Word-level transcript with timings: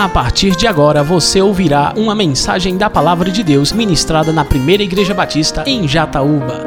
A 0.00 0.08
partir 0.08 0.56
de 0.56 0.66
agora 0.66 1.02
você 1.02 1.42
ouvirá 1.42 1.92
uma 1.94 2.14
mensagem 2.14 2.78
da 2.78 2.88
Palavra 2.88 3.30
de 3.30 3.44
Deus 3.44 3.70
ministrada 3.70 4.32
na 4.32 4.46
Primeira 4.46 4.82
Igreja 4.82 5.12
Batista 5.12 5.62
em 5.66 5.86
Jataúba. 5.86 6.66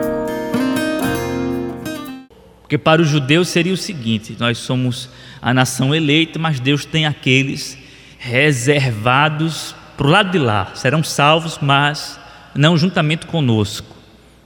Porque 2.62 2.78
para 2.78 3.02
os 3.02 3.08
judeus 3.08 3.48
seria 3.48 3.74
o 3.74 3.78
seguinte: 3.78 4.38
nós 4.40 4.60
somos 4.60 5.10
a 5.42 5.52
nação 5.52 5.96
eleita, 5.96 6.38
mas 6.38 6.60
Deus 6.60 6.86
tem 6.86 7.08
aqueles 7.08 7.76
reservados 8.20 9.76
para 9.98 10.06
o 10.06 10.12
lado 10.12 10.30
de 10.30 10.38
lá, 10.38 10.70
serão 10.76 11.04
salvos, 11.04 11.58
mas 11.60 12.20
não 12.54 12.78
juntamente 12.78 13.26
conosco. 13.26 13.96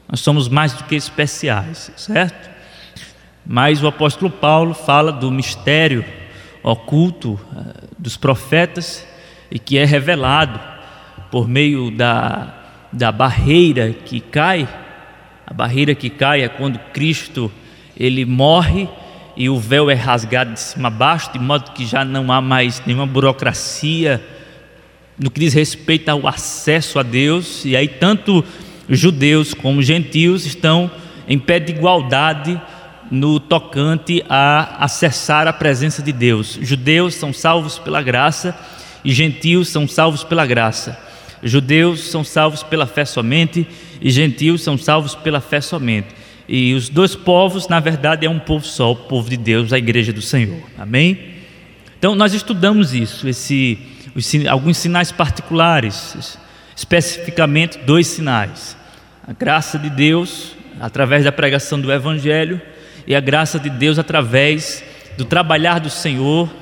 Nós 0.07 0.21
somos 0.21 0.47
mais 0.47 0.71
do 0.71 0.85
que 0.85 0.95
especiais, 0.95 1.91
certo? 1.97 2.49
Mas 3.45 3.83
o 3.83 3.87
apóstolo 3.87 4.31
Paulo 4.31 4.73
fala 4.73 5.11
do 5.11 5.29
mistério 5.29 6.05
oculto 6.71 7.39
eh, 7.55 7.87
dos 7.97 8.17
profetas 8.17 9.05
e 9.49 9.57
que 9.57 9.77
é 9.77 9.85
revelado 9.85 10.59
por 11.31 11.47
meio 11.47 11.89
da, 11.89 12.53
da 12.91 13.11
barreira 13.11 13.93
que 13.93 14.19
cai. 14.19 14.67
A 15.45 15.53
barreira 15.53 15.95
que 15.95 16.09
cai 16.09 16.41
é 16.41 16.49
quando 16.49 16.77
Cristo 16.91 17.51
ele 17.95 18.25
morre 18.25 18.89
e 19.35 19.49
o 19.49 19.57
véu 19.57 19.89
é 19.89 19.93
rasgado 19.93 20.53
de 20.53 20.59
cima 20.59 20.89
a 20.89 20.91
baixo, 20.91 21.31
de 21.31 21.39
modo 21.39 21.71
que 21.71 21.85
já 21.85 22.03
não 22.03 22.31
há 22.31 22.41
mais 22.41 22.81
nenhuma 22.85 23.05
burocracia 23.05 24.21
no 25.17 25.31
que 25.31 25.39
diz 25.39 25.53
respeito 25.53 26.09
ao 26.09 26.27
acesso 26.27 26.99
a 26.99 27.03
Deus, 27.03 27.65
e 27.65 27.75
aí 27.75 27.87
tanto 27.87 28.43
judeus 28.89 29.53
como 29.53 29.81
gentios 29.81 30.45
estão 30.45 30.91
em 31.27 31.39
pé 31.39 31.59
de 31.59 31.71
igualdade 31.71 32.59
no 33.09 33.39
tocante 33.39 34.23
a 34.29 34.83
acessar 34.83 35.47
a 35.47 35.53
presença 35.53 36.01
de 36.01 36.11
Deus. 36.11 36.57
Judeus 36.61 37.15
são 37.15 37.33
salvos 37.33 37.79
pela 37.79 38.01
graça 38.01 38.57
e 39.03 39.11
gentios 39.11 39.69
são 39.69 39.87
salvos 39.87 40.23
pela 40.23 40.45
graça. 40.45 40.99
Judeus 41.41 42.01
são 42.09 42.23
salvos 42.23 42.63
pela 42.63 42.85
fé 42.85 43.05
somente 43.05 43.67
e 44.01 44.09
gentios 44.09 44.61
são 44.61 44.77
salvos 44.77 45.15
pela 45.15 45.39
fé 45.39 45.61
somente. 45.61 46.07
E 46.47 46.73
os 46.73 46.89
dois 46.89 47.15
povos, 47.15 47.67
na 47.67 47.79
verdade, 47.79 48.25
é 48.25 48.29
um 48.29 48.39
povo 48.39 48.65
só, 48.65 48.91
o 48.91 48.95
povo 48.95 49.29
de 49.29 49.37
Deus, 49.37 49.73
a 49.73 49.77
igreja 49.77 50.13
do 50.13 50.21
Senhor. 50.21 50.61
Amém? 50.77 51.35
Então, 51.99 52.15
nós 52.15 52.33
estudamos 52.33 52.93
isso, 52.93 53.27
esse, 53.27 53.77
os, 54.15 54.31
alguns 54.45 54.77
sinais 54.77 55.11
particulares, 55.11 56.37
especificamente 56.75 57.77
dois 57.79 58.07
sinais: 58.07 58.77
a 59.27 59.33
graça 59.33 59.77
de 59.77 59.89
Deus 59.89 60.55
através 60.79 61.23
da 61.23 61.31
pregação 61.31 61.79
do 61.81 61.91
Evangelho 61.91 62.61
e 63.07 63.15
a 63.15 63.21
graça 63.21 63.57
de 63.57 63.69
Deus 63.69 63.97
através 63.97 64.83
do 65.17 65.23
trabalhar 65.23 65.79
do 65.79 65.89
Senhor, 65.89 66.53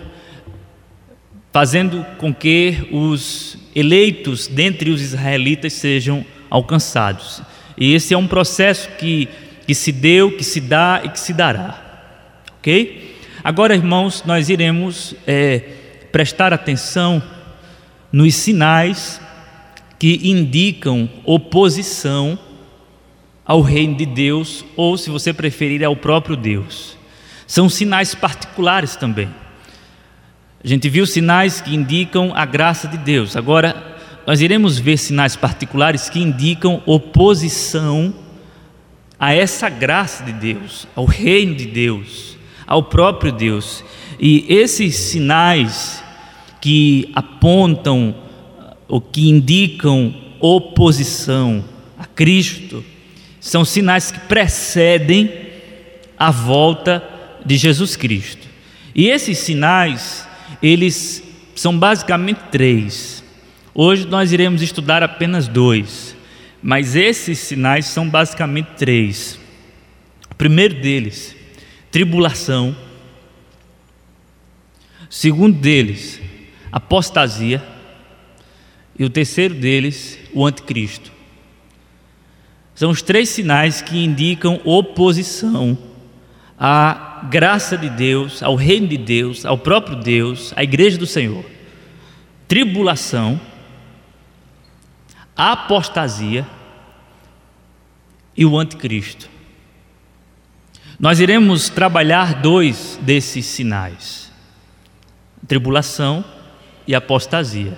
fazendo 1.51 2.05
com 2.19 2.33
que 2.33 2.87
os 2.91 3.57
eleitos 3.75 4.47
dentre 4.47 4.91
os 4.91 5.01
israelitas 5.01 5.73
sejam 5.73 6.23
alcançados. 6.49 7.41
E 7.77 7.93
esse 7.93 8.13
é 8.13 8.17
um 8.17 8.27
processo 8.27 8.89
que, 8.99 9.27
que 9.65 9.73
se 9.73 9.91
deu, 9.91 10.37
que 10.37 10.43
se 10.43 10.61
dá 10.61 11.01
e 11.03 11.09
que 11.09 11.19
se 11.19 11.33
dará. 11.33 11.81
Ok? 12.59 13.17
Agora, 13.43 13.75
irmãos, 13.75 14.23
nós 14.25 14.49
iremos 14.49 15.15
é, 15.25 15.61
prestar 16.11 16.53
atenção 16.53 17.21
nos 18.11 18.35
sinais 18.35 19.19
que 19.97 20.29
indicam 20.29 21.09
oposição 21.25 22.39
ao 23.45 23.61
reino 23.61 23.95
de 23.95 24.05
Deus, 24.05 24.65
ou 24.75 24.97
se 24.97 25.09
você 25.09 25.31
preferir, 25.31 25.83
ao 25.83 25.95
próprio 25.95 26.35
Deus. 26.35 26.97
São 27.45 27.69
sinais 27.69 28.15
particulares 28.15 28.95
também. 28.95 29.29
A 30.63 30.67
gente 30.67 30.89
viu 30.89 31.05
sinais 31.05 31.61
que 31.61 31.75
indicam 31.75 32.33
a 32.35 32.43
graça 32.43 32.87
de 32.87 32.97
Deus. 32.97 33.37
Agora, 33.37 33.95
nós 34.25 34.41
iremos 34.41 34.79
ver 34.79 34.97
sinais 34.97 35.35
particulares 35.35 36.09
que 36.09 36.19
indicam 36.19 36.81
oposição 36.87 38.11
a 39.19 39.31
essa 39.33 39.69
graça 39.69 40.23
de 40.23 40.33
Deus, 40.33 40.87
ao 40.95 41.05
reino 41.05 41.53
de 41.53 41.67
Deus, 41.67 42.35
ao 42.65 42.81
próprio 42.81 43.31
Deus. 43.31 43.83
E 44.19 44.43
esses 44.49 44.95
sinais 44.95 46.03
que 46.59 47.11
apontam 47.13 48.15
ou 48.87 48.99
que 48.99 49.29
indicam 49.29 50.15
oposição 50.39 51.63
a 51.97 52.05
Cristo, 52.05 52.83
são 53.45 53.63
sinais 53.63 54.09
que 54.09 54.19
precedem 54.21 55.31
a 56.17 56.31
volta 56.31 57.07
de 57.45 57.55
Jesus 57.57 57.95
Cristo. 57.95 58.47
E 58.95 59.07
esses 59.07 59.37
sinais, 59.37 60.27
eles 60.63 61.21
são 61.53 61.77
basicamente 61.77 62.39
três. 62.51 63.23
Hoje 63.71 64.07
nós 64.07 64.31
iremos 64.31 64.63
estudar 64.63 65.03
apenas 65.03 65.47
dois, 65.47 66.17
mas 66.59 66.95
esses 66.95 67.37
sinais 67.37 67.85
são 67.85 68.09
basicamente 68.09 68.69
três. 68.77 69.39
O 70.31 70.35
primeiro 70.35 70.81
deles, 70.81 71.35
tribulação. 71.91 72.75
O 75.07 75.13
segundo 75.13 75.59
deles, 75.59 76.19
apostasia. 76.71 77.63
E 78.97 79.05
o 79.05 79.09
terceiro 79.09 79.53
deles, 79.53 80.17
o 80.33 80.43
anticristo. 80.47 81.14
São 82.75 82.91
os 82.91 83.01
três 83.01 83.29
sinais 83.29 83.81
que 83.81 84.03
indicam 84.03 84.59
oposição 84.65 85.77
à 86.59 87.21
graça 87.29 87.77
de 87.77 87.89
Deus, 87.89 88.43
ao 88.43 88.55
reino 88.55 88.87
de 88.87 88.97
Deus, 88.97 89.45
ao 89.45 89.57
próprio 89.57 89.95
Deus, 89.95 90.53
à 90.57 90.63
igreja 90.63 90.97
do 90.97 91.07
Senhor. 91.07 91.45
Tribulação, 92.49 93.39
apostasia 95.35 96.45
e 98.35 98.45
o 98.45 98.59
anticristo. 98.59 99.29
Nós 100.99 101.21
iremos 101.21 101.69
trabalhar 101.69 102.41
dois 102.41 102.99
desses 103.01 103.45
sinais: 103.45 104.31
tribulação 105.47 106.23
e 106.85 106.93
apostasia. 106.93 107.77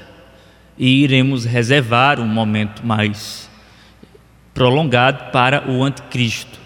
E 0.78 1.04
iremos 1.04 1.46
reservar 1.46 2.20
um 2.20 2.28
momento 2.28 2.86
mais 2.86 3.47
prolongado 4.58 5.32
para 5.32 5.70
o 5.70 5.84
anticristo. 5.84 6.60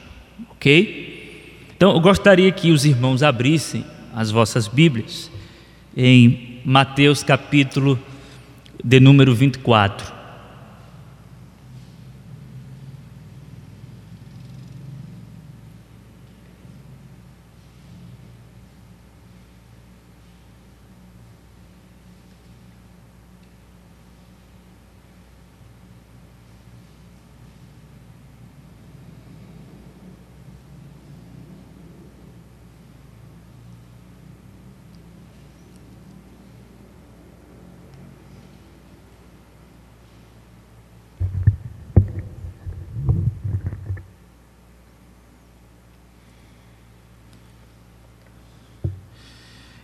Ok? 0.51 1.67
Então 1.75 1.91
eu 1.91 1.99
gostaria 1.99 2.49
que 2.49 2.71
os 2.71 2.85
irmãos 2.85 3.21
abrissem 3.21 3.83
as 4.15 4.31
vossas 4.31 4.65
Bíblias 4.65 5.29
em 5.95 6.61
Mateus 6.63 7.21
capítulo 7.21 7.99
de 8.81 8.97
número 9.01 9.35
24. 9.35 10.20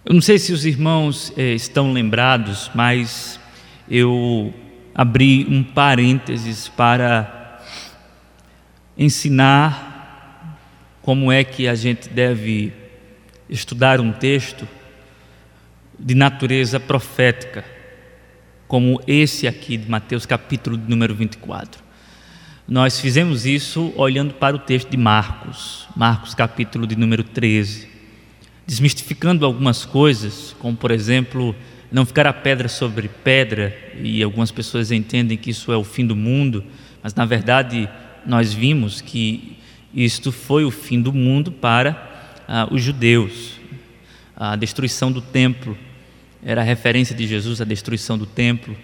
Eu 0.10 0.14
não 0.14 0.22
sei 0.22 0.40
se 0.40 0.54
os 0.54 0.66
irmãos 0.66 1.34
eh, 1.36 1.54
estão 1.54 1.92
lembrados, 1.92 2.72
mas 2.74 3.38
eu 3.92 4.54
abri 4.96 5.46
um 5.50 5.62
parênteses 5.62 6.70
para 6.70 7.62
ensinar 8.98 10.58
como 11.02 11.30
é 11.30 11.44
que 11.44 11.68
a 11.68 11.76
gente 11.76 12.08
deve 12.08 12.72
estudar 13.50 14.00
um 14.00 14.14
texto 14.14 14.66
de 16.00 16.16
natureza 16.16 16.80
profética, 16.80 17.66
como 18.66 19.02
esse 19.06 19.46
aqui 19.46 19.76
de 19.76 19.90
Mateus 19.90 20.26
capítulo 20.26 20.78
número 20.78 21.14
24. 21.14 21.84
Nós 22.66 22.98
fizemos 22.98 23.46
isso 23.46 23.92
olhando 23.98 24.36
para 24.36 24.56
o 24.56 24.60
texto 24.60 24.90
de 24.90 24.96
Marcos, 24.96 25.86
Marcos 25.98 26.34
capítulo 26.34 26.88
de 26.88 26.96
número 26.96 27.26
13 27.26 27.97
desmistificando 28.68 29.46
algumas 29.46 29.86
coisas, 29.86 30.56
como 30.60 30.78
por 30.78 30.92
exemplo, 30.92 31.56
não 31.92 32.06
ficar 32.06 32.28
a 32.28 32.34
pedra 32.34 32.68
sobre 32.68 33.08
pedra, 33.08 33.76
e 34.04 34.22
algumas 34.22 34.52
pessoas 34.52 34.92
entendem 34.92 35.38
que 35.38 35.50
isso 35.50 35.72
é 35.72 35.78
o 35.78 35.84
fim 35.84 36.06
do 36.06 36.16
mundo, 36.16 36.64
mas 37.02 37.16
na 37.16 37.26
verdade 37.26 37.90
nós 38.26 38.54
vimos 38.54 39.02
que 39.02 39.58
isto 39.94 40.32
foi 40.32 40.66
o 40.66 40.72
fim 40.72 41.02
do 41.02 41.14
mundo 41.14 41.52
para 41.52 42.36
ah, 42.48 42.68
os 42.70 42.84
judeus, 42.84 43.58
a 44.36 44.56
destruição 44.56 45.12
do 45.12 45.22
templo 45.22 45.76
era 46.44 46.62
a 46.62 46.64
referência 46.64 47.16
de 47.16 47.26
Jesus 47.26 47.60
à 47.60 47.66
destruição 47.66 48.18
do 48.18 48.26
templo. 48.26 48.78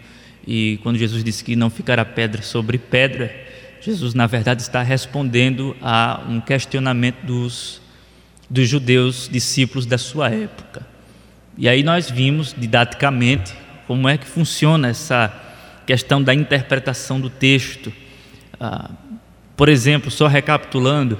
E 0.45 0.79
quando 0.81 0.97
Jesus 0.97 1.23
disse 1.23 1.43
que 1.43 1.55
não 1.55 1.69
ficará 1.69 2.03
pedra 2.03 2.41
sobre 2.41 2.77
pedra, 2.77 3.33
Jesus, 3.79 4.13
na 4.13 4.25
verdade, 4.25 4.61
está 4.61 4.81
respondendo 4.81 5.75
a 5.81 6.23
um 6.27 6.41
questionamento 6.41 7.23
dos, 7.23 7.81
dos 8.53 8.69
judeus 8.69 9.27
discípulos 9.27 9.87
da 9.87 9.97
sua 9.97 10.29
época. 10.29 10.85
E 11.57 11.67
aí 11.67 11.81
nós 11.81 12.11
vimos 12.11 12.53
didaticamente 12.55 13.51
como 13.87 14.07
é 14.07 14.15
que 14.15 14.27
funciona 14.27 14.89
essa 14.89 15.33
questão 15.87 16.21
da 16.21 16.35
interpretação 16.35 17.19
do 17.19 17.31
texto. 17.31 17.91
Ah, 18.59 18.91
por 19.57 19.69
exemplo, 19.69 20.11
só 20.11 20.27
recapitulando, 20.27 21.17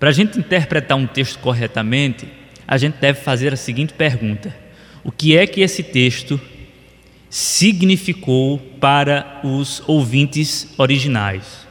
para 0.00 0.08
a 0.08 0.12
gente 0.12 0.38
interpretar 0.38 0.96
um 0.96 1.06
texto 1.06 1.38
corretamente, 1.40 2.26
a 2.66 2.78
gente 2.78 2.94
deve 2.94 3.20
fazer 3.20 3.52
a 3.52 3.56
seguinte 3.56 3.92
pergunta: 3.92 4.54
O 5.04 5.12
que 5.12 5.36
é 5.36 5.46
que 5.46 5.60
esse 5.60 5.82
texto 5.82 6.40
significou 7.28 8.56
para 8.80 9.42
os 9.44 9.82
ouvintes 9.86 10.72
originais? 10.78 11.66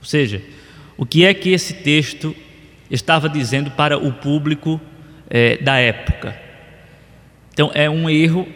Ou 0.00 0.06
seja, 0.06 0.40
o 0.96 1.04
que 1.04 1.26
é 1.26 1.34
que 1.34 1.50
esse 1.50 1.74
texto 1.74 2.34
estava 2.94 3.28
dizendo 3.28 3.70
para 3.70 3.98
o 3.98 4.12
público 4.12 4.80
é, 5.28 5.56
da 5.58 5.76
época? 5.76 6.38
Então, 7.52 7.70
é 7.74 7.88
um 7.88 8.08
erro 8.08 8.48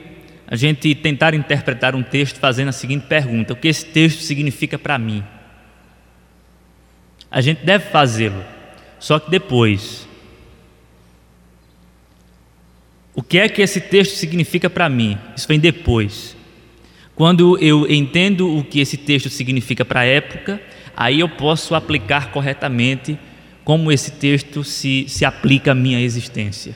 a 0.47 0.57
gente 0.57 0.95
tentar 0.95 1.35
interpretar 1.35 1.95
um 1.95 2.03
texto 2.03 2.39
fazendo 2.39 2.69
a 2.69 2.73
seguinte 2.73 3.07
pergunta: 3.07 3.53
O 3.53 3.57
que 3.57 3.69
esse 3.69 3.85
texto 3.85 4.21
significa 4.21 4.79
para 4.79 4.99
mim? 4.99 5.23
A 7.31 7.41
gente 7.41 7.65
deve 7.65 7.91
fazê-lo, 7.91 8.43
só 8.99 9.19
que 9.19 9.31
depois. 9.31 10.09
O 13.15 13.23
que 13.23 13.39
é 13.39 13.49
que 13.49 13.61
esse 13.61 13.81
texto 13.81 14.15
significa 14.15 14.71
para 14.71 14.89
mim? 14.89 15.19
Isso 15.37 15.47
vem 15.49 15.59
depois. 15.59 16.37
Quando 17.15 17.59
eu 17.59 17.91
entendo 17.91 18.57
o 18.57 18.63
que 18.63 18.79
esse 18.79 18.97
texto 18.97 19.29
significa 19.29 19.85
para 19.85 20.01
a 20.01 20.05
época, 20.05 20.63
aí 20.97 21.19
eu 21.19 21.29
posso 21.29 21.75
aplicar 21.75 22.31
corretamente 22.31 23.19
como 23.69 23.93
esse 23.93 24.13
texto 24.13 24.65
se, 24.65 25.05
se 25.09 25.27
aplica 25.27 25.73
à 25.73 25.75
minha 25.75 26.01
existência. 26.01 26.75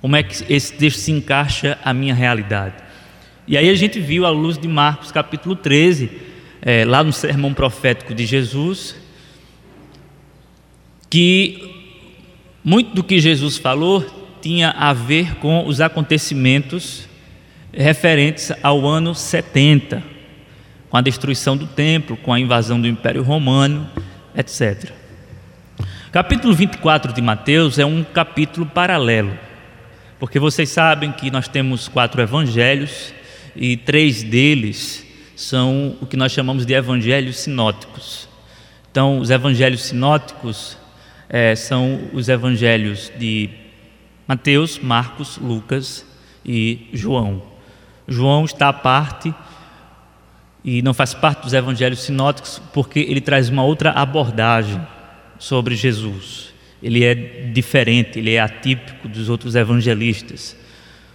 Como 0.00 0.16
é 0.16 0.22
que 0.22 0.42
esse 0.50 0.72
texto 0.72 0.96
se 0.96 1.12
encaixa 1.12 1.78
à 1.84 1.92
minha 1.92 2.14
realidade. 2.14 2.76
E 3.46 3.58
aí 3.58 3.68
a 3.68 3.74
gente 3.74 4.00
viu 4.00 4.24
à 4.24 4.30
luz 4.30 4.56
de 4.56 4.66
Marcos 4.66 5.12
capítulo 5.12 5.54
13, 5.54 6.10
é, 6.62 6.82
lá 6.82 7.04
no 7.04 7.12
sermão 7.12 7.52
profético 7.52 8.14
de 8.14 8.24
Jesus, 8.24 8.96
que 11.10 11.92
muito 12.64 12.94
do 12.94 13.04
que 13.04 13.20
Jesus 13.20 13.58
falou 13.58 14.02
tinha 14.40 14.70
a 14.70 14.94
ver 14.94 15.34
com 15.34 15.66
os 15.66 15.82
acontecimentos 15.82 17.06
referentes 17.70 18.50
ao 18.62 18.86
ano 18.86 19.14
70, 19.14 20.02
com 20.88 20.96
a 20.96 21.02
destruição 21.02 21.54
do 21.54 21.66
templo, 21.66 22.16
com 22.16 22.32
a 22.32 22.40
invasão 22.40 22.80
do 22.80 22.88
Império 22.88 23.22
Romano, 23.22 23.86
etc. 24.34 25.03
Capítulo 26.12 26.54
24 26.54 27.12
de 27.12 27.20
Mateus 27.20 27.78
é 27.78 27.84
um 27.84 28.04
capítulo 28.04 28.64
paralelo, 28.64 29.36
porque 30.18 30.38
vocês 30.38 30.68
sabem 30.68 31.10
que 31.10 31.30
nós 31.30 31.48
temos 31.48 31.88
quatro 31.88 32.22
evangelhos 32.22 33.12
e 33.56 33.76
três 33.76 34.22
deles 34.22 35.04
são 35.34 35.96
o 36.00 36.06
que 36.06 36.16
nós 36.16 36.30
chamamos 36.30 36.64
de 36.64 36.72
evangelhos 36.72 37.38
sinóticos. 37.38 38.28
Então, 38.90 39.18
os 39.18 39.30
evangelhos 39.30 39.82
sinóticos 39.82 40.78
é, 41.28 41.56
são 41.56 42.08
os 42.12 42.28
evangelhos 42.28 43.10
de 43.18 43.50
Mateus, 44.28 44.78
Marcos, 44.78 45.36
Lucas 45.38 46.06
e 46.46 46.88
João. 46.92 47.42
João 48.06 48.44
está 48.44 48.68
à 48.68 48.72
parte 48.72 49.34
e 50.64 50.80
não 50.82 50.94
faz 50.94 51.12
parte 51.12 51.42
dos 51.42 51.52
evangelhos 51.52 52.00
sinóticos 52.00 52.62
porque 52.72 53.00
ele 53.00 53.20
traz 53.20 53.48
uma 53.48 53.64
outra 53.64 53.90
abordagem 53.90 54.80
sobre 55.38 55.76
Jesus. 55.76 56.52
Ele 56.82 57.04
é 57.04 57.14
diferente, 57.14 58.18
ele 58.18 58.32
é 58.32 58.40
atípico 58.40 59.08
dos 59.08 59.28
outros 59.28 59.54
evangelistas. 59.54 60.56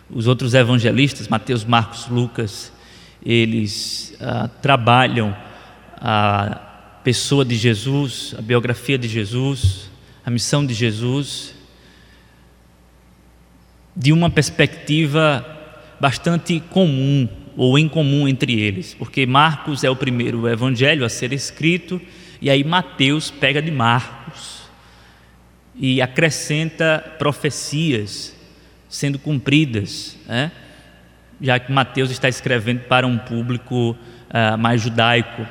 Os 0.10 0.25
outros 0.27 0.54
evangelistas, 0.54 1.27
Mateus, 1.27 1.63
Marcos, 1.63 2.07
Lucas, 2.07 2.74
eles 3.24 4.16
ah, 4.19 4.50
trabalham 4.62 5.36
a 5.98 7.00
pessoa 7.04 7.45
de 7.45 7.56
Jesus, 7.56 8.33
a 8.38 8.42
biografia 8.42 8.98
de 8.98 9.07
Jesus, 9.07 9.89
a 10.25 10.30
missão 10.30 10.66
de 10.66 10.74
Jesus 10.74 11.60
de 14.00 14.13
uma 14.13 14.30
perspectiva 14.30 15.45
bastante 16.00 16.62
comum 16.69 17.27
ou 17.57 17.77
incomum 17.77 18.27
entre 18.30 18.57
eles, 18.57 18.94
porque 18.94 19.25
Marcos 19.25 19.83
é 19.83 19.89
o 19.89 19.95
primeiro 19.95 20.48
evangelho 20.48 21.04
a 21.04 21.10
ser 21.10 21.33
escrito 21.33 22.00
e 22.42 22.50
aí 22.50 22.64
Mateus 22.64 23.30
pega 23.30 23.62
de 23.62 23.72
Marcos 23.72 24.64
e 25.76 26.02
acrescenta 26.02 27.04
profecias 27.18 28.36
sendo 28.90 29.20
cumpridas, 29.20 30.18
né? 30.28 30.52
já 31.42 31.60
que 31.60 31.72
Mateus 31.72 32.12
está 32.12 32.28
escrevendo 32.28 32.82
para 32.82 33.06
um 33.06 33.18
público 33.18 33.92
uh, 34.30 34.58
mais 34.58 34.82
judaico. 34.82 35.46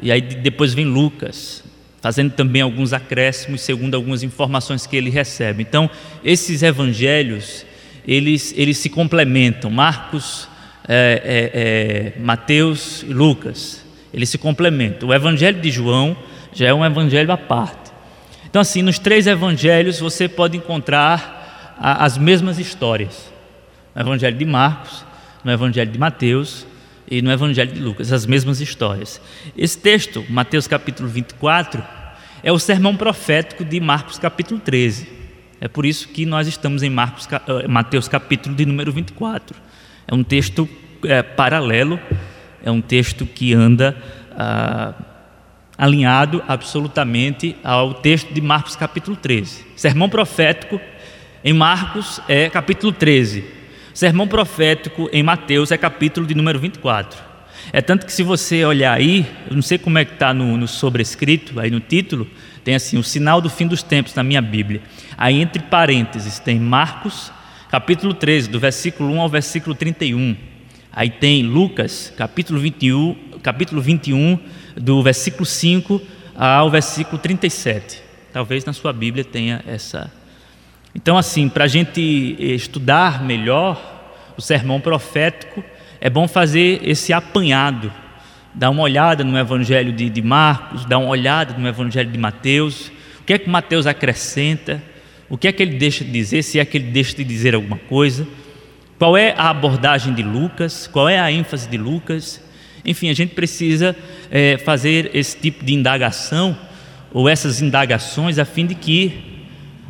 E 0.00 0.10
aí 0.10 0.20
depois 0.20 0.72
vem 0.72 0.86
Lucas, 0.86 1.64
fazendo 2.00 2.32
também 2.32 2.62
alguns 2.62 2.92
acréscimos 2.92 3.60
segundo 3.60 3.94
algumas 3.94 4.22
informações 4.22 4.86
que 4.86 4.96
ele 4.96 5.10
recebe. 5.10 5.62
Então, 5.62 5.90
esses 6.22 6.62
evangelhos, 6.62 7.66
eles, 8.06 8.54
eles 8.56 8.78
se 8.78 8.88
complementam. 8.88 9.70
Marcos, 9.70 10.48
é, 10.86 12.12
é, 12.14 12.16
é, 12.18 12.20
Mateus 12.20 13.02
e 13.02 13.12
Lucas, 13.12 13.84
eles 14.12 14.28
se 14.28 14.38
complementam. 14.38 15.08
O 15.08 15.14
evangelho 15.14 15.60
de 15.60 15.70
João 15.70 16.16
já 16.54 16.68
é 16.68 16.74
um 16.74 16.84
evangelho 16.84 17.30
à 17.32 17.36
parte. 17.36 17.92
Então, 18.48 18.62
assim, 18.62 18.82
nos 18.82 18.98
três 18.98 19.26
evangelhos 19.26 19.98
você 19.98 20.28
pode 20.28 20.56
encontrar 20.56 21.74
a, 21.78 22.04
as 22.04 22.16
mesmas 22.16 22.58
histórias. 22.58 23.32
No 23.94 24.02
evangelho 24.02 24.38
de 24.38 24.44
Marcos, 24.44 25.04
no 25.44 25.50
evangelho 25.50 25.90
de 25.90 25.98
Mateus 25.98 26.66
e 27.10 27.20
no 27.20 27.30
Evangelho 27.30 27.72
de 27.72 27.80
Lucas, 27.80 28.12
as 28.12 28.24
mesmas 28.26 28.60
histórias. 28.60 29.20
Esse 29.56 29.76
texto, 29.76 30.24
Mateus 30.28 30.66
capítulo 30.66 31.08
24, 31.08 31.82
é 32.42 32.50
o 32.50 32.58
sermão 32.58 32.96
profético 32.96 33.64
de 33.64 33.78
Marcos 33.78 34.18
capítulo 34.18 34.58
13. 34.60 35.06
É 35.60 35.68
por 35.68 35.84
isso 35.84 36.08
que 36.08 36.24
nós 36.24 36.46
estamos 36.46 36.82
em 36.82 36.90
Marcos, 36.90 37.28
eh, 37.30 37.68
Mateus 37.68 38.08
capítulo 38.08 38.54
de 38.54 38.64
número 38.64 38.92
24. 38.92 39.56
É 40.06 40.14
um 40.14 40.22
texto 40.22 40.68
é, 41.04 41.22
paralelo, 41.22 41.98
é 42.62 42.70
um 42.70 42.80
texto 42.80 43.26
que 43.26 43.54
anda 43.54 43.96
ah, 44.32 44.94
alinhado 45.76 46.42
absolutamente 46.46 47.56
ao 47.62 47.94
texto 47.94 48.32
de 48.32 48.40
Marcos 48.40 48.76
capítulo 48.76 49.16
13. 49.16 49.64
Sermão 49.76 50.08
profético 50.08 50.80
em 51.42 51.52
Marcos 51.52 52.20
é 52.28 52.48
capítulo 52.48 52.92
13 52.92 53.64
sermão 53.94 54.26
profético 54.26 55.08
em 55.12 55.22
Mateus 55.22 55.70
é 55.70 55.78
capítulo 55.78 56.26
de 56.26 56.34
número 56.34 56.58
24. 56.58 57.22
É 57.72 57.80
tanto 57.80 58.04
que 58.04 58.12
se 58.12 58.24
você 58.24 58.64
olhar 58.64 58.92
aí, 58.92 59.24
eu 59.48 59.54
não 59.54 59.62
sei 59.62 59.78
como 59.78 59.96
é 59.96 60.04
que 60.04 60.14
está 60.14 60.34
no, 60.34 60.56
no 60.56 60.66
sobrescrito, 60.66 61.60
aí 61.60 61.70
no 61.70 61.78
título, 61.78 62.26
tem 62.64 62.74
assim, 62.74 62.98
o 62.98 63.04
sinal 63.04 63.40
do 63.40 63.48
fim 63.48 63.66
dos 63.66 63.82
tempos 63.82 64.12
na 64.14 64.24
minha 64.24 64.42
Bíblia. 64.42 64.82
Aí 65.16 65.40
entre 65.40 65.62
parênteses 65.62 66.40
tem 66.40 66.58
Marcos, 66.58 67.32
capítulo 67.70 68.12
13, 68.12 68.50
do 68.50 68.58
versículo 68.58 69.12
1 69.12 69.20
ao 69.20 69.28
versículo 69.28 69.74
31. 69.76 70.36
Aí 70.92 71.08
tem 71.08 71.44
Lucas, 71.44 72.12
capítulo 72.16 72.58
21, 72.58 73.14
capítulo 73.42 73.80
21, 73.80 74.38
do 74.76 75.02
versículo 75.02 75.46
5 75.46 76.00
ao 76.34 76.70
versículo 76.70 77.18
37. 77.18 78.02
Talvez 78.32 78.64
na 78.64 78.72
sua 78.72 78.92
Bíblia 78.92 79.24
tenha 79.24 79.62
essa. 79.66 80.10
Então, 80.94 81.16
assim, 81.16 81.48
para 81.48 81.64
a 81.64 81.68
gente 81.68 82.00
estudar 82.38 83.22
melhor 83.22 83.80
o 84.36 84.42
sermão 84.42 84.80
profético, 84.80 85.62
é 86.00 86.10
bom 86.10 86.26
fazer 86.28 86.80
esse 86.82 87.12
apanhado, 87.12 87.92
dar 88.52 88.70
uma 88.70 88.82
olhada 88.82 89.24
no 89.24 89.38
Evangelho 89.38 89.92
de, 89.92 90.10
de 90.10 90.22
Marcos, 90.22 90.84
dar 90.84 90.98
uma 90.98 91.08
olhada 91.08 91.56
no 91.56 91.66
Evangelho 91.66 92.10
de 92.10 92.18
Mateus, 92.18 92.88
o 93.20 93.24
que 93.24 93.32
é 93.32 93.38
que 93.38 93.48
Mateus 93.48 93.86
acrescenta, 93.86 94.82
o 95.28 95.38
que 95.38 95.48
é 95.48 95.52
que 95.52 95.62
ele 95.62 95.76
deixa 95.78 96.04
de 96.04 96.10
dizer, 96.10 96.42
se 96.42 96.58
é 96.58 96.64
que 96.64 96.76
ele 96.76 96.90
deixa 96.90 97.16
de 97.16 97.24
dizer 97.24 97.54
alguma 97.54 97.78
coisa, 97.78 98.26
qual 98.98 99.16
é 99.16 99.34
a 99.36 99.50
abordagem 99.50 100.14
de 100.14 100.22
Lucas, 100.22 100.86
qual 100.86 101.08
é 101.08 101.18
a 101.18 101.30
ênfase 101.30 101.68
de 101.68 101.76
Lucas. 101.76 102.40
Enfim, 102.84 103.08
a 103.08 103.14
gente 103.14 103.34
precisa 103.34 103.96
é, 104.30 104.58
fazer 104.58 105.10
esse 105.14 105.36
tipo 105.36 105.64
de 105.64 105.72
indagação 105.72 106.56
ou 107.12 107.28
essas 107.28 107.62
indagações 107.62 108.38
a 108.38 108.44
fim 108.44 108.66
de 108.66 108.74
que 108.74 109.34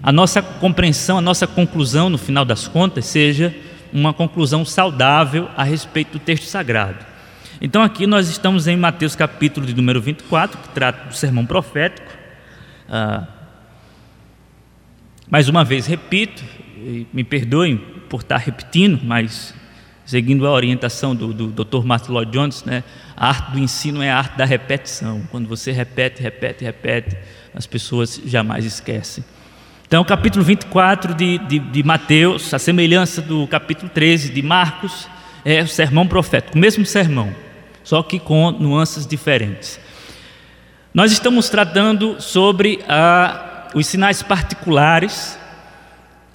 a 0.02 0.12
nossa 0.12 0.42
compreensão, 0.42 1.18
a 1.18 1.20
nossa 1.20 1.46
conclusão, 1.46 2.10
no 2.10 2.18
final 2.18 2.44
das 2.44 2.68
contas, 2.68 3.06
seja 3.06 3.54
uma 3.92 4.12
conclusão 4.12 4.64
saudável 4.64 5.48
a 5.56 5.64
respeito 5.64 6.12
do 6.12 6.18
texto 6.18 6.44
sagrado. 6.44 7.04
Então, 7.60 7.82
aqui 7.82 8.06
nós 8.06 8.28
estamos 8.28 8.66
em 8.66 8.76
Mateus 8.76 9.16
capítulo 9.16 9.64
de 9.64 9.74
número 9.74 10.02
24, 10.02 10.58
que 10.58 10.68
trata 10.70 11.08
do 11.08 11.14
sermão 11.14 11.46
profético. 11.46 12.06
Ah, 12.88 13.26
mais 15.30 15.48
uma 15.48 15.64
vez 15.64 15.86
repito, 15.86 16.44
me 17.12 17.24
perdoem 17.24 17.78
por 18.08 18.20
estar 18.20 18.36
repetindo, 18.36 19.00
mas 19.02 19.54
seguindo 20.04 20.46
a 20.46 20.50
orientação 20.50 21.14
do, 21.14 21.32
do 21.32 21.64
Dr. 21.64 21.84
Martin 21.84 22.12
Lloyd 22.12 22.30
Jones, 22.30 22.64
né, 22.64 22.84
a 23.16 23.28
arte 23.28 23.52
do 23.52 23.58
ensino 23.58 24.02
é 24.02 24.10
a 24.10 24.18
arte 24.18 24.36
da 24.36 24.44
repetição. 24.44 25.22
Quando 25.30 25.48
você 25.48 25.72
repete, 25.72 26.22
repete, 26.22 26.64
repete, 26.64 27.16
as 27.54 27.66
pessoas 27.66 28.20
jamais 28.24 28.64
esquecem. 28.64 29.24
Então, 29.86 30.02
o 30.02 30.04
capítulo 30.04 30.44
24 30.44 31.14
de, 31.14 31.38
de, 31.38 31.58
de 31.58 31.82
Mateus, 31.82 32.52
a 32.52 32.58
semelhança 32.58 33.22
do 33.22 33.46
capítulo 33.46 33.88
13 33.88 34.30
de 34.30 34.42
Marcos, 34.42 35.08
é 35.44 35.62
o 35.62 35.68
sermão 35.68 36.06
profético, 36.06 36.56
o 36.56 36.60
mesmo 36.60 36.86
sermão, 36.86 37.34
só 37.82 38.02
que 38.02 38.18
com 38.18 38.50
nuances 38.50 39.06
diferentes. 39.06 39.78
Nós 40.92 41.12
estamos 41.12 41.48
tratando 41.48 42.20
sobre 42.20 42.80
os 43.74 43.86
sinais 43.86 44.22
particulares 44.22 45.38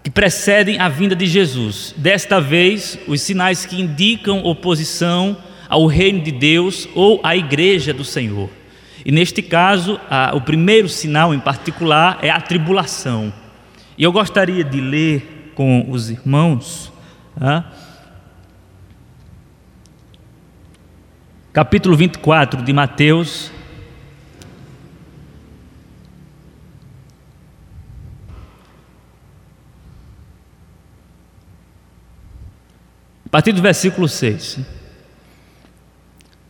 que 0.09 0.13
precedem 0.13 0.79
a 0.79 0.89
vinda 0.89 1.15
de 1.15 1.27
Jesus. 1.27 1.93
Desta 1.95 2.41
vez, 2.41 2.97
os 3.07 3.21
sinais 3.21 3.63
que 3.63 3.79
indicam 3.79 4.43
oposição 4.43 5.37
ao 5.69 5.85
reino 5.85 6.19
de 6.23 6.31
Deus 6.31 6.89
ou 6.95 7.21
à 7.23 7.35
igreja 7.35 7.93
do 7.93 8.03
Senhor. 8.03 8.49
E 9.05 9.11
neste 9.11 9.43
caso, 9.43 9.99
a, 10.09 10.35
o 10.35 10.41
primeiro 10.41 10.89
sinal 10.89 11.31
em 11.31 11.39
particular 11.39 12.17
é 12.23 12.29
a 12.31 12.41
tribulação. 12.41 13.31
E 13.95 14.03
eu 14.03 14.11
gostaria 14.11 14.63
de 14.63 14.81
ler 14.81 15.51
com 15.53 15.85
os 15.91 16.09
irmãos, 16.09 16.91
tá? 17.37 17.71
capítulo 21.53 21.95
24 21.95 22.63
de 22.63 22.73
Mateus, 22.73 23.51
A 33.29 33.31
partir 33.31 33.51
do 33.51 33.61
versículo 33.61 34.07
6. 34.07 34.59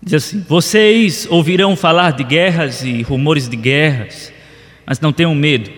Diz 0.02 0.14
assim: 0.14 0.46
Vocês 0.48 1.28
ouvirão 1.30 1.76
falar 1.76 2.12
de 2.12 2.24
guerras 2.24 2.84
e 2.84 3.02
rumores 3.02 3.50
de 3.50 3.58
guerras, 3.58 4.32
mas 4.86 4.98
não 5.02 5.12
tenham 5.12 5.36
medo. 5.36 5.70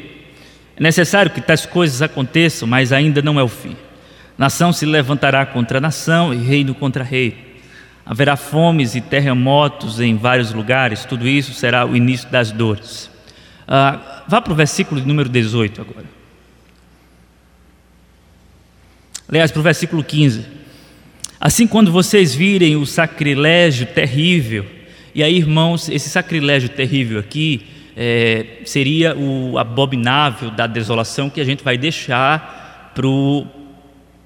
É 0.78 0.84
necessário 0.84 1.32
que 1.32 1.42
tais 1.42 1.66
coisas 1.66 2.04
aconteçam, 2.04 2.68
mas 2.68 2.94
ainda 2.94 3.20
não 3.20 3.40
é 3.40 3.44
o 3.44 3.48
fim. 3.48 3.76
Nação 4.38 4.72
se 4.72 4.86
levantará 4.86 5.44
contra 5.44 5.82
nação 5.82 6.32
e 6.32 6.38
reino 6.38 6.76
contra 6.76 7.04
rei. 7.04 7.60
Haverá 8.06 8.36
fomes 8.36 8.94
e 8.94 9.02
terremotos 9.02 10.00
em 10.00 10.16
vários 10.16 10.54
lugares, 10.54 11.04
tudo 11.04 11.28
isso 11.28 11.54
será 11.54 11.84
o 11.84 11.96
início 11.96 12.30
das 12.30 12.52
dores. 12.52 13.10
Ah, 13.68 14.24
vá 14.28 14.40
para 14.40 14.54
o 14.54 14.56
versículo 14.56 15.02
número 15.02 15.30
18 15.30 15.82
agora. 15.82 16.06
Aliás, 19.28 19.50
para 19.50 19.60
o 19.60 19.64
versículo 19.64 20.04
15. 20.04 20.61
Assim, 21.44 21.66
quando 21.66 21.92
vocês 21.92 22.36
virem 22.36 22.76
o 22.76 22.86
sacrilégio 22.86 23.88
terrível, 23.88 24.64
e 25.16 25.24
aí, 25.24 25.38
irmãos, 25.38 25.90
esse 25.90 26.08
sacrilégio 26.08 26.70
terrível 26.70 27.20
aqui 27.20 27.66
é, 27.98 28.60
seria 28.64 29.18
o 29.18 29.58
abominável 29.58 30.52
da 30.52 30.68
desolação 30.68 31.32
que 31.32 31.42
a 31.42 31.44
gente 31.44 31.64
vai 31.64 31.80
deixar 31.80 32.94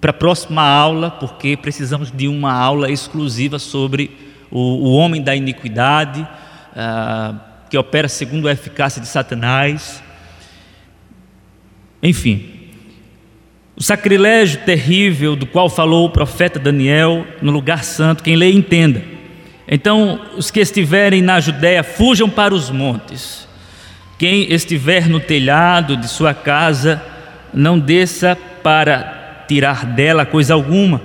para 0.01 0.10
a 0.10 0.13
próxima 0.13 0.62
aula, 0.62 1.10
porque 1.10 1.55
precisamos 1.55 2.12
de 2.12 2.27
uma 2.27 2.51
aula 2.51 2.91
exclusiva 2.91 3.60
sobre 3.60 4.12
o, 4.51 4.60
o 4.60 4.91
homem 4.91 5.22
da 5.22 5.34
iniquidade, 5.34 6.27
ah, 6.75 7.34
que 7.69 7.77
opera 7.77 8.10
segundo 8.10 8.50
a 8.50 8.51
eficácia 8.51 9.01
de 9.01 9.07
Satanás. 9.07 10.03
Enfim, 12.03 12.54
o 13.77 13.84
sacrilégio 13.84 14.62
terrível 14.62 15.36
do 15.36 15.46
qual 15.46 15.70
falou 15.70 16.05
o 16.05 16.10
profeta 16.10 16.58
Daniel 16.58 17.25
no 17.41 17.51
lugar 17.51 17.84
santo, 17.84 18.24
quem 18.24 18.36
lê 18.36 18.51
entenda. 18.51 19.01
Então, 19.67 20.22
os 20.38 20.50
que 20.50 20.62
estiverem 20.62 21.22
na 21.22 21.39
Judéia, 21.39 21.84
fujam 21.84 22.29
para 22.29 22.53
os 22.53 22.70
montes. 22.70 23.48
Quem 24.17 24.53
estiver 24.53 25.10
no 25.10 25.20
telhado 25.20 25.98
de 25.98 26.08
sua 26.08 26.34
casa, 26.34 27.01
não 27.53 27.77
desça 27.77 28.38
para 28.63 29.44
tirar 29.48 29.86
dela 29.86 30.25
coisa 30.25 30.53
alguma. 30.53 31.01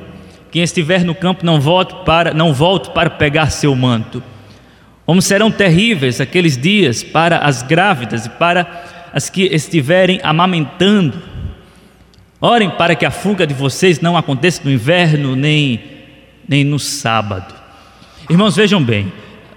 Quem 0.53 0.63
estiver 0.63 1.05
no 1.05 1.15
campo, 1.15 1.45
não 1.45 1.61
volte 1.61 1.95
para, 2.05 2.33
não 2.33 2.53
volte 2.53 2.91
para 2.91 3.11
pegar 3.11 3.51
seu 3.51 3.75
manto. 3.75 4.23
Como 5.05 5.21
serão 5.21 5.51
terríveis 5.51 6.21
aqueles 6.21 6.57
dias 6.57 7.03
para 7.03 7.39
as 7.39 7.63
grávidas 7.63 8.27
e 8.27 8.31
para 8.31 8.85
as 9.13 9.29
que 9.29 9.43
estiverem 9.43 10.21
amamentando 10.23 11.30
Orem 12.41 12.71
para 12.71 12.95
que 12.95 13.05
a 13.05 13.11
fuga 13.11 13.47
de 13.47 13.53
vocês 13.53 14.01
não 14.01 14.17
aconteça 14.17 14.63
no 14.65 14.71
inverno 14.71 15.37
nem, 15.37 15.81
nem 16.49 16.65
no 16.65 16.79
sábado. 16.79 17.55
Irmãos, 18.31 18.57
vejam 18.57 18.83
bem, 18.83 19.13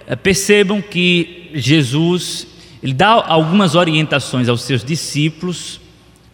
eh, 0.06 0.14
percebam 0.14 0.82
que 0.82 1.50
Jesus 1.54 2.46
ele 2.82 2.92
dá 2.92 3.08
algumas 3.08 3.74
orientações 3.74 4.46
aos 4.46 4.60
seus 4.60 4.84
discípulos 4.84 5.80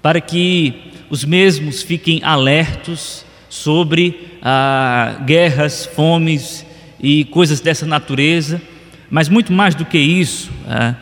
para 0.03 0.21
que 0.21 0.75
os 1.09 1.25
mesmos 1.25 1.81
fiquem 1.81 2.21
alertos 2.25 3.25
sobre 3.49 4.37
ah, 4.43 5.21
guerras, 5.25 5.87
fomes 5.87 6.67
e 6.99 7.25
coisas 7.27 7.61
dessa 7.61 7.87
natureza, 7.87 8.61
mas 9.09 9.29
muito 9.29 9.53
mais 9.53 9.77
do 9.77 9.85
que 9.85 9.99
isso, 9.99 10.51
ah, 10.67 10.97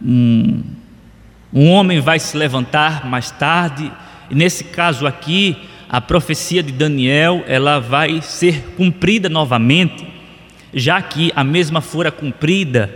um, 0.00 0.62
um 1.52 1.68
homem 1.70 1.98
vai 1.98 2.20
se 2.20 2.36
levantar 2.36 3.06
mais 3.06 3.32
tarde 3.32 3.90
nesse 4.30 4.64
caso 4.64 5.06
aqui, 5.06 5.56
a 5.88 6.00
profecia 6.00 6.62
de 6.62 6.72
Daniel, 6.72 7.44
ela 7.46 7.78
vai 7.78 8.20
ser 8.20 8.74
cumprida 8.76 9.28
novamente, 9.28 10.06
já 10.74 11.00
que 11.00 11.32
a 11.34 11.44
mesma 11.44 11.80
fora 11.80 12.10
cumprida 12.10 12.90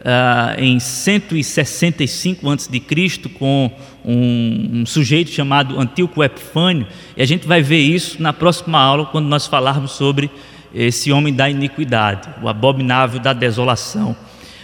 uh, 0.00 0.60
em 0.60 0.78
165 0.78 2.48
a.C. 2.48 3.28
com 3.36 3.70
um, 4.04 4.70
um, 4.80 4.86
sujeito 4.86 5.30
chamado 5.30 5.78
Antíoco 5.78 6.22
Epifânio, 6.22 6.86
e 7.16 7.22
a 7.22 7.26
gente 7.26 7.46
vai 7.46 7.60
ver 7.62 7.80
isso 7.80 8.22
na 8.22 8.32
próxima 8.32 8.78
aula, 8.80 9.06
quando 9.06 9.26
nós 9.26 9.46
falarmos 9.46 9.92
sobre 9.92 10.30
esse 10.72 11.10
homem 11.10 11.34
da 11.34 11.50
iniquidade, 11.50 12.28
o 12.40 12.48
abominável 12.48 13.18
da 13.18 13.32
desolação. 13.32 14.14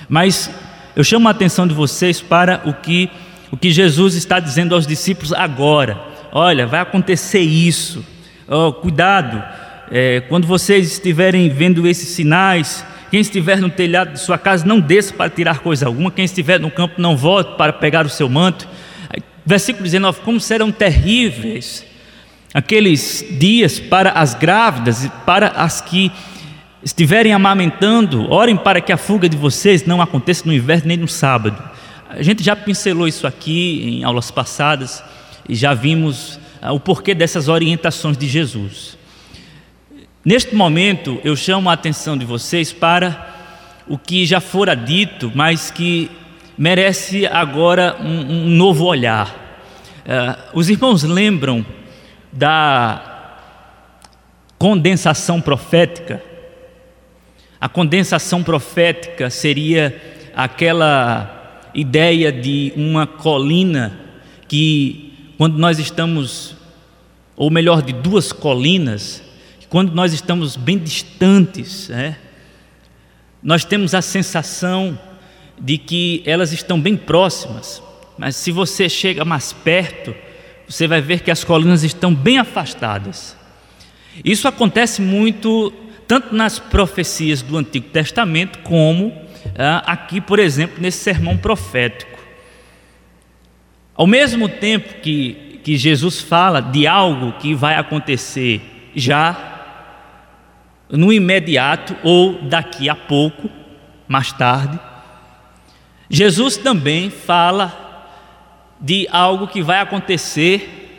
Mas 0.09 0.51
eu 0.95 1.03
chamo 1.03 1.27
a 1.27 1.31
atenção 1.33 1.67
de 1.67 1.75
vocês 1.75 2.21
para 2.21 2.63
o 2.65 2.73
que, 2.75 3.11
o 3.51 3.57
que 3.57 3.73
Jesus 3.73 4.15
está 4.15 4.39
dizendo 4.39 4.75
aos 4.75 4.87
discípulos 4.87 5.33
agora 5.33 6.12
olha, 6.33 6.67
vai 6.67 6.81
acontecer 6.81 7.41
isso, 7.41 8.05
oh, 8.49 8.73
cuidado, 8.73 9.43
é, 9.91 10.23
quando 10.23 10.47
vocês 10.47 10.91
estiverem 10.91 11.51
vendo 11.51 11.87
esses 11.87 12.09
sinais, 12.09 12.85
quem 13.11 13.21
estiver 13.21 13.61
no 13.61 13.69
telhado 13.69 14.15
de 14.15 14.21
sua 14.21 14.39
casa, 14.39 14.65
não 14.65 14.81
desça 14.81 15.13
para 15.13 15.29
tirar 15.29 15.59
coisa 15.59 15.87
alguma, 15.87 16.11
quem 16.11 16.25
estiver 16.25 16.59
no 16.59 16.71
campo, 16.71 16.95
não 16.97 17.15
volte 17.15 17.59
para 17.59 17.73
pegar 17.73 18.07
o 18.07 18.09
seu 18.09 18.27
manto. 18.27 18.67
Versículo 19.45 19.85
19: 19.85 20.21
Como 20.21 20.41
serão 20.41 20.73
terríveis 20.73 21.85
aqueles 22.55 23.23
dias 23.39 23.79
para 23.79 24.13
as 24.13 24.33
grávidas 24.33 25.05
e 25.05 25.11
para 25.27 25.49
as 25.49 25.83
que 25.83 26.11
estiverem 26.83 27.35
amamentando, 27.35 28.31
orem 28.31 28.57
para 28.57 28.81
que 28.81 28.93
a 28.93 28.97
fuga 28.97 29.29
de 29.29 29.37
vocês 29.37 29.85
não 29.85 30.01
aconteça 30.01 30.45
no 30.47 30.53
inverno 30.53 30.89
nem 30.89 30.97
no 30.97 31.09
sábado. 31.09 31.63
A 32.09 32.23
gente 32.23 32.43
já 32.43 32.57
pincelou 32.57 33.07
isso 33.07 33.27
aqui 33.27 33.83
em 33.85 34.05
aulas 34.05 34.31
passadas 34.31 35.03
e 35.49 35.55
já 35.55 35.75
vimos 35.75 36.39
ah, 36.61 36.73
o 36.73 36.81
porquê 36.81 37.15
dessas 37.15 37.49
orientações 37.49 38.17
de 38.17 38.29
Jesus. 38.29 38.97
Neste 40.25 40.55
momento, 40.55 41.21
eu 41.25 41.35
chamo 41.35 41.69
a 41.69 41.73
atenção 41.73 42.17
de 42.17 42.25
vocês 42.25 42.73
para 42.73 43.29
o 43.89 43.99
que 43.99 44.25
já 44.25 44.41
fora 44.41 44.75
dito, 44.75 45.33
mas 45.35 45.71
que 45.71 46.11
merece 46.57 47.27
agora 47.27 47.97
um, 48.01 48.45
um 48.45 48.49
novo 48.49 48.85
olhar. 48.85 49.29
Uh, 50.05 50.59
os 50.59 50.69
irmãos 50.69 51.03
lembram 51.03 51.67
da 52.33 53.37
condensação 54.59 55.41
profética? 55.41 56.23
A 57.61 57.69
condensação 57.69 58.43
profética 58.43 59.29
seria 59.29 60.01
aquela 60.35 61.69
ideia 61.75 62.31
de 62.31 62.73
uma 62.77 63.07
colina 63.07 63.99
que 64.47 65.12
quando 65.43 65.59
nós 65.59 65.81
estamos, 65.81 66.55
ou 67.35 67.51
melhor, 67.51 67.83
de 67.83 67.93
duas 67.93 68.31
colinas, 68.31 69.21
quando 69.69 69.93
nós 69.93 70.13
estamos 70.13 70.55
bem 70.55 70.79
distantes, 70.79 71.91
é, 71.91 72.17
nós 73.43 73.65
temos 73.65 73.93
a 73.93 74.01
sensação 74.01 74.97
de 75.61 75.79
que 75.79 76.23
elas 76.25 76.53
estão 76.53 76.81
bem 76.81 76.97
próximas, 76.97 77.83
mas 78.17 78.37
se 78.37 78.53
você 78.53 78.89
chega 78.89 79.25
mais 79.25 79.53
perto, 79.53 80.15
você 80.69 80.87
vai 80.87 81.01
ver 81.01 81.23
que 81.23 81.31
as 81.33 81.43
colinas 81.43 81.83
estão 81.83 82.15
bem 82.15 82.39
afastadas. 82.39 83.37
Isso 84.25 84.47
acontece 84.47 85.03
muito 85.03 85.73
tanto 86.07 86.33
nas 86.33 86.61
profecias 86.61 87.43
do 87.43 87.59
Antigo 87.59 87.89
Testamento 87.89 88.61
como 88.61 89.13
ah, 89.59 89.83
aqui, 89.87 90.21
por 90.21 90.39
exemplo, 90.39 90.81
nesse 90.81 90.99
sermão 90.99 91.37
profético. 91.37 92.12
Ao 94.03 94.07
mesmo 94.09 94.49
tempo 94.49 94.95
que, 94.95 95.61
que 95.63 95.77
Jesus 95.77 96.21
fala 96.21 96.61
de 96.61 96.89
algo 96.89 97.35
que 97.35 97.55
vai 97.55 97.77
acontecer 97.77 98.91
já 98.97 100.11
no 100.91 101.13
imediato 101.13 101.97
ou 102.03 102.43
daqui 102.43 102.89
a 102.89 102.97
pouco, 102.97 103.49
mais 104.09 104.33
tarde. 104.33 104.77
Jesus 106.11 106.57
também 106.57 107.11
fala 107.11 108.19
de 108.81 109.07
algo 109.09 109.47
que 109.47 109.63
vai 109.63 109.79
acontecer 109.79 110.91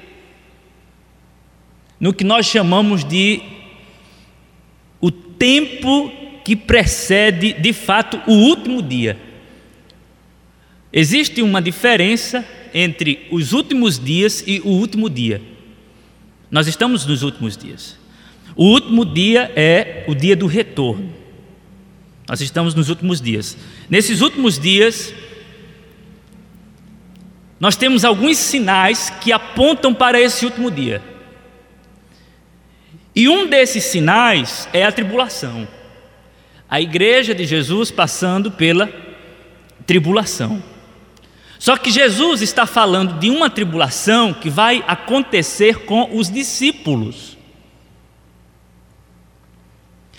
no 1.99 2.13
que 2.13 2.23
nós 2.23 2.45
chamamos 2.45 3.03
de 3.03 3.41
o 5.01 5.11
tempo 5.11 6.09
que 6.45 6.55
precede 6.55 7.51
de 7.51 7.73
fato 7.73 8.21
o 8.25 8.31
último 8.31 8.81
dia. 8.81 9.19
Existe 10.93 11.41
uma 11.41 11.61
diferença 11.61 12.62
entre 12.73 13.27
os 13.31 13.53
últimos 13.53 13.99
dias 13.99 14.43
e 14.45 14.59
o 14.61 14.69
último 14.69 15.09
dia. 15.09 15.41
Nós 16.49 16.67
estamos 16.67 17.05
nos 17.05 17.23
últimos 17.23 17.55
dias. 17.55 17.97
O 18.55 18.65
último 18.65 19.05
dia 19.05 19.51
é 19.55 20.05
o 20.07 20.13
dia 20.13 20.35
do 20.35 20.47
retorno. 20.47 21.13
Nós 22.27 22.41
estamos 22.41 22.73
nos 22.73 22.89
últimos 22.89 23.19
dias. 23.19 23.57
Nesses 23.89 24.21
últimos 24.21 24.57
dias, 24.57 25.13
nós 27.59 27.75
temos 27.75 28.05
alguns 28.05 28.37
sinais 28.37 29.09
que 29.09 29.31
apontam 29.31 29.93
para 29.93 30.19
esse 30.19 30.45
último 30.45 30.69
dia. 30.69 31.01
E 33.15 33.27
um 33.29 33.47
desses 33.47 33.83
sinais 33.83 34.67
é 34.73 34.83
a 34.83 34.91
tribulação. 34.91 35.67
A 36.69 36.81
igreja 36.81 37.35
de 37.35 37.45
Jesus 37.45 37.91
passando 37.91 38.51
pela 38.51 38.91
tribulação. 39.85 40.63
Só 41.63 41.77
que 41.77 41.91
Jesus 41.91 42.41
está 42.41 42.65
falando 42.65 43.17
de 43.19 43.29
uma 43.29 43.49
tribulação 43.49 44.33
que 44.33 44.49
vai 44.49 44.83
acontecer 44.85 45.85
com 45.85 46.09
os 46.13 46.29
discípulos. 46.29 47.37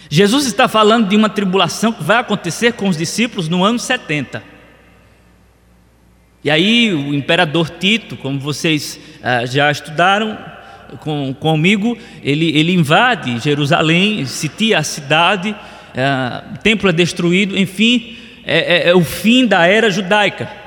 Jesus 0.08 0.46
está 0.46 0.66
falando 0.68 1.06
de 1.06 1.14
uma 1.14 1.28
tribulação 1.28 1.92
que 1.92 2.02
vai 2.02 2.16
acontecer 2.16 2.72
com 2.72 2.88
os 2.88 2.96
discípulos 2.96 3.46
no 3.46 3.62
ano 3.62 3.78
70. 3.78 4.42
E 6.42 6.50
aí 6.50 6.94
o 6.94 7.12
imperador 7.12 7.68
Tito, 7.68 8.16
como 8.16 8.40
vocês 8.40 8.98
ah, 9.22 9.44
já 9.44 9.70
estudaram 9.70 10.38
com, 11.00 11.34
comigo, 11.34 11.98
ele, 12.22 12.56
ele 12.56 12.72
invade 12.72 13.38
Jerusalém, 13.38 14.24
sitia 14.24 14.78
a 14.78 14.82
cidade, 14.82 15.54
ah, 15.94 16.42
o 16.54 16.58
templo 16.60 16.88
é 16.88 16.92
destruído, 16.94 17.54
enfim, 17.54 18.16
é, 18.46 18.86
é, 18.86 18.88
é 18.88 18.94
o 18.94 19.04
fim 19.04 19.46
da 19.46 19.66
era 19.66 19.90
judaica. 19.90 20.63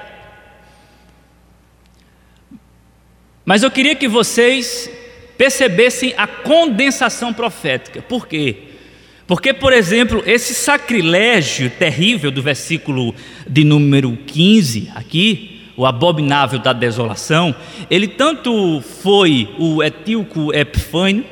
Mas 3.48 3.63
eu 3.63 3.72
queria 3.72 3.96
que 3.96 4.10
vocês 4.10 4.92
percebessem 5.38 6.13
a 6.18 6.27
condensação 6.27 7.34
profética. 7.34 8.01
Por 8.01 8.27
quê? 8.27 8.58
Porque, 9.25 9.54
por 9.54 9.72
exemplo, 9.72 10.22
esse 10.25 10.54
sacrilégio 10.54 11.70
terrível 11.70 12.30
do 12.30 12.42
versículo 12.42 13.16
de 13.48 13.63
número 13.63 14.18
15 14.27 14.92
aqui, 14.94 15.62
o 15.77 15.86
abominável 15.86 16.60
da 16.60 16.74
desolação, 16.74 17.56
ele 17.89 18.10
tanto 18.10 18.82
foi 18.82 19.48
o 19.58 19.82
etíoco 19.82 20.54
Epifânio, 20.54 21.24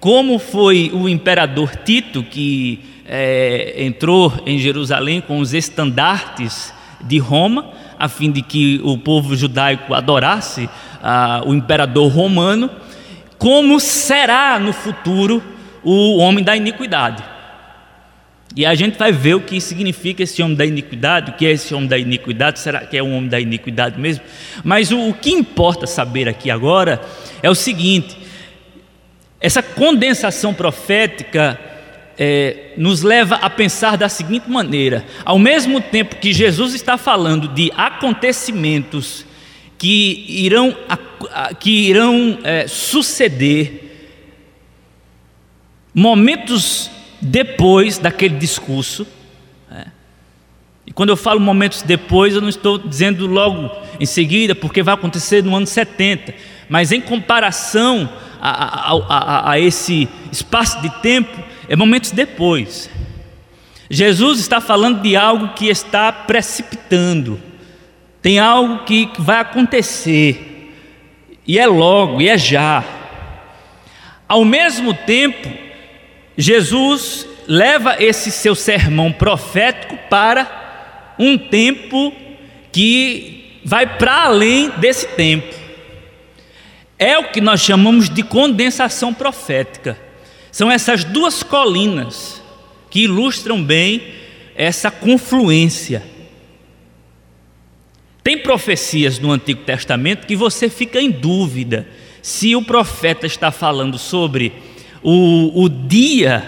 como 0.00 0.40
foi 0.40 0.90
o 0.92 1.08
imperador 1.08 1.76
Tito, 1.76 2.24
que 2.24 2.80
é, 3.06 3.74
entrou 3.78 4.32
em 4.44 4.58
Jerusalém 4.58 5.20
com 5.20 5.38
os 5.38 5.54
estandartes 5.54 6.74
de 7.00 7.18
Roma, 7.18 7.83
a 8.04 8.08
fim 8.08 8.30
de 8.30 8.42
que 8.42 8.80
o 8.84 8.98
povo 8.98 9.34
judaico 9.34 9.94
adorasse 9.94 10.68
ah, 11.02 11.42
o 11.46 11.54
imperador 11.54 12.12
romano, 12.12 12.70
como 13.38 13.80
será 13.80 14.58
no 14.58 14.74
futuro 14.74 15.42
o 15.82 16.18
homem 16.18 16.44
da 16.44 16.54
iniquidade. 16.54 17.24
E 18.54 18.66
a 18.66 18.74
gente 18.74 18.98
vai 18.98 19.10
ver 19.10 19.34
o 19.34 19.40
que 19.40 19.58
significa 19.58 20.22
esse 20.22 20.42
homem 20.42 20.54
da 20.54 20.66
iniquidade, 20.66 21.30
o 21.30 21.34
que 21.34 21.46
é 21.46 21.52
esse 21.52 21.74
homem 21.74 21.88
da 21.88 21.96
iniquidade, 21.96 22.60
será 22.60 22.80
que 22.80 22.96
é 22.96 23.02
um 23.02 23.16
homem 23.16 23.28
da 23.28 23.40
iniquidade 23.40 23.98
mesmo? 23.98 24.22
Mas 24.62 24.92
o, 24.92 25.08
o 25.08 25.14
que 25.14 25.30
importa 25.30 25.86
saber 25.86 26.28
aqui 26.28 26.50
agora 26.50 27.00
é 27.42 27.48
o 27.48 27.54
seguinte: 27.54 28.18
essa 29.40 29.62
condensação 29.62 30.52
profética 30.52 31.58
é, 32.18 32.72
nos 32.76 33.02
leva 33.02 33.36
a 33.36 33.50
pensar 33.50 33.96
da 33.96 34.08
seguinte 34.08 34.50
maneira: 34.50 35.04
ao 35.24 35.38
mesmo 35.38 35.80
tempo 35.80 36.16
que 36.16 36.32
Jesus 36.32 36.74
está 36.74 36.96
falando 36.96 37.48
de 37.48 37.72
acontecimentos 37.76 39.24
que 39.78 40.24
irão, 40.28 40.76
que 41.60 41.88
irão 41.88 42.38
é, 42.42 42.66
suceder 42.66 43.82
momentos 45.92 46.90
depois 47.20 47.98
daquele 47.98 48.36
discurso. 48.36 49.06
E 50.86 50.92
quando 50.92 51.10
eu 51.10 51.16
falo 51.16 51.40
momentos 51.40 51.82
depois, 51.82 52.34
eu 52.34 52.40
não 52.40 52.48
estou 52.48 52.78
dizendo 52.78 53.26
logo 53.26 53.70
em 53.98 54.06
seguida, 54.06 54.54
porque 54.54 54.82
vai 54.82 54.94
acontecer 54.94 55.42
no 55.42 55.56
ano 55.56 55.66
70, 55.66 56.34
mas 56.68 56.92
em 56.92 57.00
comparação 57.00 58.08
a, 58.40 58.92
a, 58.92 58.92
a, 58.92 59.50
a 59.52 59.60
esse 59.60 60.08
espaço 60.30 60.80
de 60.82 60.90
tempo, 61.00 61.42
é 61.68 61.74
momentos 61.74 62.10
depois. 62.10 62.90
Jesus 63.88 64.40
está 64.40 64.60
falando 64.60 65.00
de 65.00 65.16
algo 65.16 65.48
que 65.54 65.68
está 65.68 66.12
precipitando 66.12 67.40
tem 68.24 68.38
algo 68.38 68.84
que 68.84 69.10
vai 69.18 69.40
acontecer, 69.40 70.72
e 71.46 71.58
é 71.58 71.66
logo, 71.66 72.22
e 72.22 72.28
é 72.30 72.38
já. 72.38 72.82
Ao 74.26 74.46
mesmo 74.46 74.94
tempo, 74.94 75.46
Jesus 76.34 77.28
leva 77.46 78.02
esse 78.02 78.30
seu 78.30 78.54
sermão 78.54 79.12
profético 79.12 79.98
para 80.08 80.63
um 81.18 81.36
tempo 81.38 82.12
que 82.72 83.60
vai 83.64 83.98
para 83.98 84.24
além 84.24 84.70
desse 84.78 85.06
tempo. 85.08 85.54
É 86.98 87.18
o 87.18 87.30
que 87.30 87.40
nós 87.40 87.60
chamamos 87.60 88.08
de 88.08 88.22
condensação 88.22 89.12
profética. 89.12 89.98
São 90.50 90.70
essas 90.70 91.02
duas 91.04 91.42
colinas 91.42 92.42
que 92.90 93.00
ilustram 93.04 93.62
bem 93.62 94.02
essa 94.54 94.90
confluência. 94.90 96.02
Tem 98.22 98.38
profecias 98.38 99.18
no 99.18 99.32
Antigo 99.32 99.64
Testamento 99.64 100.26
que 100.26 100.36
você 100.36 100.68
fica 100.68 101.00
em 101.00 101.10
dúvida 101.10 101.86
se 102.22 102.56
o 102.56 102.62
profeta 102.62 103.26
está 103.26 103.50
falando 103.50 103.98
sobre 103.98 104.52
o, 105.02 105.62
o 105.62 105.68
dia 105.68 106.42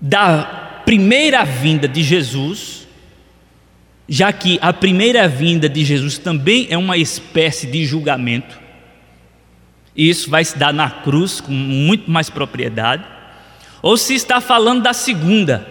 da 0.00 0.69
primeira 0.90 1.44
vinda 1.44 1.86
de 1.86 2.02
Jesus, 2.02 2.84
já 4.08 4.32
que 4.32 4.58
a 4.60 4.72
primeira 4.72 5.28
vinda 5.28 5.68
de 5.68 5.84
Jesus 5.84 6.18
também 6.18 6.66
é 6.68 6.76
uma 6.76 6.96
espécie 6.96 7.68
de 7.68 7.84
julgamento, 7.84 8.58
e 9.94 10.10
isso 10.10 10.28
vai 10.28 10.44
se 10.44 10.58
dar 10.58 10.74
na 10.74 10.90
cruz 10.90 11.40
com 11.40 11.52
muito 11.52 12.10
mais 12.10 12.28
propriedade, 12.28 13.04
ou 13.80 13.96
se 13.96 14.16
está 14.16 14.40
falando 14.40 14.82
da 14.82 14.92
segunda 14.92 15.64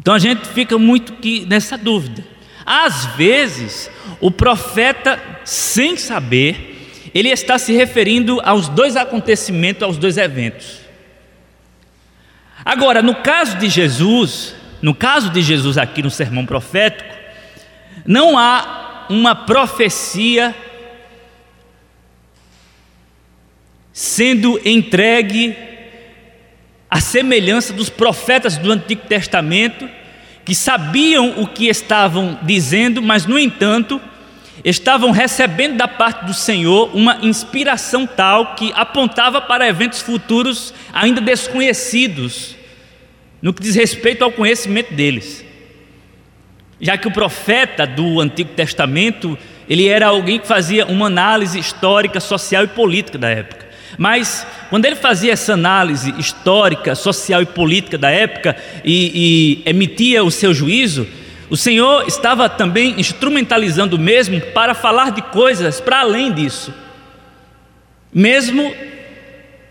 então 0.00 0.14
a 0.14 0.18
gente 0.18 0.46
fica 0.48 0.76
muito 0.76 1.14
nessa 1.48 1.76
dúvida. 1.76 2.24
Às 2.64 3.06
vezes, 3.16 3.90
o 4.20 4.30
profeta, 4.30 5.20
sem 5.44 5.96
saber, 5.96 7.10
ele 7.14 7.28
está 7.28 7.58
se 7.58 7.72
referindo 7.72 8.40
aos 8.44 8.68
dois 8.68 8.96
acontecimentos, 8.96 9.82
aos 9.82 9.98
dois 9.98 10.16
eventos. 10.16 10.85
Agora, 12.66 13.00
no 13.00 13.14
caso 13.14 13.58
de 13.58 13.68
Jesus, 13.68 14.52
no 14.82 14.92
caso 14.92 15.30
de 15.30 15.40
Jesus 15.40 15.78
aqui 15.78 16.02
no 16.02 16.10
sermão 16.10 16.44
profético, 16.44 17.14
não 18.04 18.36
há 18.36 19.06
uma 19.08 19.36
profecia 19.36 20.52
sendo 23.92 24.60
entregue 24.68 25.56
a 26.90 27.00
semelhança 27.00 27.72
dos 27.72 27.88
profetas 27.88 28.58
do 28.58 28.72
Antigo 28.72 29.06
Testamento, 29.06 29.88
que 30.44 30.52
sabiam 30.52 31.40
o 31.40 31.46
que 31.46 31.68
estavam 31.68 32.36
dizendo, 32.42 33.00
mas, 33.00 33.26
no 33.26 33.38
entanto, 33.38 34.00
estavam 34.70 35.12
recebendo 35.12 35.76
da 35.76 35.86
parte 35.86 36.24
do 36.24 36.34
Senhor 36.34 36.90
uma 36.92 37.18
inspiração 37.22 38.04
tal 38.04 38.56
que 38.56 38.72
apontava 38.74 39.40
para 39.40 39.68
eventos 39.68 40.02
futuros 40.02 40.74
ainda 40.92 41.20
desconhecidos, 41.20 42.56
no 43.40 43.54
que 43.54 43.62
diz 43.62 43.76
respeito 43.76 44.24
ao 44.24 44.32
conhecimento 44.32 44.92
deles. 44.92 45.44
Já 46.80 46.98
que 46.98 47.06
o 47.06 47.12
profeta 47.12 47.86
do 47.86 48.20
Antigo 48.20 48.50
Testamento, 48.54 49.38
ele 49.68 49.86
era 49.86 50.08
alguém 50.08 50.40
que 50.40 50.48
fazia 50.48 50.84
uma 50.86 51.06
análise 51.06 51.56
histórica, 51.58 52.18
social 52.18 52.64
e 52.64 52.68
política 52.68 53.16
da 53.16 53.30
época. 53.30 53.66
Mas 53.96 54.44
quando 54.68 54.84
ele 54.84 54.96
fazia 54.96 55.32
essa 55.32 55.52
análise 55.52 56.12
histórica, 56.18 56.96
social 56.96 57.40
e 57.40 57.46
política 57.46 57.96
da 57.96 58.10
época 58.10 58.56
e, 58.84 59.62
e 59.64 59.70
emitia 59.70 60.24
o 60.24 60.30
seu 60.30 60.52
juízo, 60.52 61.06
o 61.48 61.56
Senhor 61.56 62.06
estava 62.06 62.48
também 62.48 62.98
instrumentalizando 62.98 63.98
mesmo 63.98 64.40
para 64.52 64.74
falar 64.74 65.12
de 65.12 65.22
coisas 65.22 65.80
para 65.80 66.00
além 66.00 66.32
disso, 66.32 66.74
mesmo 68.12 68.74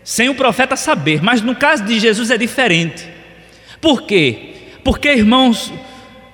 sem 0.02 0.28
o 0.28 0.34
profeta 0.34 0.76
saber, 0.76 1.22
mas 1.22 1.42
no 1.42 1.54
caso 1.54 1.84
de 1.84 1.98
Jesus 1.98 2.30
é 2.30 2.38
diferente. 2.38 3.06
Por 3.80 4.02
quê? 4.02 4.54
Porque, 4.84 5.12
irmãos, 5.12 5.72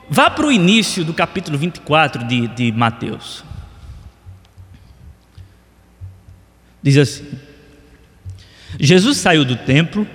vá 0.08 0.28
para 0.28 0.46
o 0.46 0.52
início 0.52 1.04
do 1.04 1.14
capítulo 1.14 1.56
24 1.56 2.24
de, 2.24 2.46
de 2.48 2.70
Mateus. 2.70 3.42
Diz 6.82 6.98
assim: 6.98 7.26
Jesus 8.78 9.16
saiu 9.16 9.44
do 9.44 9.56
templo 9.56 10.06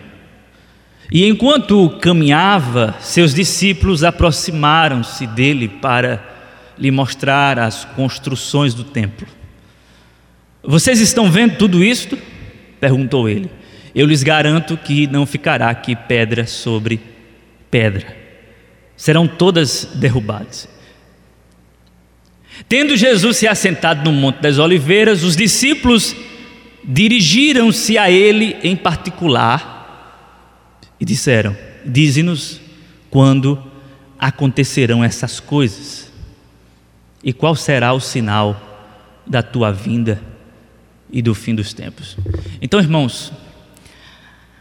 e 1.11 1.25
enquanto 1.25 1.89
caminhava, 2.01 2.95
seus 2.99 3.33
discípulos 3.33 4.03
aproximaram-se 4.03 5.25
dele 5.25 5.69
para 5.69 6.21
lhe 6.77 6.91
mostrar 6.91 7.57
as 7.57 7.85
construções 7.85 8.73
do 8.73 8.83
templo. 8.83 9.27
Vocês 10.61 10.99
estão 10.99 11.31
vendo 11.31 11.57
tudo 11.57 11.83
isto? 11.83 12.17
perguntou 12.79 13.27
ele. 13.29 13.49
Eu 13.95 14.05
lhes 14.05 14.21
garanto 14.21 14.77
que 14.77 15.07
não 15.07 15.25
ficará 15.25 15.69
aqui 15.69 15.95
pedra 15.95 16.45
sobre 16.45 16.99
pedra. 17.71 18.15
Serão 18.95 19.27
todas 19.27 19.85
derrubadas. 19.95 20.67
Tendo 22.67 22.97
Jesus 22.97 23.37
se 23.37 23.47
assentado 23.47 24.03
no 24.03 24.11
Monte 24.11 24.41
das 24.41 24.59
Oliveiras, 24.59 25.23
os 25.23 25.35
discípulos 25.35 26.15
dirigiram-se 26.83 27.97
a 27.97 28.11
ele 28.11 28.57
em 28.61 28.75
particular 28.75 29.76
e 30.99 31.05
disseram: 31.05 31.55
Dize-nos 31.85 32.59
quando 33.09 33.61
acontecerão 34.19 35.03
essas 35.03 35.39
coisas 35.39 36.11
e 37.23 37.31
qual 37.33 37.55
será 37.55 37.93
o 37.93 37.99
sinal 37.99 38.89
da 39.25 39.43
tua 39.43 39.71
vinda 39.71 40.21
e 41.11 41.21
do 41.21 41.33
fim 41.33 41.55
dos 41.55 41.73
tempos. 41.73 42.17
Então, 42.61 42.79
irmãos, 42.79 43.31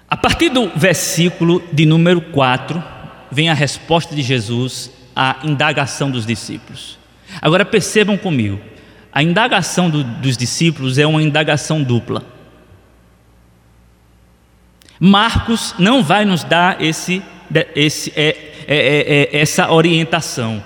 a 0.09 0.16
partir 0.16 0.49
do 0.49 0.68
versículo 0.77 1.62
de 1.72 1.85
número 1.87 2.20
4, 2.20 2.83
vem 3.31 3.49
a 3.49 3.55
resposta 3.55 4.14
de 4.14 4.22
Jesus 4.22 4.90
à 5.14 5.40
indagação 5.44 6.11
dos 6.11 6.25
discípulos. 6.25 6.99
Agora 7.40 7.64
percebam 7.64 8.16
comigo, 8.16 8.61
a 9.12 9.22
indagação 9.22 9.90
do, 9.90 10.05
dos 10.05 10.37
discípulos 10.37 10.99
é 10.99 11.07
uma 11.07 11.22
indagação 11.22 11.83
dupla. 11.83 12.25
Marcos 14.98 15.74
não 15.78 16.02
vai 16.02 16.24
nos 16.24 16.42
dar 16.42 16.82
esse, 16.82 17.22
esse, 17.74 18.12
é, 18.16 18.28
é, 18.66 18.76
é, 18.76 19.37
é, 19.37 19.40
essa 19.40 19.70
orientação. 19.70 20.62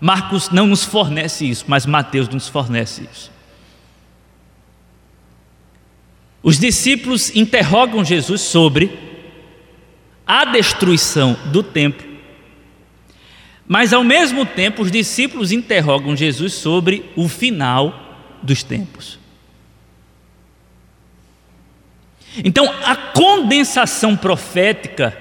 Marcos 0.00 0.50
não 0.50 0.66
nos 0.66 0.84
fornece 0.84 1.48
isso, 1.48 1.64
mas 1.68 1.86
Mateus 1.86 2.28
nos 2.28 2.48
fornece 2.48 3.06
isso. 3.10 3.30
Os 6.42 6.58
discípulos 6.58 7.34
interrogam 7.36 8.04
Jesus 8.04 8.40
sobre 8.40 8.98
a 10.26 10.44
destruição 10.44 11.36
do 11.52 11.62
templo, 11.62 12.06
mas 13.66 13.92
ao 13.92 14.02
mesmo 14.02 14.44
tempo 14.44 14.82
os 14.82 14.90
discípulos 14.90 15.52
interrogam 15.52 16.16
Jesus 16.16 16.54
sobre 16.54 17.04
o 17.14 17.28
final 17.28 18.40
dos 18.42 18.64
tempos. 18.64 19.21
Então, 22.44 22.72
a 22.84 22.96
condensação 22.96 24.16
profética 24.16 25.16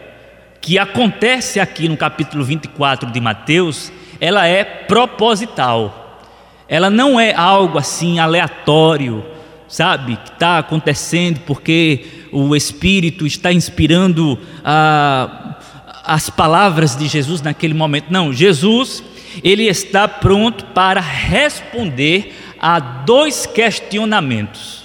que 0.62 0.78
acontece 0.78 1.60
aqui 1.60 1.90
no 1.90 1.98
capítulo 1.98 2.44
24 2.44 3.12
de 3.12 3.20
Mateus, 3.20 3.92
ela 4.20 4.48
é 4.48 4.64
proposital. 4.64 6.22
Ela 6.70 6.90
não 6.90 7.20
é 7.20 7.34
algo 7.34 7.78
assim 7.78 8.20
aleatório, 8.20 9.26
sabe, 9.68 10.16
que 10.18 10.30
está 10.30 10.60
acontecendo 10.60 11.42
porque 11.42 12.06
o 12.32 12.56
Espírito 12.56 13.26
está 13.26 13.52
inspirando 13.52 14.40
ah, 14.64 15.58
as 16.06 16.30
palavras 16.30 16.96
de 16.96 17.08
Jesus 17.08 17.42
naquele 17.42 17.74
momento. 17.74 18.06
Não, 18.10 18.32
Jesus, 18.32 19.04
ele 19.44 19.68
está 19.68 20.08
pronto 20.08 20.66
para 20.66 21.02
responder 21.02 22.34
a 22.60 22.80
dois 22.80 23.46
questionamentos. 23.46 24.84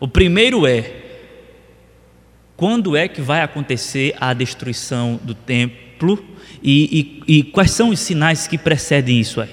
O 0.00 0.08
primeiro 0.08 0.66
é: 0.66 1.01
quando 2.62 2.96
é 2.96 3.08
que 3.08 3.20
vai 3.20 3.42
acontecer 3.42 4.14
a 4.20 4.32
destruição 4.32 5.18
do 5.24 5.34
templo 5.34 6.24
e, 6.62 7.24
e, 7.26 7.38
e 7.38 7.42
quais 7.42 7.72
são 7.72 7.88
os 7.88 7.98
sinais 7.98 8.46
que 8.46 8.56
precedem 8.56 9.18
isso 9.18 9.40
aí. 9.40 9.52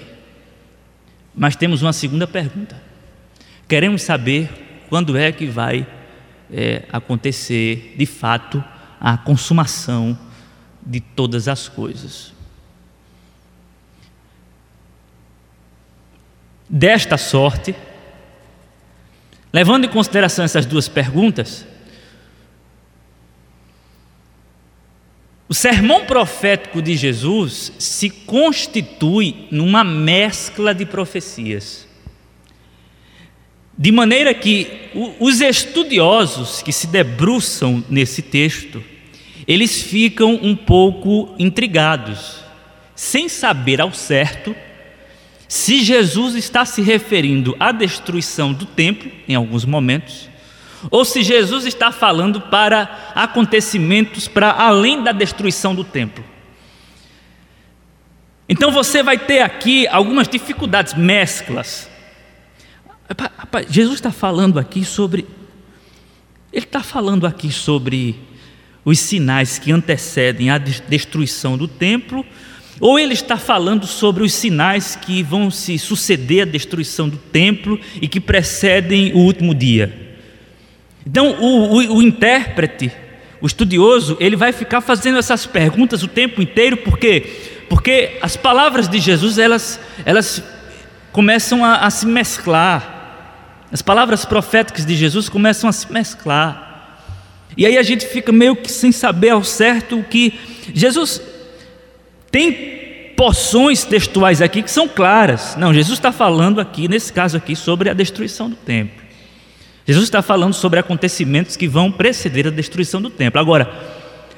Mas 1.34 1.56
temos 1.56 1.82
uma 1.82 1.92
segunda 1.92 2.28
pergunta. 2.28 2.80
Queremos 3.68 4.04
saber 4.04 4.48
quando 4.90 5.18
é 5.18 5.32
que 5.32 5.48
vai 5.48 5.88
é, 6.54 6.84
acontecer 6.94 7.96
de 7.98 8.06
fato 8.06 8.64
a 9.02 9.18
consumação 9.18 10.16
de 10.80 11.00
todas 11.00 11.48
as 11.48 11.68
coisas. 11.68 12.32
Desta 16.70 17.18
sorte, 17.18 17.74
levando 19.52 19.86
em 19.86 19.90
consideração 19.90 20.46
essas 20.46 20.68
duas 20.68 20.88
perguntas, 20.88 21.66
O 25.50 25.54
sermão 25.56 26.06
profético 26.06 26.80
de 26.80 26.96
Jesus 26.96 27.74
se 27.80 28.08
constitui 28.12 29.48
numa 29.50 29.84
mescla 29.84 30.76
de 30.76 30.86
profecias. 30.86 31.88
De 33.76 33.92
maneira 33.92 34.32
que 34.32 34.68
os 35.20 35.42
estudiosos 35.42 36.62
que 36.62 36.72
se 36.72 36.86
debruçam 36.86 37.84
nesse 37.90 38.22
texto, 38.22 38.84
eles 39.48 39.82
ficam 39.82 40.36
um 40.36 40.56
pouco 40.56 41.34
intrigados, 41.40 42.44
sem 42.94 43.28
saber 43.28 43.82
ao 43.82 43.92
certo 43.92 44.56
se 45.48 45.84
Jesus 45.84 46.36
está 46.36 46.64
se 46.64 46.80
referindo 46.84 47.56
à 47.60 47.72
destruição 47.72 48.54
do 48.54 48.68
templo, 48.68 49.12
em 49.28 49.34
alguns 49.34 49.66
momentos, 49.66 50.29
ou 50.90 51.04
se 51.04 51.24
Jesus 51.24 51.66
está 51.66 51.92
falando 51.92 52.40
para 52.40 53.12
acontecimentos 53.16 54.28
para 54.28 54.52
além 54.52 55.04
da 55.04 55.12
destruição 55.12 55.76
do 55.76 55.84
templo. 55.84 56.24
Então 58.48 58.72
você 58.72 59.04
vai 59.04 59.18
ter 59.18 59.42
aqui 59.42 59.88
algumas 59.88 60.28
dificuldades, 60.28 60.96
mesclas. 60.96 61.90
Jesus 63.70 63.96
está 63.96 64.12
falando 64.12 64.58
aqui 64.58 64.84
sobre. 64.84 65.28
Ele 66.52 66.66
está 66.66 66.82
falando 66.82 67.28
aqui 67.28 67.52
sobre 67.52 68.20
os 68.84 68.98
sinais 68.98 69.60
que 69.60 69.72
antecedem 69.72 70.50
a 70.50 70.58
destruição 70.58 71.56
do 71.56 71.68
templo, 71.68 72.26
ou 72.80 72.98
ele 72.98 73.14
está 73.14 73.38
falando 73.38 73.86
sobre 73.86 74.24
os 74.24 74.34
sinais 74.34 74.96
que 74.96 75.22
vão 75.22 75.52
se 75.52 75.78
suceder 75.78 76.42
à 76.42 76.46
destruição 76.46 77.08
do 77.08 77.18
templo 77.18 77.80
e 78.02 78.08
que 78.08 78.20
precedem 78.20 79.14
o 79.14 79.20
último 79.20 79.54
dia. 79.54 80.09
Então, 81.06 81.32
o, 81.40 81.76
o, 81.76 81.98
o 81.98 82.02
intérprete, 82.02 82.92
o 83.42 83.48
estudioso, 83.48 84.18
ele 84.20 84.36
vai 84.36 84.52
ficar 84.52 84.82
fazendo 84.82 85.18
essas 85.18 85.46
perguntas 85.46 86.04
o 86.04 86.08
tempo 86.08 86.42
inteiro, 86.42 86.78
por 86.78 86.98
quê? 86.98 87.66
Porque 87.70 88.18
as 88.22 88.36
palavras 88.36 88.88
de 88.88 89.00
Jesus, 89.00 89.38
elas, 89.38 89.80
elas 90.06 90.44
começam 91.12 91.64
a, 91.64 91.78
a 91.78 91.90
se 91.90 92.06
mesclar. 92.06 92.98
As 93.72 93.82
palavras 93.82 94.26
proféticas 94.26 94.86
de 94.86 94.96
Jesus 94.96 95.30
começam 95.30 95.70
a 95.70 95.74
se 95.74 95.92
mesclar. 95.92 96.70
E 97.56 97.66
aí 97.66 97.78
a 97.78 97.84
gente 97.84 98.06
fica 98.08 98.32
meio 98.32 98.56
que 98.56 98.72
sem 98.72 98.92
saber 98.92 99.30
ao 99.30 99.44
certo 99.44 100.00
o 100.00 100.04
que 100.04 100.40
Jesus 100.74 101.22
tem 102.32 103.14
porções 103.16 103.84
textuais 103.84 104.42
aqui 104.42 104.64
que 104.64 104.72
são 104.72 104.88
claras. 104.88 105.56
Não, 105.56 105.74
Jesus 105.74 105.98
está 105.98 106.12
falando 106.12 106.62
aqui, 106.62 106.88
nesse 106.88 107.12
caso 107.12 107.38
aqui, 107.38 107.56
sobre 107.56 107.90
a 107.90 107.94
destruição 107.94 108.50
do 108.50 108.56
templo. 108.56 108.99
Jesus 109.90 110.06
está 110.06 110.22
falando 110.22 110.54
sobre 110.54 110.80
acontecimentos 110.80 111.58
que 111.58 111.68
vão 111.68 111.92
preceder 111.92 112.46
a 112.46 112.52
destruição 112.52 113.02
do 113.02 113.10
templo. 113.10 113.42
Agora, 113.42 113.68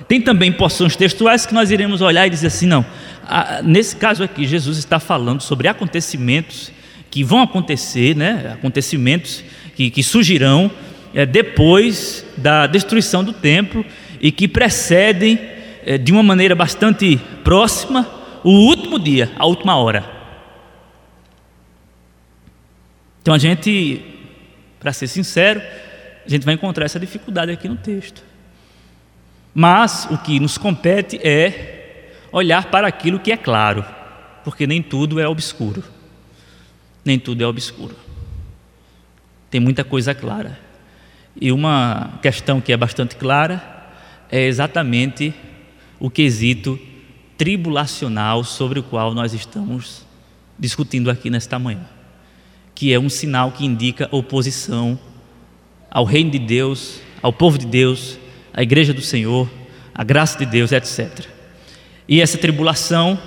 tem 0.07 0.21
também 0.21 0.49
porções 0.49 0.95
textuais 0.95 1.45
que 1.45 1.53
nós 1.53 1.71
iremos 1.71 1.99
olhar 1.99 2.25
e 2.25 2.29
dizer 2.29 2.47
assim: 2.47 2.65
não, 2.65 2.85
nesse 3.61 3.97
caso 3.97 4.23
aqui, 4.23 4.47
Jesus 4.47 4.77
está 4.77 4.97
falando 4.97 5.41
sobre 5.41 5.67
acontecimentos 5.67 6.71
que 7.09 7.21
vão 7.21 7.41
acontecer, 7.41 8.15
né, 8.15 8.51
acontecimentos 8.53 9.43
que, 9.75 9.89
que 9.89 10.01
surgirão 10.01 10.71
é, 11.13 11.25
depois 11.25 12.25
da 12.37 12.65
destruição 12.65 13.21
do 13.21 13.33
templo 13.33 13.83
e 14.21 14.31
que 14.31 14.47
precedem 14.47 15.37
é, 15.85 15.97
de 15.97 16.13
uma 16.13 16.23
maneira 16.23 16.55
bastante 16.55 17.19
próxima 17.43 18.09
o 18.41 18.51
último 18.51 18.97
dia, 18.97 19.29
a 19.37 19.45
última 19.45 19.75
hora. 19.75 20.09
Então 23.21 23.33
a 23.33 23.37
gente 23.37 24.10
para 24.81 24.91
ser 24.91 25.07
sincero, 25.07 25.61
a 26.25 26.29
gente 26.29 26.43
vai 26.43 26.55
encontrar 26.55 26.85
essa 26.85 26.99
dificuldade 26.99 27.51
aqui 27.51 27.69
no 27.69 27.77
texto. 27.77 28.23
Mas 29.53 30.07
o 30.09 30.17
que 30.17 30.39
nos 30.39 30.57
compete 30.57 31.17
é 31.17 32.11
olhar 32.31 32.65
para 32.71 32.87
aquilo 32.87 33.19
que 33.19 33.31
é 33.31 33.37
claro. 33.37 33.85
porque 34.43 34.65
nem 34.65 34.81
tudo 34.81 35.19
é 35.19 35.27
obscuro. 35.27 35.83
Nem 37.05 37.19
tudo 37.19 37.43
é 37.43 37.47
obscuro. 37.47 37.95
Tem 39.51 39.61
muita 39.61 39.83
coisa 39.83 40.15
clara. 40.15 40.59
E 41.39 41.51
uma 41.51 42.19
questão 42.21 42.59
que 42.59 42.73
é 42.73 42.77
bastante 42.77 43.15
clara 43.15 43.61
é 44.31 44.41
exatamente 44.47 45.31
o 45.99 46.09
quesito 46.09 46.79
tribulacional 47.37 48.43
sobre 48.43 48.79
o 48.79 48.83
qual 48.83 49.13
nós 49.13 49.33
estamos 49.33 50.05
discutindo 50.57 51.09
aqui 51.11 51.29
nesta 51.29 51.57
manhã, 51.59 51.85
que 52.81 52.91
é 52.91 52.99
um 52.99 53.09
sinal 53.09 53.51
que 53.51 53.63
indica 53.63 54.09
oposição 54.09 54.97
ao 55.91 56.03
reino 56.03 56.31
de 56.31 56.39
Deus, 56.39 56.99
ao 57.21 57.31
povo 57.31 57.55
de 57.55 57.67
Deus, 57.67 58.17
à 58.51 58.63
igreja 58.63 58.91
do 58.91 59.03
Senhor, 59.03 59.47
à 59.93 60.03
graça 60.03 60.39
de 60.39 60.47
Deus, 60.47 60.71
etc. 60.71 61.27
E 62.07 62.19
essa 62.19 62.39
tribulação, 62.39 63.19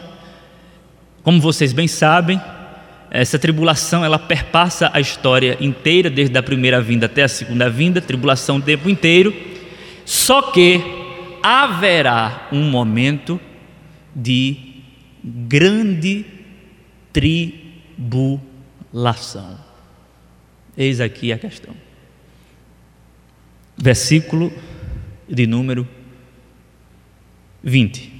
como 1.22 1.40
vocês 1.40 1.72
bem 1.72 1.86
sabem, 1.86 2.42
essa 3.12 3.38
tribulação 3.38 4.04
ela 4.04 4.18
perpassa 4.18 4.90
a 4.92 4.98
história 4.98 5.56
inteira, 5.60 6.10
desde 6.10 6.36
a 6.36 6.42
primeira 6.42 6.80
vinda 6.80 7.06
até 7.06 7.22
a 7.22 7.28
segunda 7.28 7.70
vinda, 7.70 8.00
tribulação 8.00 8.56
o 8.56 8.60
tempo 8.60 8.90
inteiro. 8.90 9.32
Só 10.04 10.50
que 10.50 10.82
haverá 11.40 12.48
um 12.50 12.68
momento 12.68 13.40
de 14.12 14.56
grande 15.22 16.26
tribulação. 17.12 18.53
Eis 20.76 21.00
aqui 21.00 21.32
a 21.32 21.38
questão. 21.38 21.74
Versículo 23.76 24.52
de 25.28 25.48
número 25.48 25.86
20. 27.60 28.14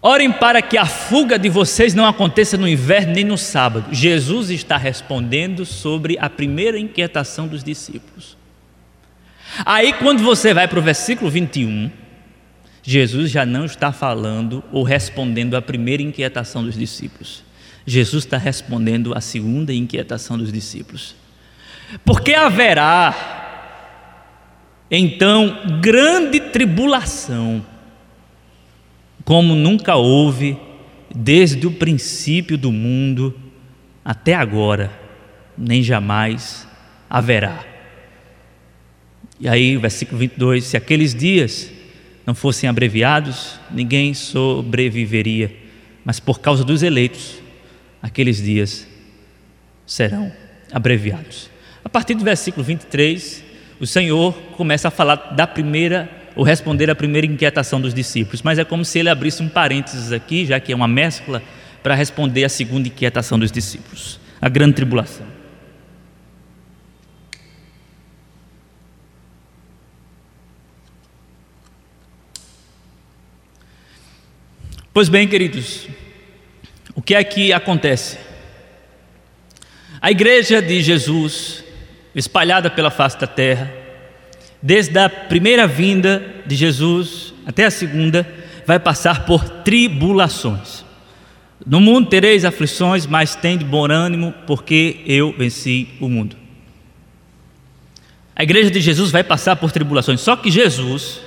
Orem 0.00 0.32
para 0.32 0.62
que 0.62 0.78
a 0.78 0.86
fuga 0.86 1.36
de 1.36 1.48
vocês 1.48 1.92
não 1.92 2.06
aconteça 2.06 2.56
no 2.56 2.68
inverno 2.68 3.14
nem 3.14 3.24
no 3.24 3.36
sábado. 3.36 3.92
Jesus 3.92 4.50
está 4.50 4.76
respondendo 4.76 5.66
sobre 5.66 6.16
a 6.20 6.30
primeira 6.30 6.78
inquietação 6.78 7.48
dos 7.48 7.64
discípulos. 7.64 8.36
Aí, 9.66 9.92
quando 9.94 10.22
você 10.22 10.54
vai 10.54 10.68
para 10.68 10.78
o 10.78 10.82
versículo 10.82 11.30
21, 11.30 11.90
Jesus 12.82 13.30
já 13.30 13.44
não 13.44 13.64
está 13.64 13.92
falando 13.92 14.62
ou 14.72 14.82
respondendo 14.82 15.56
à 15.56 15.62
primeira 15.62 16.02
inquietação 16.02 16.64
dos 16.64 16.76
discípulos. 16.76 17.44
Jesus 17.86 18.24
está 18.24 18.36
respondendo 18.36 19.14
à 19.14 19.20
segunda 19.20 19.72
inquietação 19.72 20.38
dos 20.38 20.52
discípulos. 20.52 21.14
Porque 22.04 22.34
haverá, 22.34 23.14
então, 24.90 25.80
grande 25.80 26.40
tribulação 26.40 27.64
como 29.24 29.54
nunca 29.54 29.94
houve 29.94 30.56
desde 31.14 31.66
o 31.66 31.70
princípio 31.70 32.56
do 32.56 32.72
mundo 32.72 33.34
até 34.04 34.34
agora, 34.34 34.90
nem 35.56 35.82
jamais 35.82 36.66
haverá. 37.08 37.64
E 39.38 39.48
aí, 39.48 39.76
versículo 39.76 40.18
22: 40.18 40.64
se 40.64 40.76
aqueles 40.76 41.14
dias 41.14 41.70
não 42.26 42.34
fossem 42.34 42.68
abreviados, 42.68 43.58
ninguém 43.70 44.14
sobreviveria, 44.14 45.54
mas 46.04 46.18
por 46.18 46.40
causa 46.40 46.64
dos 46.64 46.82
eleitos, 46.82 47.41
aqueles 48.02 48.42
dias 48.42 48.86
serão 49.86 50.32
abreviados. 50.72 51.48
A 51.84 51.88
partir 51.88 52.14
do 52.14 52.24
versículo 52.24 52.64
23, 52.64 53.44
o 53.80 53.86
Senhor 53.86 54.32
começa 54.56 54.88
a 54.88 54.90
falar 54.90 55.16
da 55.34 55.46
primeira 55.46 56.10
ou 56.34 56.44
responder 56.44 56.90
à 56.90 56.94
primeira 56.94 57.26
inquietação 57.26 57.80
dos 57.80 57.92
discípulos, 57.92 58.42
mas 58.42 58.58
é 58.58 58.64
como 58.64 58.84
se 58.84 58.98
ele 58.98 59.10
abrisse 59.10 59.42
um 59.42 59.48
parênteses 59.48 60.12
aqui, 60.12 60.46
já 60.46 60.58
que 60.58 60.72
é 60.72 60.74
uma 60.74 60.88
mescla, 60.88 61.42
para 61.82 61.94
responder 61.94 62.44
à 62.44 62.48
segunda 62.48 62.88
inquietação 62.88 63.38
dos 63.38 63.52
discípulos, 63.52 64.18
a 64.40 64.48
grande 64.48 64.74
tribulação. 64.74 65.26
Pois 74.94 75.08
bem, 75.08 75.26
queridos, 75.26 75.88
o 76.94 77.02
que 77.02 77.14
é 77.14 77.24
que 77.24 77.52
acontece? 77.52 78.18
A 80.00 80.10
igreja 80.10 80.60
de 80.60 80.82
Jesus, 80.82 81.64
espalhada 82.14 82.68
pela 82.68 82.90
face 82.90 83.18
da 83.18 83.26
terra, 83.26 83.72
desde 84.60 84.98
a 84.98 85.08
primeira 85.08 85.66
vinda 85.66 86.22
de 86.46 86.54
Jesus 86.54 87.32
até 87.46 87.64
a 87.64 87.70
segunda, 87.70 88.26
vai 88.66 88.78
passar 88.78 89.24
por 89.26 89.48
tribulações. 89.48 90.84
No 91.64 91.80
mundo 91.80 92.08
tereis 92.08 92.44
aflições, 92.44 93.06
mas 93.06 93.36
tende 93.36 93.64
bom 93.64 93.90
ânimo, 93.90 94.34
porque 94.46 95.00
eu 95.06 95.32
venci 95.36 95.88
o 96.00 96.08
mundo. 96.08 96.36
A 98.34 98.42
igreja 98.42 98.70
de 98.70 98.80
Jesus 98.80 99.10
vai 99.10 99.22
passar 99.22 99.56
por 99.56 99.70
tribulações, 99.70 100.20
só 100.20 100.34
que 100.34 100.50
Jesus 100.50 101.20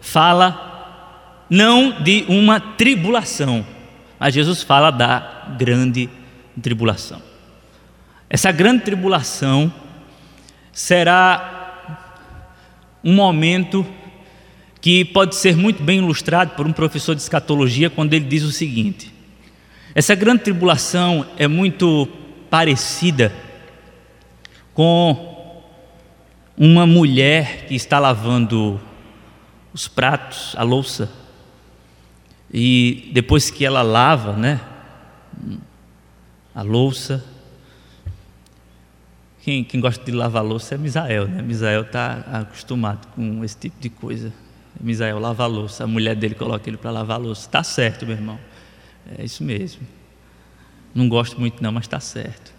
fala 0.00 1.44
não 1.50 2.02
de 2.02 2.24
uma 2.28 2.60
tribulação, 2.60 3.66
mas 4.24 4.32
Jesus 4.32 4.62
fala 4.62 4.90
da 4.90 5.54
grande 5.58 6.08
tribulação. 6.62 7.20
Essa 8.30 8.50
grande 8.50 8.82
tribulação 8.82 9.70
será 10.72 12.00
um 13.04 13.12
momento 13.12 13.86
que 14.80 15.04
pode 15.04 15.36
ser 15.36 15.54
muito 15.54 15.82
bem 15.82 15.98
ilustrado 15.98 16.52
por 16.54 16.66
um 16.66 16.72
professor 16.72 17.14
de 17.14 17.20
escatologia 17.20 17.90
quando 17.90 18.14
ele 18.14 18.24
diz 18.24 18.44
o 18.44 18.50
seguinte: 18.50 19.12
essa 19.94 20.14
grande 20.14 20.42
tribulação 20.42 21.26
é 21.36 21.46
muito 21.46 22.08
parecida 22.48 23.30
com 24.72 25.52
uma 26.56 26.86
mulher 26.86 27.66
que 27.66 27.74
está 27.74 27.98
lavando 27.98 28.80
os 29.74 29.86
pratos, 29.86 30.54
a 30.56 30.62
louça, 30.62 31.12
e 32.56 33.10
depois 33.12 33.50
que 33.50 33.64
ela 33.64 33.82
lava, 33.82 34.36
né, 34.36 34.60
a 36.54 36.62
louça, 36.62 37.24
quem, 39.42 39.64
quem 39.64 39.80
gosta 39.80 40.04
de 40.04 40.12
lavar 40.12 40.44
louça 40.44 40.76
é 40.76 40.78
Misael, 40.78 41.26
né? 41.26 41.42
Misael 41.42 41.82
está 41.82 42.24
acostumado 42.32 43.08
com 43.08 43.44
esse 43.44 43.58
tipo 43.58 43.80
de 43.80 43.88
coisa. 43.88 44.32
Misael 44.80 45.18
lava 45.18 45.42
a 45.42 45.46
louça, 45.48 45.82
a 45.82 45.86
mulher 45.88 46.14
dele 46.14 46.36
coloca 46.36 46.70
ele 46.70 46.76
para 46.76 46.92
lavar 46.92 47.16
a 47.16 47.20
louça. 47.20 47.48
Está 47.48 47.64
certo, 47.64 48.06
meu 48.06 48.14
irmão. 48.14 48.38
É 49.18 49.24
isso 49.24 49.42
mesmo. 49.42 49.84
Não 50.94 51.08
gosto 51.08 51.40
muito 51.40 51.60
não, 51.60 51.72
mas 51.72 51.86
está 51.86 51.98
certo. 51.98 52.54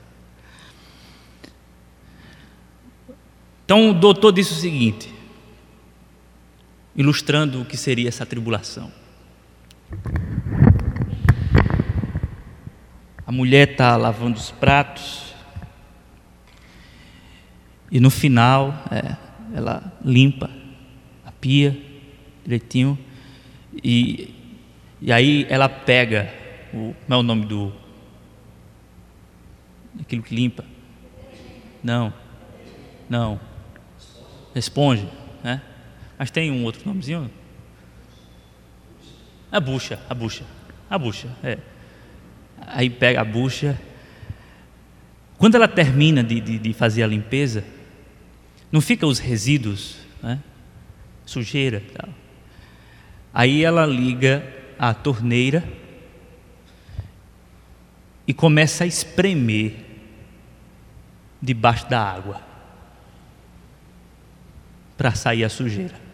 Então 3.64 3.92
o 3.92 3.94
doutor 3.94 4.34
disse 4.34 4.52
o 4.52 4.58
seguinte, 4.58 5.10
ilustrando 6.94 7.62
o 7.62 7.66
que 7.66 7.78
seria 7.78 8.10
essa 8.10 8.26
tribulação. 8.26 9.05
A 13.26 13.32
mulher 13.32 13.72
está 13.72 13.96
lavando 13.98 14.38
os 14.38 14.52
pratos, 14.52 15.26
e 17.92 18.00
no 18.00 18.10
final, 18.10 18.74
é, 18.92 19.16
ela 19.56 19.94
limpa 20.04 20.50
a 21.26 21.32
pia 21.32 21.78
direitinho. 22.44 22.98
E, 23.84 24.34
e 25.02 25.12
aí 25.12 25.46
ela 25.50 25.70
pega, 25.70 26.30
o, 26.74 26.94
como 26.94 27.14
é 27.14 27.16
o 27.16 27.24
nome 27.24 27.46
do. 27.46 27.72
aquilo 30.00 30.24
que 30.24 30.36
limpa? 30.36 30.66
Não, 31.84 32.14
não. 33.10 33.40
Esponja, 34.54 35.08
né? 35.44 35.62
Mas 36.18 36.32
tem 36.32 36.52
um 36.52 36.64
outro 36.64 36.82
nomezinho? 36.86 37.30
A 39.56 39.60
bucha, 39.62 39.98
a 40.10 40.14
bucha, 40.14 40.44
a 40.90 40.98
bucha, 40.98 41.30
é. 41.42 41.58
Aí 42.60 42.90
pega 42.90 43.22
a 43.22 43.24
bucha. 43.24 43.80
Quando 45.38 45.56
ela 45.56 45.66
termina 45.66 46.22
de, 46.22 46.42
de, 46.42 46.60
de 46.60 46.74
fazer 46.74 47.04
a 47.04 47.08
limpeza, 47.08 47.64
não 48.70 48.82
fica 48.82 49.08
os 49.08 49.18
resíduos, 49.18 49.96
né? 50.22 50.42
sujeira 51.26 51.82
tal. 51.94 52.10
Aí 53.34 53.64
ela 53.64 53.86
liga 53.86 54.46
a 54.78 54.94
torneira 54.94 55.64
e 58.28 58.34
começa 58.34 58.84
a 58.84 58.88
espremer 58.88 59.74
debaixo 61.42 61.90
da 61.90 62.02
água 62.02 62.42
para 64.98 65.16
sair 65.16 65.46
a 65.46 65.50
sujeira. 65.50 66.05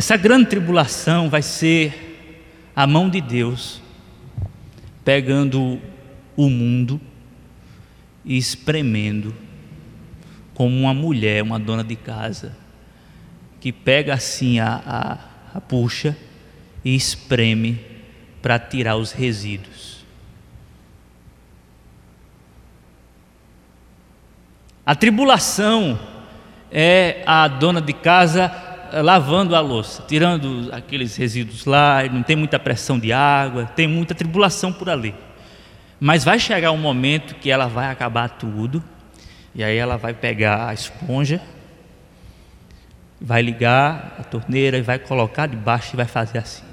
Essa 0.00 0.16
grande 0.16 0.46
tribulação 0.46 1.28
vai 1.28 1.42
ser 1.42 2.72
a 2.74 2.86
mão 2.86 3.10
de 3.10 3.20
Deus 3.20 3.82
pegando 5.04 5.78
o 6.34 6.48
mundo 6.48 6.98
e 8.24 8.38
espremendo 8.38 9.36
como 10.54 10.74
uma 10.74 10.94
mulher, 10.94 11.42
uma 11.42 11.60
dona 11.60 11.84
de 11.84 11.96
casa, 11.96 12.56
que 13.60 13.70
pega 13.70 14.14
assim 14.14 14.58
a, 14.58 14.82
a, 14.86 15.58
a 15.58 15.60
puxa 15.60 16.16
e 16.82 16.96
espreme 16.96 17.78
para 18.40 18.58
tirar 18.58 18.96
os 18.96 19.12
resíduos. 19.12 20.02
A 24.86 24.94
tribulação 24.94 26.00
é 26.72 27.22
a 27.26 27.46
dona 27.46 27.82
de 27.82 27.92
casa 27.92 28.69
lavando 29.02 29.54
a 29.54 29.60
louça, 29.60 30.02
tirando 30.06 30.68
aqueles 30.72 31.16
resíduos 31.16 31.64
lá, 31.64 32.02
não 32.10 32.22
tem 32.22 32.36
muita 32.36 32.58
pressão 32.58 32.98
de 32.98 33.12
água, 33.12 33.66
tem 33.66 33.86
muita 33.86 34.14
tribulação 34.14 34.72
por 34.72 34.88
ali. 34.88 35.14
Mas 35.98 36.24
vai 36.24 36.38
chegar 36.38 36.72
um 36.72 36.78
momento 36.78 37.34
que 37.34 37.50
ela 37.50 37.66
vai 37.66 37.90
acabar 37.90 38.28
tudo, 38.28 38.82
e 39.54 39.62
aí 39.62 39.76
ela 39.76 39.96
vai 39.96 40.14
pegar 40.14 40.68
a 40.68 40.74
esponja, 40.74 41.40
vai 43.20 43.42
ligar 43.42 44.16
a 44.18 44.24
torneira 44.24 44.78
e 44.78 44.82
vai 44.82 44.98
colocar 44.98 45.46
debaixo 45.46 45.94
e 45.94 45.96
vai 45.96 46.06
fazer 46.06 46.38
assim. 46.38 46.70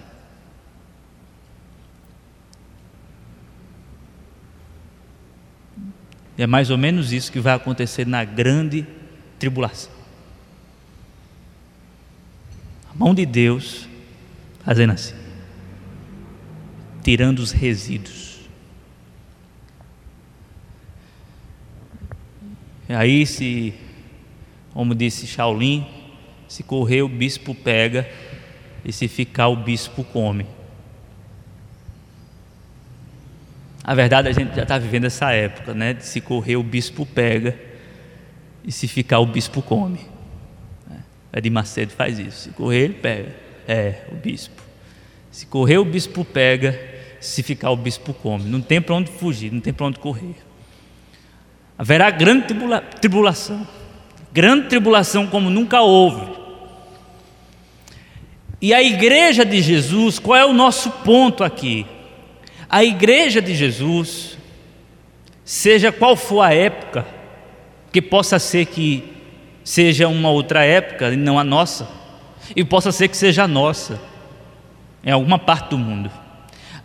É 6.37 6.45
mais 6.45 6.69
ou 6.69 6.77
menos 6.77 7.11
isso 7.11 7.31
que 7.31 7.39
vai 7.39 7.55
acontecer 7.55 8.05
na 8.05 8.23
grande 8.23 8.85
tribulação. 9.39 9.91
A 12.86 12.86
mão 12.97 13.13
de 13.13 13.25
Deus 13.25 13.87
fazendo 14.63 14.93
assim, 14.93 15.15
tirando 17.03 17.39
os 17.39 17.51
resíduos. 17.51 18.37
E 22.89 22.93
aí, 22.93 23.25
se, 23.25 23.73
como 24.73 24.95
disse 24.95 25.27
Shaolin, 25.27 25.85
se 26.47 26.63
correr 26.63 27.01
o 27.01 27.09
bispo 27.09 27.53
pega, 27.53 28.09
e 28.83 28.91
se 28.93 29.07
ficar 29.07 29.49
o 29.49 29.55
bispo 29.57 30.03
come. 30.03 30.45
A 33.83 33.93
verdade, 33.93 34.29
a 34.29 34.31
gente 34.31 34.55
já 34.55 34.63
está 34.63 34.77
vivendo 34.77 35.05
essa 35.05 35.31
época, 35.31 35.73
né? 35.73 35.93
De 35.93 36.05
se 36.05 36.21
correr 36.21 36.55
o 36.55 36.63
bispo 36.63 37.05
pega, 37.05 37.59
e 38.63 38.71
se 38.71 38.87
ficar 38.87 39.19
o 39.19 39.25
bispo 39.25 39.61
come. 39.61 40.16
É 41.37 41.41
de 41.41 41.51
Macedo 41.51 41.91
faz 41.91 42.17
isso. 42.17 42.45
Se 42.45 42.49
correr, 42.49 42.85
ele 42.85 42.93
pega. 42.95 43.35
É, 43.67 44.05
o 44.11 44.15
bispo. 44.15 44.59
Se 45.29 45.45
correr, 45.45 45.77
o 45.77 45.85
bispo 45.85 46.25
pega. 46.25 46.81
Se 47.21 47.43
ficar, 47.43 47.69
o 47.69 47.75
bispo 47.75 48.11
come. 48.11 48.45
Não 48.45 48.59
tem 48.59 48.81
para 48.81 48.95
onde 48.95 49.11
fugir, 49.11 49.53
não 49.53 49.59
tem 49.59 49.71
para 49.71 49.85
onde 49.85 49.99
correr. 49.99 50.33
Haverá 51.77 52.09
grande 52.09 52.47
tribula 52.47 52.81
tribulação. 52.81 53.67
Grande 54.33 54.67
tribulação 54.67 55.27
como 55.27 55.51
nunca 55.51 55.79
houve. 55.79 56.27
E 58.59 58.73
a 58.73 58.81
igreja 58.81 59.45
de 59.45 59.61
Jesus, 59.61 60.17
qual 60.17 60.39
é 60.39 60.43
o 60.43 60.53
nosso 60.53 60.89
ponto 60.89 61.43
aqui? 61.43 61.85
A 62.67 62.83
igreja 62.83 63.39
de 63.43 63.53
Jesus, 63.53 64.39
seja 65.45 65.91
qual 65.91 66.15
for 66.15 66.41
a 66.41 66.51
época, 66.51 67.05
que 67.91 68.01
possa 68.01 68.39
ser 68.39 68.65
que 68.65 69.16
seja 69.67 70.07
uma 70.07 70.29
outra 70.29 70.63
época 70.63 71.09
e 71.09 71.17
não 71.17 71.37
a 71.37 71.43
nossa, 71.43 71.89
e 72.55 72.63
possa 72.63 72.89
ser 72.89 73.09
que 73.09 73.17
seja 73.17 73.43
a 73.43 73.47
nossa, 73.49 73.99
em 75.03 75.11
alguma 75.11 75.37
parte 75.37 75.71
do 75.71 75.77
mundo. 75.77 76.09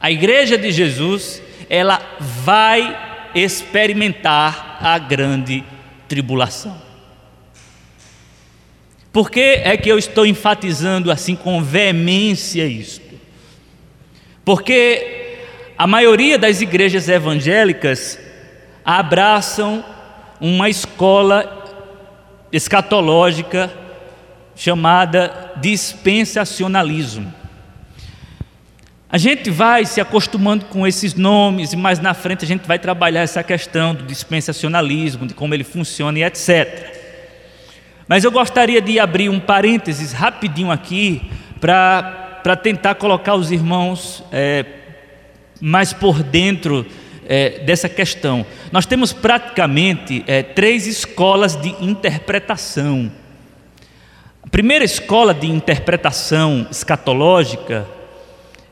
A 0.01 0.11
igreja 0.11 0.59
de 0.59 0.73
Jesus, 0.73 1.41
ela 1.71 2.03
vai 2.19 3.31
experimentar 3.37 4.79
a 4.81 4.99
grande 4.99 5.63
tribulação. 6.09 6.77
Por 9.13 9.31
que 9.31 9.61
é 9.63 9.77
que 9.77 9.89
eu 9.89 9.97
estou 9.97 10.27
enfatizando 10.27 11.13
assim 11.13 11.37
com 11.37 11.63
veemência 11.63 12.67
isto? 12.67 13.15
Porque 14.45 15.37
a 15.79 15.87
maioria 15.87 16.37
das 16.37 16.61
igrejas 16.61 17.09
evangélicas 17.09 18.19
abraçam 18.85 19.85
uma 20.41 20.69
escola 20.69 21.62
escatológica 22.53 23.73
chamada 24.55 25.53
dispensacionalismo. 25.57 27.33
A 29.09 29.19
gente 29.19 29.51
vai 29.51 29.85
se 29.85 30.01
acostumando 30.01 30.65
com 30.67 30.87
esses 30.87 31.15
nomes 31.15 31.73
e 31.73 31.77
mais 31.77 31.99
na 31.99 32.15
frente 32.15 32.45
a 32.45 32.49
gente 32.49 32.67
vai 32.67 32.79
trabalhar 32.79 33.23
essa 33.23 33.43
questão 33.43 33.95
do 33.95 34.05
dispensacionalismo, 34.05 35.27
de 35.27 35.35
como 35.35 35.53
ele 35.55 35.65
funciona 35.65 36.19
e 36.19 36.25
etc. 36.25 36.97
Mas 38.09 38.25
eu 38.25 38.31
gostaria 38.33 38.81
de 38.81 38.99
abrir 38.99 39.29
um 39.29 39.41
parênteses 39.41 40.13
rapidinho 40.13 40.71
aqui 40.71 41.31
para 41.61 42.57
tentar 42.63 42.95
colocar 42.95 43.35
os 43.35 43.51
irmãos 43.51 44.25
é, 44.33 44.65
mais 45.61 45.93
por 45.93 46.23
dentro 46.23 46.87
é, 47.27 47.61
dessa 47.61 47.89
questão. 47.89 48.45
Nós 48.71 48.87
temos 48.87 49.13
praticamente 49.13 50.25
é, 50.27 50.43
três 50.43 50.87
escolas 50.87 51.57
de 51.57 51.71
interpretação. 51.81 53.11
A 54.43 54.49
primeira 54.49 54.85
escola 54.85 55.33
de 55.33 55.47
interpretação 55.47 56.67
escatológica 56.71 57.87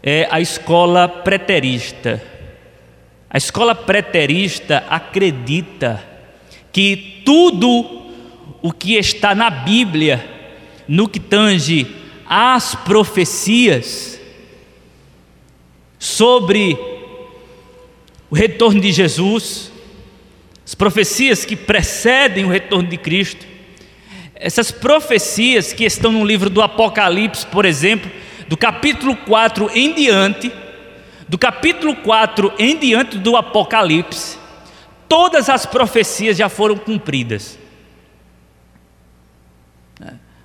é 0.03 0.27
a 0.31 0.41
escola 0.41 1.09
preterista. 1.09 2.23
A 3.29 3.39
escola 3.39 3.75
preterista 3.75 4.85
acredita 4.89 6.03
que 6.73 7.23
tudo 7.25 8.01
o 8.63 8.73
que 8.73 8.97
está 8.97 9.35
na 9.35 9.51
Bíblia, 9.51 10.25
no 10.87 11.09
que 11.09 11.21
tange 11.21 11.87
às 12.27 12.75
profecias 12.75 14.21
sobre 15.99 17.00
o 18.31 18.35
retorno 18.35 18.81
de 18.81 18.93
Jesus, 18.93 19.73
as 20.65 20.75
profecias 20.75 21.45
que 21.45 21.57
precedem 21.57 22.45
o 22.45 22.49
retorno 22.49 22.89
de 22.89 22.97
Cristo, 22.97 23.45
essas 24.37 24.71
profecias 24.71 25.73
que 25.73 25.85
estão 25.85 26.13
no 26.13 26.25
livro 26.25 26.49
do 26.49 26.63
Apocalipse, 26.63 27.45
por 27.47 27.65
exemplo, 27.65 28.11
do 28.49 28.57
capítulo 28.57 29.17
4 29.17 29.71
em 29.75 29.93
diante, 29.93 30.51
do 31.29 31.37
capítulo 31.37 31.95
4 31.97 32.53
em 32.59 32.77
diante 32.79 33.19
do 33.19 33.37
Apocalipse, 33.37 34.39
todas 35.09 35.49
as 35.49 35.67
profecias 35.67 36.37
já 36.37 36.49
foram 36.49 36.77
cumpridas. 36.77 37.59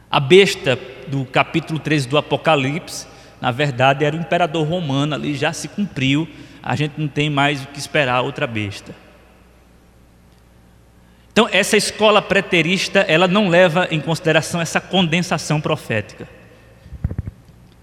A 0.09 0.19
besta 0.19 0.79
do 1.07 1.23
capítulo 1.25 1.77
13 1.77 2.07
do 2.07 2.17
Apocalipse, 2.17 3.05
na 3.39 3.51
verdade, 3.51 4.03
era 4.03 4.15
o 4.15 4.19
imperador 4.19 4.67
romano, 4.67 5.13
ali 5.13 5.35
já 5.35 5.53
se 5.53 5.67
cumpriu 5.67 6.27
a 6.65 6.75
gente 6.75 6.99
não 6.99 7.07
tem 7.07 7.29
mais 7.29 7.63
o 7.63 7.67
que 7.67 7.77
esperar 7.77 8.21
outra 8.21 8.47
besta. 8.47 8.91
Então, 11.31 11.47
essa 11.51 11.77
escola 11.77 12.23
preterista, 12.23 13.01
ela 13.01 13.27
não 13.27 13.49
leva 13.49 13.87
em 13.91 13.99
consideração 13.99 14.59
essa 14.59 14.81
condensação 14.81 15.61
profética. 15.61 16.27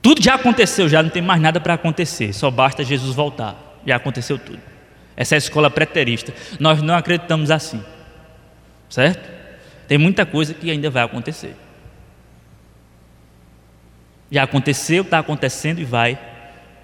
Tudo 0.01 0.21
já 0.21 0.35
aconteceu, 0.35 0.89
já 0.89 1.01
não 1.01 1.11
tem 1.11 1.23
mais 1.23 1.41
nada 1.41 1.61
para 1.61 1.75
acontecer, 1.75 2.33
só 2.33 2.51
basta 2.51 2.83
Jesus 2.83 3.15
voltar. 3.15 3.55
Já 3.87 3.97
aconteceu 3.97 4.37
tudo. 4.37 4.61
Essa 5.17 5.35
é 5.35 5.37
a 5.37 5.39
escola 5.39 5.71
preterista. 5.71 6.35
Nós 6.59 6.83
não 6.83 6.95
acreditamos 6.95 7.51
assim. 7.51 7.85
Certo? 8.89 9.31
Tem 9.87 9.99
muita 9.99 10.27
coisa 10.27 10.55
que 10.55 10.71
ainda 10.71 10.91
vai 10.91 11.05
acontecer. 11.05 11.55
Já 14.31 14.43
aconteceu, 14.43 15.03
está 15.03 15.19
acontecendo 15.19 15.79
e 15.79 15.85
vai 15.85 16.19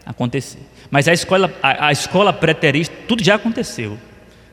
acontecer. 0.04 0.61
Mas 0.90 1.07
a 1.07 1.12
escola, 1.12 1.53
a, 1.62 1.88
a 1.88 1.92
escola 1.92 2.33
preterista, 2.33 2.94
tudo 3.07 3.22
já 3.22 3.35
aconteceu. 3.35 3.98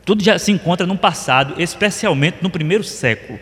Tudo 0.04 0.22
já 0.22 0.38
se 0.38 0.52
encontra 0.52 0.86
no 0.86 0.96
passado, 0.96 1.54
especialmente 1.58 2.38
no 2.40 2.50
primeiro 2.50 2.84
século. 2.84 3.38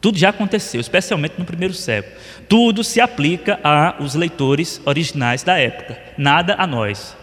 Tudo 0.00 0.18
já 0.18 0.30
aconteceu, 0.30 0.80
especialmente 0.80 1.34
no 1.38 1.44
primeiro 1.44 1.74
século. 1.74 2.14
Tudo 2.48 2.84
se 2.84 3.00
aplica 3.00 3.58
aos 3.62 4.14
leitores 4.14 4.80
originais 4.84 5.42
da 5.42 5.58
época, 5.58 5.98
nada 6.16 6.54
a 6.56 6.66
nós. 6.66 7.16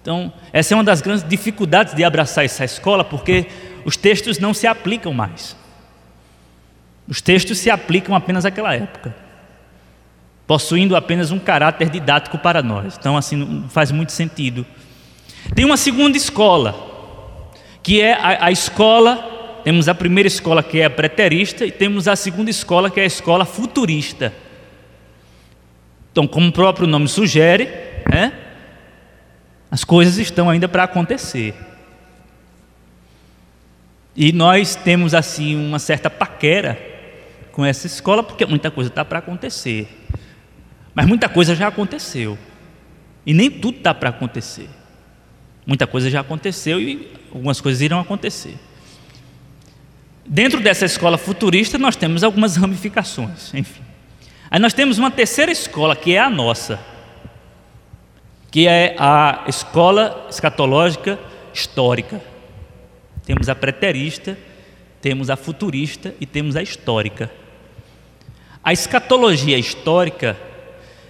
Então, 0.00 0.32
essa 0.52 0.74
é 0.74 0.76
uma 0.76 0.84
das 0.84 1.00
grandes 1.00 1.26
dificuldades 1.26 1.94
de 1.94 2.04
abraçar 2.04 2.44
essa 2.44 2.64
escola, 2.64 3.02
porque 3.02 3.46
os 3.84 3.96
textos 3.96 4.38
não 4.38 4.54
se 4.54 4.66
aplicam 4.66 5.12
mais. 5.12 5.56
Os 7.08 7.20
textos 7.20 7.58
se 7.58 7.70
aplicam 7.70 8.14
apenas 8.14 8.44
àquela 8.44 8.74
época 8.74 9.23
possuindo 10.46 10.94
apenas 10.96 11.30
um 11.30 11.38
caráter 11.38 11.88
didático 11.88 12.38
para 12.38 12.62
nós. 12.62 12.96
Então, 12.98 13.16
assim, 13.16 13.36
não 13.36 13.68
faz 13.68 13.90
muito 13.90 14.12
sentido. 14.12 14.66
Tem 15.54 15.64
uma 15.64 15.76
segunda 15.76 16.16
escola, 16.16 16.74
que 17.82 18.00
é 18.00 18.12
a, 18.14 18.46
a 18.46 18.52
escola. 18.52 19.60
Temos 19.64 19.88
a 19.88 19.94
primeira 19.94 20.26
escola 20.26 20.62
que 20.62 20.80
é 20.80 20.84
a 20.84 20.90
preterista 20.90 21.64
e 21.64 21.70
temos 21.70 22.06
a 22.06 22.14
segunda 22.14 22.50
escola 22.50 22.90
que 22.90 23.00
é 23.00 23.04
a 23.04 23.06
escola 23.06 23.44
futurista. 23.44 24.32
Então, 26.12 26.26
como 26.26 26.48
o 26.48 26.52
próprio 26.52 26.86
nome 26.86 27.08
sugere, 27.08 27.68
né, 28.10 28.32
as 29.70 29.82
coisas 29.82 30.18
estão 30.18 30.48
ainda 30.48 30.68
para 30.68 30.84
acontecer. 30.84 31.54
E 34.14 34.32
nós 34.32 34.76
temos 34.76 35.14
assim 35.14 35.56
uma 35.56 35.78
certa 35.78 36.08
paquera 36.08 36.78
com 37.50 37.64
essa 37.64 37.86
escola, 37.86 38.22
porque 38.22 38.46
muita 38.46 38.70
coisa 38.70 38.90
está 38.90 39.04
para 39.04 39.18
acontecer. 39.18 40.03
Mas 40.94 41.06
muita 41.06 41.28
coisa 41.28 41.54
já 41.54 41.68
aconteceu. 41.68 42.38
E 43.26 43.34
nem 43.34 43.50
tudo 43.50 43.78
está 43.78 43.92
para 43.92 44.10
acontecer. 44.10 44.68
Muita 45.66 45.86
coisa 45.86 46.10
já 46.10 46.20
aconteceu 46.20 46.80
e 46.80 47.10
algumas 47.32 47.60
coisas 47.60 47.80
irão 47.80 47.98
acontecer. 47.98 48.54
Dentro 50.26 50.60
dessa 50.60 50.84
escola 50.84 51.18
futurista, 51.18 51.78
nós 51.78 51.96
temos 51.96 52.22
algumas 52.22 52.56
ramificações, 52.56 53.52
enfim. 53.54 53.82
Aí 54.50 54.60
nós 54.60 54.72
temos 54.72 54.98
uma 54.98 55.10
terceira 55.10 55.50
escola, 55.50 55.96
que 55.96 56.14
é 56.14 56.20
a 56.20 56.30
nossa, 56.30 56.78
que 58.50 58.68
é 58.68 58.94
a 58.98 59.44
escola 59.48 60.26
escatológica 60.30 61.18
histórica. 61.52 62.20
Temos 63.24 63.48
a 63.48 63.54
preterista, 63.54 64.38
temos 65.00 65.30
a 65.30 65.36
futurista 65.36 66.14
e 66.20 66.26
temos 66.26 66.56
a 66.56 66.62
histórica. 66.62 67.30
A 68.62 68.72
escatologia 68.72 69.58
histórica 69.58 70.36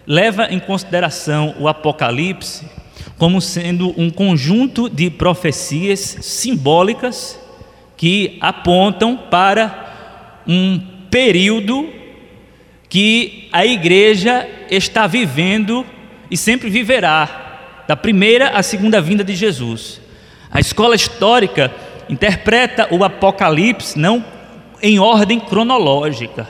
leva 0.06 0.48
em 0.50 0.58
consideração 0.58 1.54
o 1.58 1.68
Apocalipse 1.68 2.64
como 3.18 3.40
sendo 3.40 3.94
um 4.00 4.10
conjunto 4.10 4.88
de 4.88 5.10
profecias 5.10 6.00
simbólicas 6.20 7.38
que 7.96 8.36
apontam 8.40 9.16
para 9.16 10.42
um 10.46 10.80
período 11.10 11.88
que 12.88 13.48
a 13.52 13.64
igreja 13.64 14.48
está 14.70 15.06
vivendo 15.06 15.86
e 16.30 16.36
sempre 16.36 16.68
viverá, 16.68 17.82
da 17.86 17.96
primeira 17.96 18.50
à 18.50 18.62
segunda 18.62 19.00
vinda 19.00 19.22
de 19.22 19.34
Jesus. 19.34 20.00
A 20.50 20.60
escola 20.60 20.94
histórica 20.94 21.72
interpreta 22.08 22.88
o 22.90 23.04
Apocalipse 23.04 23.98
não 23.98 24.24
em 24.82 24.98
ordem 24.98 25.40
cronológica. 25.40 26.48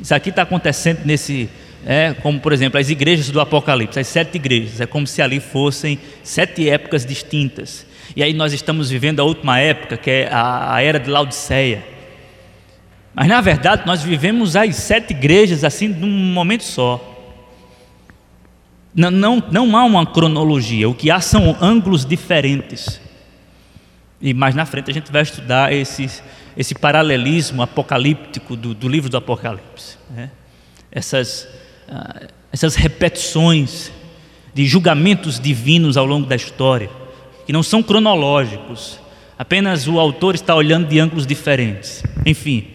Isso 0.00 0.14
aqui 0.14 0.30
está 0.30 0.42
acontecendo 0.42 1.00
nesse, 1.04 1.48
é, 1.84 2.14
como 2.22 2.38
por 2.40 2.52
exemplo 2.52 2.78
as 2.78 2.88
igrejas 2.90 3.30
do 3.30 3.40
Apocalipse, 3.40 3.98
as 3.98 4.06
sete 4.06 4.36
igrejas, 4.36 4.80
é 4.80 4.86
como 4.86 5.06
se 5.06 5.20
ali 5.20 5.40
fossem 5.40 5.98
sete 6.22 6.68
épocas 6.68 7.04
distintas. 7.04 7.86
E 8.14 8.22
aí 8.22 8.32
nós 8.32 8.52
estamos 8.52 8.90
vivendo 8.90 9.20
a 9.20 9.24
última 9.24 9.58
época, 9.58 9.96
que 9.96 10.10
é 10.10 10.28
a, 10.30 10.74
a 10.74 10.82
era 10.82 10.98
de 10.98 11.10
Laodiceia. 11.10 11.84
Mas 13.14 13.26
na 13.26 13.40
verdade 13.40 13.82
nós 13.86 14.02
vivemos 14.02 14.54
as 14.54 14.76
sete 14.76 15.12
igrejas 15.12 15.64
assim 15.64 15.88
num 15.88 16.08
momento 16.08 16.64
só. 16.64 17.16
Não, 18.94 19.10
não, 19.10 19.42
não 19.50 19.76
há 19.76 19.84
uma 19.84 20.06
cronologia, 20.06 20.88
o 20.88 20.94
que 20.94 21.10
há 21.10 21.20
são 21.20 21.56
ângulos 21.60 22.04
diferentes. 22.04 23.00
E 24.20 24.34
mais 24.34 24.54
na 24.54 24.66
frente 24.66 24.90
a 24.90 24.94
gente 24.94 25.12
vai 25.12 25.22
estudar 25.22 25.72
esse, 25.72 26.10
paralelismo 26.80 27.62
apocalíptico 27.62 28.56
do, 28.56 28.74
do 28.74 28.88
livro 28.88 29.08
do 29.08 29.16
Apocalipse. 29.16 29.96
Né? 30.10 30.30
Essas, 30.90 31.48
uh, 31.88 32.26
essas 32.52 32.74
repetições 32.74 33.92
de 34.52 34.66
julgamentos 34.66 35.38
divinos 35.38 35.96
ao 35.96 36.04
longo 36.04 36.26
da 36.26 36.34
história, 36.34 36.90
que 37.46 37.52
não 37.52 37.62
são 37.62 37.82
cronológicos, 37.82 38.98
apenas 39.38 39.86
o 39.86 40.00
autor 40.00 40.34
está 40.34 40.54
olhando 40.54 40.88
de 40.88 40.98
ângulos 40.98 41.26
diferentes. 41.26 42.02
Enfim, 42.26 42.66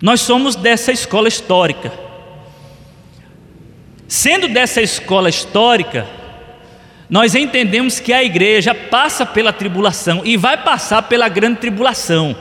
nós 0.00 0.20
somos 0.20 0.54
dessa 0.54 0.92
escola 0.92 1.26
histórica. 1.26 1.92
Sendo 4.06 4.46
dessa 4.46 4.80
escola 4.80 5.28
histórica, 5.28 6.06
nós 7.12 7.34
entendemos 7.34 8.00
que 8.00 8.10
a 8.10 8.24
igreja 8.24 8.74
passa 8.74 9.26
pela 9.26 9.52
tribulação 9.52 10.22
e 10.24 10.34
vai 10.34 10.56
passar 10.56 11.02
pela 11.02 11.28
grande 11.28 11.58
tribulação. 11.58 12.34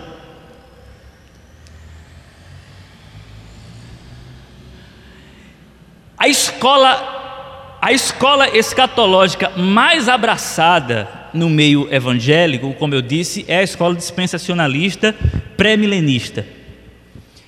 A 6.17 6.29
escola, 6.29 7.77
a 7.81 7.91
escola 7.91 8.47
escatológica 8.57 9.49
mais 9.57 10.07
abraçada 10.07 11.05
no 11.33 11.49
meio 11.49 11.93
evangélico, 11.93 12.73
como 12.75 12.95
eu 12.95 13.01
disse, 13.01 13.43
é 13.49 13.57
a 13.57 13.63
escola 13.63 13.93
dispensacionalista 13.93 15.13
pré-milenista. 15.57 16.45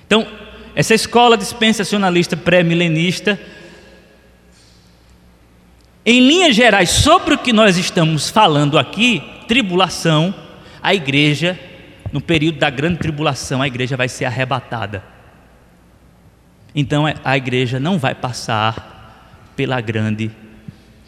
Então, 0.06 0.28
essa 0.76 0.94
escola 0.94 1.38
dispensacionalista 1.38 2.36
pré-milenista 2.36 3.40
em 6.06 6.20
linhas 6.20 6.56
gerais, 6.56 6.90
sobre 6.90 7.34
o 7.34 7.38
que 7.38 7.54
nós 7.54 7.78
estamos 7.78 8.30
falando 8.30 8.78
aqui, 8.78 9.24
tribulação, 9.48 10.34
a 10.82 10.94
igreja, 10.94 11.58
no 12.12 12.20
período 12.20 12.60
da 12.60 12.70
grande 12.70 13.00
tribulação, 13.00 13.62
a 13.62 13.68
igreja 13.68 13.96
vai 13.96 14.10
ser 14.10 14.26
arrebatada. 14.26 15.04
Então 16.76 17.06
a 17.24 17.38
igreja 17.38 17.80
não 17.80 17.98
vai 17.98 18.14
passar 18.14 19.52
pela 19.56 19.80
grande 19.80 20.32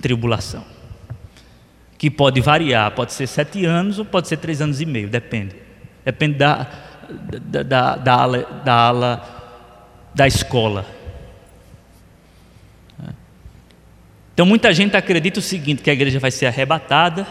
tribulação. 0.02 0.64
Que 1.98 2.10
pode 2.10 2.40
variar, 2.40 2.92
pode 2.92 3.14
ser 3.14 3.28
sete 3.28 3.66
anos 3.66 4.00
ou 4.00 4.06
pode 4.06 4.28
ser 4.28 4.38
três 4.38 4.62
anos 4.62 4.80
e 4.80 4.86
meio, 4.86 5.10
depende. 5.10 5.56
Depende 6.04 6.38
da, 6.38 6.68
da, 7.30 7.64
da, 7.64 7.96
da, 7.96 8.26
da, 8.64 8.74
ala, 8.74 9.36
da 10.14 10.28
escola. 10.28 10.86
Então 14.36 14.46
muita 14.46 14.74
gente 14.74 14.98
acredita 14.98 15.40
o 15.40 15.42
seguinte: 15.42 15.82
que 15.82 15.90
a 15.90 15.94
igreja 15.94 16.20
vai 16.20 16.30
ser 16.30 16.46
arrebatada 16.46 17.26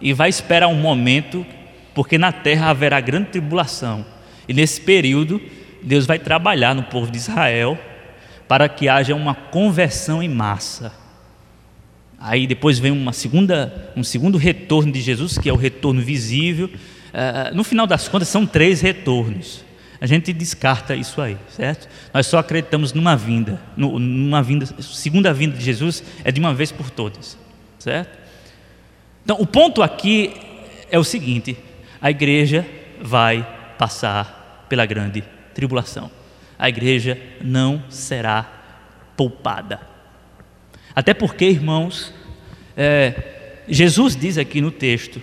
e 0.00 0.12
vai 0.12 0.28
esperar 0.28 0.66
um 0.66 0.74
momento, 0.74 1.46
porque 1.94 2.18
na 2.18 2.32
terra 2.32 2.68
haverá 2.68 3.00
grande 3.00 3.30
tribulação. 3.30 4.04
E 4.48 4.52
nesse 4.52 4.80
período, 4.80 5.40
Deus 5.80 6.06
vai 6.06 6.18
trabalhar 6.18 6.74
no 6.74 6.82
povo 6.82 7.10
de 7.10 7.16
Israel 7.16 7.78
para 8.48 8.68
que 8.68 8.88
haja 8.88 9.14
uma 9.14 9.34
conversão 9.34 10.22
em 10.22 10.28
massa. 10.28 10.92
Aí 12.18 12.46
depois 12.46 12.78
vem 12.78 12.90
uma 12.90 13.12
segunda, 13.12 13.92
um 13.96 14.02
segundo 14.02 14.36
retorno 14.36 14.90
de 14.90 15.00
Jesus, 15.00 15.38
que 15.38 15.48
é 15.48 15.52
o 15.52 15.56
retorno 15.56 16.00
visível. 16.00 16.66
Uh, 16.66 17.54
no 17.54 17.62
final 17.62 17.86
das 17.86 18.08
contas, 18.08 18.28
são 18.28 18.44
três 18.44 18.80
retornos. 18.80 19.63
A 20.04 20.06
gente 20.06 20.34
descarta 20.34 20.94
isso 20.94 21.18
aí, 21.18 21.38
certo? 21.48 21.88
Nós 22.12 22.26
só 22.26 22.36
acreditamos 22.36 22.92
numa 22.92 23.16
vinda, 23.16 23.58
numa 23.74 24.42
vinda, 24.42 24.66
segunda 24.82 25.32
vinda 25.32 25.56
de 25.56 25.64
Jesus 25.64 26.04
é 26.22 26.30
de 26.30 26.38
uma 26.38 26.52
vez 26.52 26.70
por 26.70 26.90
todas, 26.90 27.38
certo? 27.78 28.18
Então, 29.24 29.38
o 29.40 29.46
ponto 29.46 29.82
aqui 29.82 30.34
é 30.90 30.98
o 30.98 31.04
seguinte: 31.04 31.56
a 32.02 32.10
igreja 32.10 32.66
vai 33.00 33.48
passar 33.78 34.66
pela 34.68 34.84
grande 34.84 35.24
tribulação. 35.54 36.10
A 36.58 36.68
igreja 36.68 37.18
não 37.40 37.82
será 37.88 38.46
poupada. 39.16 39.80
Até 40.94 41.14
porque, 41.14 41.46
irmãos, 41.46 42.12
é, 42.76 43.62
Jesus 43.66 44.14
diz 44.14 44.36
aqui 44.36 44.60
no 44.60 44.70
texto 44.70 45.18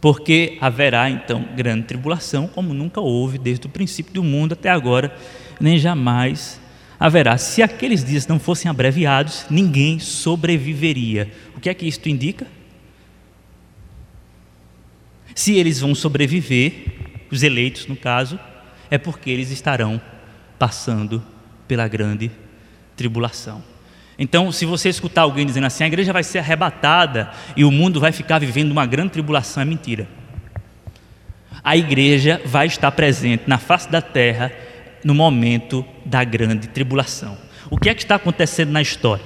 porque 0.00 0.56
haverá 0.60 1.10
então 1.10 1.44
grande 1.56 1.84
tribulação, 1.84 2.46
como 2.46 2.72
nunca 2.72 3.00
houve 3.00 3.38
desde 3.38 3.66
o 3.66 3.70
princípio 3.70 4.14
do 4.14 4.22
mundo 4.22 4.52
até 4.52 4.70
agora, 4.70 5.14
nem 5.60 5.78
jamais 5.78 6.60
haverá. 6.98 7.36
Se 7.38 7.62
aqueles 7.62 8.04
dias 8.04 8.26
não 8.26 8.38
fossem 8.38 8.70
abreviados, 8.70 9.46
ninguém 9.50 9.98
sobreviveria. 9.98 11.32
O 11.56 11.60
que 11.60 11.68
é 11.68 11.74
que 11.74 11.86
isto 11.86 12.08
indica? 12.08 12.46
Se 15.34 15.54
eles 15.54 15.80
vão 15.80 15.94
sobreviver, 15.94 16.72
os 17.30 17.42
eleitos 17.42 17.86
no 17.86 17.96
caso, 17.96 18.38
é 18.90 18.98
porque 18.98 19.30
eles 19.30 19.50
estarão 19.50 20.00
passando 20.58 21.22
pela 21.66 21.86
grande 21.86 22.30
tribulação. 22.96 23.62
Então, 24.18 24.50
se 24.50 24.66
você 24.66 24.88
escutar 24.88 25.22
alguém 25.22 25.46
dizendo 25.46 25.66
assim, 25.66 25.84
a 25.84 25.86
igreja 25.86 26.12
vai 26.12 26.24
ser 26.24 26.40
arrebatada 26.40 27.30
e 27.56 27.64
o 27.64 27.70
mundo 27.70 28.00
vai 28.00 28.10
ficar 28.10 28.40
vivendo 28.40 28.72
uma 28.72 28.84
grande 28.84 29.10
tribulação, 29.10 29.62
é 29.62 29.66
mentira. 29.66 30.08
A 31.62 31.76
igreja 31.76 32.40
vai 32.44 32.66
estar 32.66 32.90
presente 32.90 33.44
na 33.46 33.58
face 33.58 33.88
da 33.88 34.02
terra 34.02 34.50
no 35.04 35.14
momento 35.14 35.84
da 36.04 36.24
grande 36.24 36.66
tribulação. 36.66 37.38
O 37.70 37.78
que 37.78 37.88
é 37.88 37.94
que 37.94 38.02
está 38.02 38.16
acontecendo 38.16 38.70
na 38.70 38.82
história? 38.82 39.24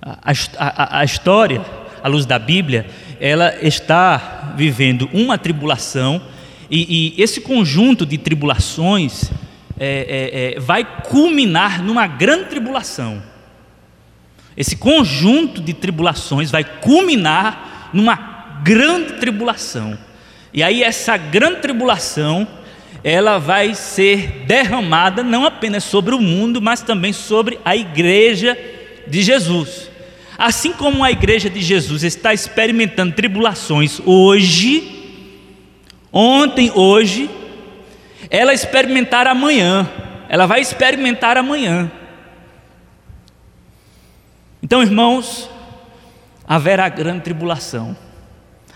A, 0.00 0.32
a, 0.58 1.00
a 1.00 1.04
história, 1.04 1.64
à 2.02 2.08
luz 2.08 2.24
da 2.24 2.38
Bíblia, 2.38 2.86
ela 3.20 3.54
está 3.60 4.54
vivendo 4.56 5.10
uma 5.12 5.36
tribulação 5.36 6.22
e, 6.70 7.14
e 7.18 7.22
esse 7.22 7.40
conjunto 7.40 8.06
de 8.06 8.16
tribulações 8.16 9.30
é, 9.78 10.54
é, 10.54 10.56
é, 10.56 10.60
vai 10.60 10.84
culminar 10.84 11.82
numa 11.82 12.06
grande 12.06 12.46
tribulação. 12.46 13.33
Esse 14.56 14.76
conjunto 14.76 15.60
de 15.60 15.72
tribulações 15.72 16.50
vai 16.50 16.64
culminar 16.64 17.90
numa 17.92 18.60
grande 18.62 19.14
tribulação. 19.14 19.98
E 20.52 20.62
aí 20.62 20.82
essa 20.82 21.16
grande 21.16 21.60
tribulação, 21.60 22.46
ela 23.02 23.38
vai 23.38 23.74
ser 23.74 24.44
derramada 24.46 25.22
não 25.22 25.44
apenas 25.44 25.84
sobre 25.84 26.14
o 26.14 26.20
mundo, 26.20 26.62
mas 26.62 26.80
também 26.80 27.12
sobre 27.12 27.58
a 27.64 27.76
igreja 27.76 28.56
de 29.06 29.22
Jesus. 29.22 29.90
Assim 30.38 30.72
como 30.72 31.04
a 31.04 31.10
igreja 31.10 31.50
de 31.50 31.60
Jesus 31.60 32.02
está 32.02 32.32
experimentando 32.32 33.14
tribulações 33.14 34.00
hoje, 34.04 34.82
ontem, 36.12 36.70
hoje, 36.74 37.30
ela 38.30 38.54
experimentará 38.54 39.32
amanhã, 39.32 39.88
ela 40.28 40.46
vai 40.46 40.60
experimentar 40.60 41.36
amanhã. 41.36 41.90
Então, 44.64 44.82
irmãos, 44.82 45.50
haverá 46.48 46.88
grande 46.88 47.20
tribulação. 47.20 47.94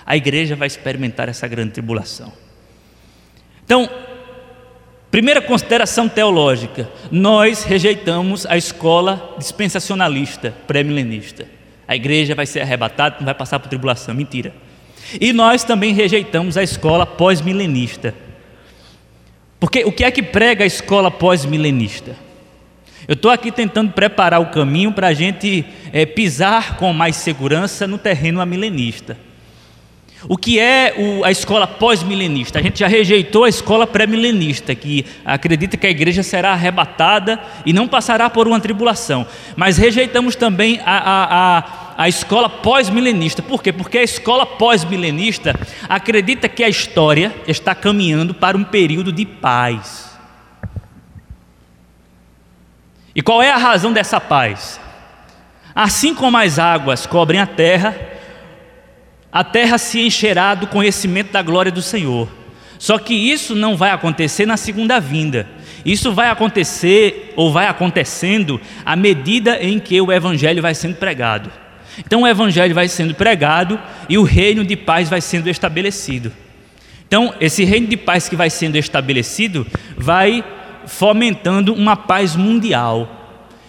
A 0.04 0.18
igreja 0.18 0.54
vai 0.54 0.66
experimentar 0.66 1.30
essa 1.30 1.48
grande 1.48 1.70
tribulação. 1.70 2.30
Então, 3.64 3.88
primeira 5.10 5.40
consideração 5.40 6.06
teológica: 6.06 6.86
nós 7.10 7.62
rejeitamos 7.64 8.44
a 8.44 8.54
escola 8.54 9.34
dispensacionalista, 9.38 10.54
pré-milenista. 10.66 11.46
A 11.88 11.96
igreja 11.96 12.34
vai 12.34 12.44
ser 12.44 12.60
arrebatada, 12.60 13.16
não 13.20 13.24
vai 13.24 13.34
passar 13.34 13.58
por 13.58 13.70
tribulação. 13.70 14.14
Mentira. 14.14 14.54
E 15.18 15.32
nós 15.32 15.64
também 15.64 15.94
rejeitamos 15.94 16.58
a 16.58 16.62
escola 16.62 17.06
pós-milenista. 17.06 18.14
Porque 19.58 19.86
o 19.86 19.92
que 19.92 20.04
é 20.04 20.10
que 20.10 20.22
prega 20.22 20.64
a 20.64 20.66
escola 20.66 21.10
pós-milenista? 21.10 22.27
Eu 23.08 23.14
estou 23.14 23.30
aqui 23.30 23.50
tentando 23.50 23.90
preparar 23.90 24.38
o 24.38 24.50
caminho 24.50 24.92
para 24.92 25.06
a 25.06 25.14
gente 25.14 25.64
é, 25.94 26.04
pisar 26.04 26.76
com 26.76 26.92
mais 26.92 27.16
segurança 27.16 27.86
no 27.86 27.96
terreno 27.96 28.38
amilenista. 28.38 29.16
O 30.28 30.36
que 30.36 30.60
é 30.60 30.94
o, 30.98 31.24
a 31.24 31.30
escola 31.30 31.66
pós-milenista? 31.66 32.58
A 32.58 32.62
gente 32.62 32.80
já 32.80 32.86
rejeitou 32.86 33.44
a 33.44 33.48
escola 33.48 33.86
pré-milenista, 33.86 34.74
que 34.74 35.06
acredita 35.24 35.78
que 35.78 35.86
a 35.86 35.90
igreja 35.90 36.22
será 36.22 36.52
arrebatada 36.52 37.40
e 37.64 37.72
não 37.72 37.88
passará 37.88 38.28
por 38.28 38.46
uma 38.46 38.60
tribulação. 38.60 39.26
Mas 39.56 39.78
rejeitamos 39.78 40.36
também 40.36 40.78
a, 40.84 40.98
a, 40.98 41.58
a, 41.58 41.64
a 41.96 42.08
escola 42.10 42.50
pós-milenista. 42.50 43.40
Por 43.40 43.62
quê? 43.62 43.72
Porque 43.72 43.96
a 43.96 44.02
escola 44.02 44.44
pós-milenista 44.44 45.58
acredita 45.88 46.46
que 46.46 46.62
a 46.62 46.68
história 46.68 47.34
está 47.46 47.74
caminhando 47.74 48.34
para 48.34 48.54
um 48.54 48.64
período 48.64 49.10
de 49.10 49.24
paz. 49.24 50.07
E 53.18 53.20
qual 53.20 53.42
é 53.42 53.50
a 53.50 53.56
razão 53.56 53.92
dessa 53.92 54.20
paz? 54.20 54.78
Assim 55.74 56.14
como 56.14 56.36
as 56.36 56.56
águas 56.56 57.04
cobrem 57.04 57.40
a 57.40 57.46
terra, 57.48 57.92
a 59.32 59.42
terra 59.42 59.76
se 59.76 60.00
encherá 60.00 60.54
do 60.54 60.68
conhecimento 60.68 61.32
da 61.32 61.42
glória 61.42 61.72
do 61.72 61.82
Senhor. 61.82 62.28
Só 62.78 62.96
que 62.96 63.12
isso 63.12 63.56
não 63.56 63.76
vai 63.76 63.90
acontecer 63.90 64.46
na 64.46 64.56
segunda 64.56 65.00
vinda. 65.00 65.48
Isso 65.84 66.12
vai 66.12 66.30
acontecer 66.30 67.32
ou 67.34 67.50
vai 67.50 67.66
acontecendo 67.66 68.60
à 68.86 68.94
medida 68.94 69.60
em 69.60 69.80
que 69.80 70.00
o 70.00 70.12
evangelho 70.12 70.62
vai 70.62 70.72
sendo 70.72 70.94
pregado. 70.94 71.50
Então 71.98 72.22
o 72.22 72.28
evangelho 72.28 72.72
vai 72.72 72.86
sendo 72.86 73.16
pregado 73.16 73.80
e 74.08 74.16
o 74.16 74.22
reino 74.22 74.64
de 74.64 74.76
paz 74.76 75.08
vai 75.08 75.20
sendo 75.20 75.50
estabelecido. 75.50 76.32
Então, 77.08 77.34
esse 77.40 77.64
reino 77.64 77.86
de 77.86 77.96
paz 77.96 78.28
que 78.28 78.36
vai 78.36 78.50
sendo 78.50 78.76
estabelecido 78.76 79.66
vai 79.96 80.44
fomentando 80.88 81.72
uma 81.72 81.96
paz 81.96 82.34
mundial. 82.34 83.08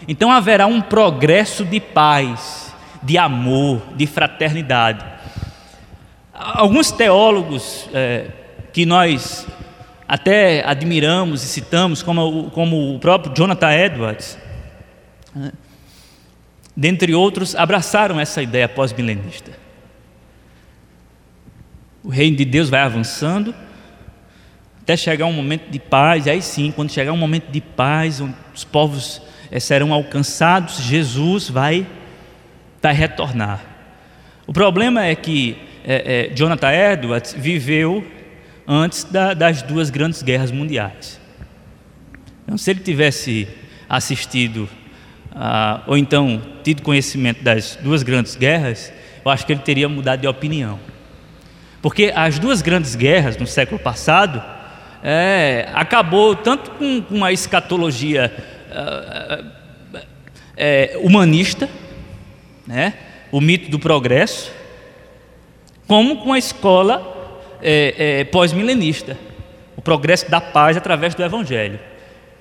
Então 0.07 0.31
haverá 0.31 0.65
um 0.65 0.81
progresso 0.81 1.63
de 1.63 1.79
paz, 1.79 2.73
de 3.03 3.17
amor, 3.17 3.81
de 3.95 4.07
fraternidade. 4.07 5.05
Alguns 6.33 6.91
teólogos 6.91 7.87
é, 7.93 8.27
que 8.73 8.85
nós 8.85 9.45
até 10.07 10.65
admiramos 10.65 11.43
e 11.43 11.47
citamos, 11.47 12.01
como, 12.01 12.49
como 12.51 12.95
o 12.95 12.99
próprio 12.99 13.33
Jonathan 13.35 13.71
Edwards, 13.71 14.39
né, 15.35 15.51
dentre 16.75 17.13
outros, 17.13 17.55
abraçaram 17.55 18.19
essa 18.19 18.41
ideia 18.41 18.67
pós-milenista. 18.67 19.51
O 22.03 22.09
reino 22.09 22.37
de 22.37 22.45
Deus 22.45 22.69
vai 22.69 22.79
avançando 22.79 23.53
até 24.89 24.97
chegar 24.97 25.27
um 25.27 25.33
momento 25.33 25.69
de 25.69 25.77
paz, 25.77 26.27
aí 26.27 26.41
sim, 26.41 26.71
quando 26.75 26.91
chegar 26.91 27.13
um 27.13 27.17
momento 27.17 27.51
de 27.51 27.61
paz, 27.61 28.23
os 28.55 28.63
povos 28.63 29.21
é, 29.51 29.59
serão 29.59 29.93
alcançados, 29.93 30.81
Jesus 30.81 31.47
vai, 31.47 31.85
vai 32.81 32.91
retornar. 32.91 33.63
O 34.47 34.51
problema 34.51 35.05
é 35.05 35.13
que 35.13 35.55
é, 35.85 36.31
é, 36.31 36.33
Jonathan 36.33 36.71
Edwards 36.71 37.35
viveu 37.37 38.03
antes 38.67 39.03
da, 39.03 39.35
das 39.35 39.61
duas 39.61 39.91
grandes 39.91 40.23
guerras 40.23 40.49
mundiais. 40.49 41.21
Então, 42.43 42.57
se 42.57 42.71
ele 42.71 42.79
tivesse 42.79 43.47
assistido, 43.87 44.67
ah, 45.35 45.83
ou 45.85 45.99
então 45.99 46.41
tido 46.63 46.81
conhecimento 46.81 47.43
das 47.43 47.75
duas 47.75 48.01
grandes 48.01 48.35
guerras, 48.35 48.91
eu 49.23 49.29
acho 49.29 49.45
que 49.45 49.53
ele 49.53 49.61
teria 49.61 49.87
mudado 49.87 50.21
de 50.21 50.27
opinião. 50.27 50.79
Porque 51.79 52.11
as 52.15 52.39
duas 52.39 52.63
grandes 52.63 52.95
guerras 52.95 53.37
no 53.37 53.45
século 53.45 53.79
passado 53.79 54.57
é, 55.03 55.69
acabou 55.73 56.35
tanto 56.35 56.71
com, 56.71 57.03
uma 57.09 57.31
escatologia 57.31 58.31
é, 58.69 59.43
é, 60.55 60.99
humanista, 61.01 61.69
né, 62.67 62.93
o 63.31 63.39
mito 63.39 63.69
do 63.69 63.79
progresso, 63.79 64.51
como 65.87 66.17
com 66.17 66.33
a 66.33 66.37
escola 66.37 67.57
é, 67.61 68.19
é, 68.19 68.23
pós-milenista, 68.25 69.17
o 69.75 69.81
progresso 69.81 70.29
da 70.29 70.41
paz 70.41 70.77
através 70.77 71.15
do 71.15 71.23
Evangelho. 71.23 71.79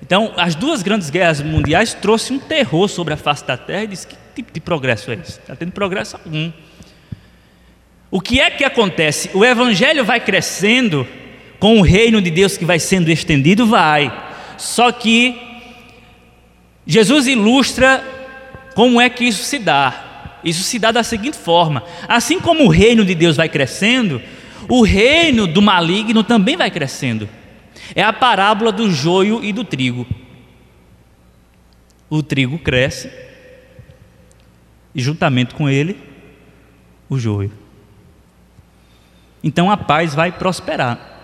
Então, 0.01 0.33
as 0.37 0.55
duas 0.55 0.81
grandes 0.81 1.09
guerras 1.09 1.41
mundiais 1.41 1.93
trouxeram 1.93 2.37
um 2.37 2.39
terror 2.39 2.87
sobre 2.87 3.13
a 3.13 3.17
face 3.17 3.45
da 3.45 3.57
terra 3.57 3.83
e 3.83 3.87
disse: 3.87 4.07
que 4.07 4.15
tipo 4.35 4.53
de 4.53 4.59
progresso 4.59 5.11
é 5.11 5.15
esse? 5.15 5.39
Está 5.39 5.55
tendo 5.55 5.71
progresso 5.71 6.15
algum. 6.15 6.51
O 8.11 8.21
que 8.21 8.39
é 8.39 8.49
que 8.49 8.63
acontece? 8.63 9.29
O 9.33 9.45
Evangelho 9.45 10.03
vai 10.03 10.19
crescendo 10.19 11.07
com 11.59 11.79
o 11.79 11.81
reino 11.81 12.21
de 12.21 12.31
Deus 12.31 12.57
que 12.57 12.65
vai 12.65 12.79
sendo 12.79 13.11
estendido, 13.11 13.65
vai. 13.65 14.11
Só 14.57 14.91
que 14.91 15.39
Jesus 16.85 17.27
ilustra 17.27 18.03
como 18.75 18.99
é 18.99 19.09
que 19.09 19.25
isso 19.25 19.43
se 19.43 19.59
dá. 19.59 20.39
Isso 20.43 20.63
se 20.63 20.79
dá 20.79 20.91
da 20.91 21.03
seguinte 21.03 21.37
forma: 21.37 21.83
assim 22.07 22.39
como 22.39 22.63
o 22.63 22.69
reino 22.69 23.03
de 23.03 23.13
Deus 23.13 23.35
vai 23.35 23.49
crescendo, 23.49 24.21
o 24.67 24.83
reino 24.83 25.45
do 25.45 25.61
maligno 25.61 26.23
também 26.23 26.55
vai 26.55 26.71
crescendo. 26.71 27.27
É 27.95 28.03
a 28.03 28.13
parábola 28.13 28.71
do 28.71 28.89
joio 28.89 29.43
e 29.43 29.51
do 29.51 29.63
trigo. 29.63 30.05
O 32.09 32.23
trigo 32.23 32.57
cresce 32.57 33.11
e 34.93 35.01
juntamente 35.01 35.53
com 35.53 35.69
ele 35.69 35.97
o 37.09 37.17
joio. 37.17 37.51
Então 39.43 39.71
a 39.71 39.77
paz 39.77 40.13
vai 40.13 40.31
prosperar, 40.31 41.18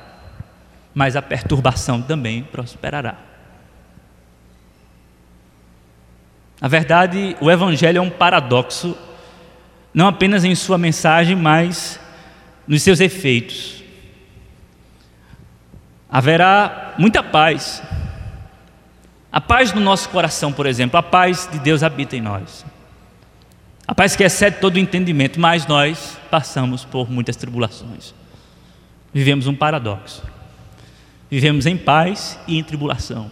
mas 0.95 1.17
a 1.17 1.21
perturbação 1.21 2.01
também 2.01 2.41
prosperará. 2.41 3.17
Na 6.61 6.69
verdade, 6.69 7.35
o 7.41 7.51
Evangelho 7.51 7.97
é 7.97 8.01
um 8.01 8.09
paradoxo, 8.09 8.97
não 9.93 10.07
apenas 10.07 10.45
em 10.45 10.55
sua 10.55 10.77
mensagem, 10.77 11.35
mas 11.35 11.99
nos 12.65 12.81
seus 12.81 13.01
efeitos. 13.01 13.83
Haverá 16.09 16.93
muita 16.97 17.21
paz. 17.21 17.83
A 19.29 19.41
paz 19.41 19.73
no 19.73 19.81
nosso 19.81 20.07
coração, 20.07 20.53
por 20.53 20.65
exemplo, 20.65 20.97
a 20.97 21.03
paz 21.03 21.49
de 21.51 21.59
Deus 21.59 21.83
habita 21.83 22.15
em 22.15 22.21
nós. 22.21 22.65
A 23.85 23.93
paz 23.93 24.15
que 24.15 24.23
excede 24.23 24.59
todo 24.61 24.77
o 24.77 24.79
entendimento, 24.79 25.41
mas 25.41 25.67
nós 25.67 26.17
passamos 26.31 26.85
por 26.85 27.11
muitas 27.11 27.35
tribulações. 27.35 28.15
Vivemos 29.13 29.45
um 29.45 29.53
paradoxo. 29.53 30.34
Vivemos 31.35 31.65
em 31.65 31.75
paz 31.75 32.39
e 32.47 32.57
em 32.57 32.63
tribulação 32.63 33.29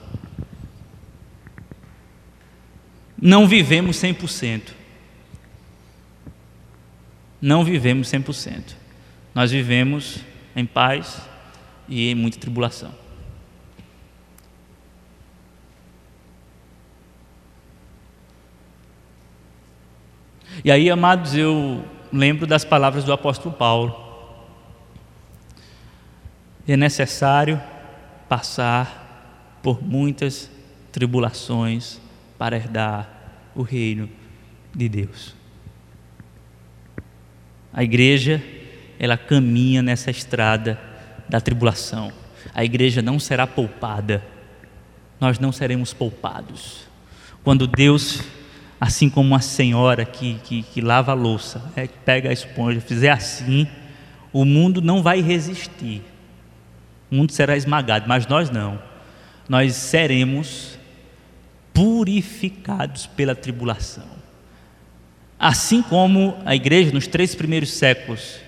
não 3.26 3.48
vivemos 3.48 3.96
100%. 3.96 4.74
Não 7.42 7.64
vivemos 7.64 8.10
100%. 8.12 8.76
Nós 9.34 9.50
vivemos 9.52 10.20
em 10.54 10.66
paz 10.66 11.22
e 11.88 12.10
em 12.10 12.16
muita 12.16 12.38
tribulação. 12.38 12.94
E 20.62 20.70
aí, 20.70 20.90
amados, 20.90 21.34
eu 21.34 21.88
lembro 22.12 22.46
das 22.46 22.66
palavras 22.66 23.06
do 23.06 23.14
apóstolo 23.14 23.56
Paulo. 23.56 23.96
É 26.68 26.76
necessário 26.76 27.62
passar 28.34 29.60
por 29.62 29.84
muitas 29.84 30.50
tribulações 30.92 32.02
para 32.36 32.56
herdar 32.56 33.08
o 33.54 33.62
reino 33.62 34.10
de 34.74 34.90
Deus. 34.90 35.36
A 37.72 37.84
igreja, 37.84 38.44
ela 38.98 39.18
caminha 39.18 39.84
nessa 39.84 40.10
estrada 40.10 40.80
da 41.30 41.40
tribulação. 41.40 42.12
A 42.56 42.66
igreja 42.66 43.04
não 43.04 43.20
será 43.20 43.46
poupada. 43.46 44.26
Nós 45.20 45.38
não 45.38 45.52
seremos 45.52 45.94
poupados. 45.94 46.88
Quando 47.44 47.68
Deus, 47.68 48.24
assim 48.82 49.12
como 49.12 49.28
uma 49.28 49.42
senhora 49.42 50.06
que, 50.06 50.40
que, 50.44 50.64
que 50.64 50.82
lava 50.82 51.12
a 51.12 51.16
louça, 51.16 51.72
é, 51.76 51.86
pega 51.86 52.32
a 52.32 52.34
esponja, 52.34 52.82
fizer 52.82 53.12
assim, 53.12 53.68
o 54.32 54.44
mundo 54.44 54.82
não 54.82 55.04
vai 55.04 55.22
resistir. 55.22 56.02
O 57.14 57.16
mundo 57.16 57.32
será 57.32 57.56
esmagado, 57.56 58.06
mas 58.08 58.26
nós 58.26 58.50
não. 58.50 58.82
Nós 59.48 59.76
seremos 59.76 60.80
purificados 61.72 63.06
pela 63.06 63.36
tribulação. 63.36 64.08
Assim 65.38 65.84
como 65.84 66.36
a 66.44 66.56
igreja 66.56 66.92
nos 66.92 67.06
três 67.06 67.36
primeiros 67.36 67.72
séculos, 67.74 68.40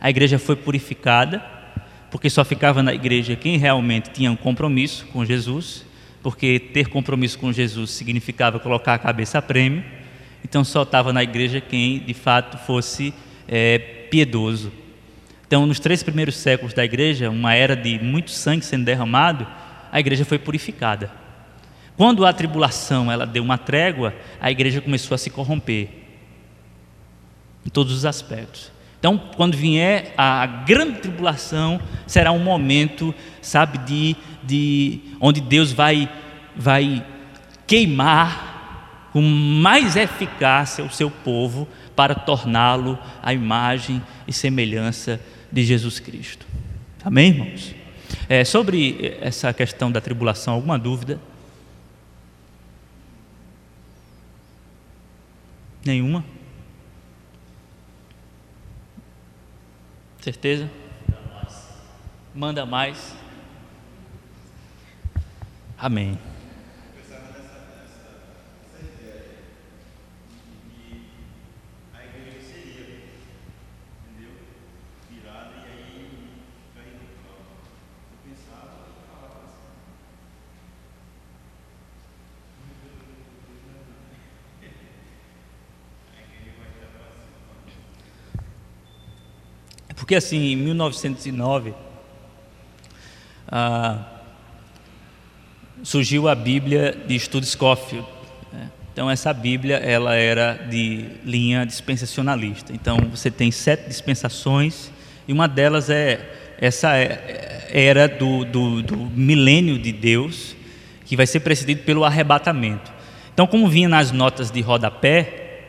a 0.00 0.08
igreja 0.08 0.38
foi 0.38 0.56
purificada, 0.56 1.44
porque 2.10 2.30
só 2.30 2.42
ficava 2.46 2.82
na 2.82 2.94
igreja 2.94 3.36
quem 3.36 3.58
realmente 3.58 4.08
tinha 4.08 4.32
um 4.32 4.36
compromisso 4.36 5.04
com 5.12 5.22
Jesus, 5.22 5.84
porque 6.22 6.58
ter 6.58 6.88
compromisso 6.88 7.38
com 7.38 7.52
Jesus 7.52 7.90
significava 7.90 8.58
colocar 8.58 8.94
a 8.94 8.98
cabeça 8.98 9.36
a 9.36 9.42
prêmio, 9.42 9.84
então 10.42 10.64
só 10.64 10.82
estava 10.82 11.12
na 11.12 11.22
igreja 11.22 11.60
quem 11.60 11.98
de 11.98 12.14
fato 12.14 12.56
fosse 12.56 13.12
é, 13.46 13.78
piedoso. 14.10 14.72
Então, 15.54 15.66
nos 15.66 15.78
três 15.78 16.02
primeiros 16.02 16.34
séculos 16.34 16.74
da 16.74 16.84
igreja, 16.84 17.30
uma 17.30 17.54
era 17.54 17.76
de 17.76 17.96
muito 18.00 18.32
sangue 18.32 18.64
sendo 18.64 18.84
derramado, 18.84 19.46
a 19.92 20.00
igreja 20.00 20.24
foi 20.24 20.36
purificada. 20.36 21.12
Quando 21.96 22.26
a 22.26 22.32
tribulação 22.32 23.08
ela 23.08 23.24
deu 23.24 23.40
uma 23.40 23.56
trégua, 23.56 24.12
a 24.40 24.50
igreja 24.50 24.80
começou 24.80 25.14
a 25.14 25.18
se 25.18 25.30
corromper 25.30 25.90
em 27.64 27.68
todos 27.68 27.92
os 27.92 28.04
aspectos. 28.04 28.72
Então, 28.98 29.16
quando 29.36 29.56
vier 29.56 30.12
a 30.18 30.44
grande 30.44 30.98
tribulação, 30.98 31.80
será 32.04 32.32
um 32.32 32.40
momento, 32.40 33.14
sabe, 33.40 33.78
de, 33.78 34.16
de 34.42 34.98
onde 35.20 35.40
Deus 35.40 35.70
vai, 35.70 36.10
vai 36.56 37.06
queimar 37.64 39.08
com 39.12 39.22
mais 39.22 39.94
eficácia 39.94 40.84
o 40.84 40.90
seu 40.90 41.08
povo 41.08 41.68
para 41.94 42.12
torná-lo 42.12 42.98
a 43.22 43.32
imagem 43.32 44.02
e 44.26 44.32
semelhança 44.32 45.20
de 45.20 45.33
Jesus 45.62 46.00
Cristo. 46.00 46.46
Amém, 47.04 47.28
irmãos? 47.28 47.74
É, 48.28 48.44
sobre 48.44 49.16
essa 49.20 49.52
questão 49.52 49.92
da 49.92 50.00
tribulação, 50.00 50.54
alguma 50.54 50.78
dúvida? 50.78 51.20
Nenhuma? 55.84 56.24
Certeza? 60.20 60.70
Manda 62.34 62.64
mais. 62.64 63.14
Amém. 65.78 66.18
Porque 90.04 90.16
assim, 90.16 90.52
em 90.52 90.56
1909, 90.56 91.72
ah, 93.48 94.04
surgiu 95.82 96.28
a 96.28 96.34
Bíblia 96.34 96.94
de 97.06 97.18
Stuart 97.18 97.46
Scofield. 97.46 98.06
Né? 98.52 98.70
Então 98.92 99.10
essa 99.10 99.32
Bíblia 99.32 99.76
ela 99.76 100.14
era 100.14 100.58
de 100.68 101.06
linha 101.24 101.64
dispensacionalista. 101.64 102.70
Então 102.74 102.98
você 103.10 103.30
tem 103.30 103.50
sete 103.50 103.88
dispensações 103.88 104.90
e 105.26 105.32
uma 105.32 105.48
delas 105.48 105.88
é 105.88 106.20
essa 106.60 106.94
é, 106.98 107.66
era 107.72 108.06
do, 108.06 108.44
do, 108.44 108.82
do 108.82 108.96
milênio 108.98 109.78
de 109.78 109.90
Deus 109.90 110.54
que 111.06 111.16
vai 111.16 111.26
ser 111.26 111.40
precedido 111.40 111.80
pelo 111.80 112.04
arrebatamento. 112.04 112.92
Então 113.32 113.46
como 113.46 113.70
vinha 113.70 113.88
nas 113.88 114.12
notas 114.12 114.50
de 114.50 114.60
rodapé 114.60 115.62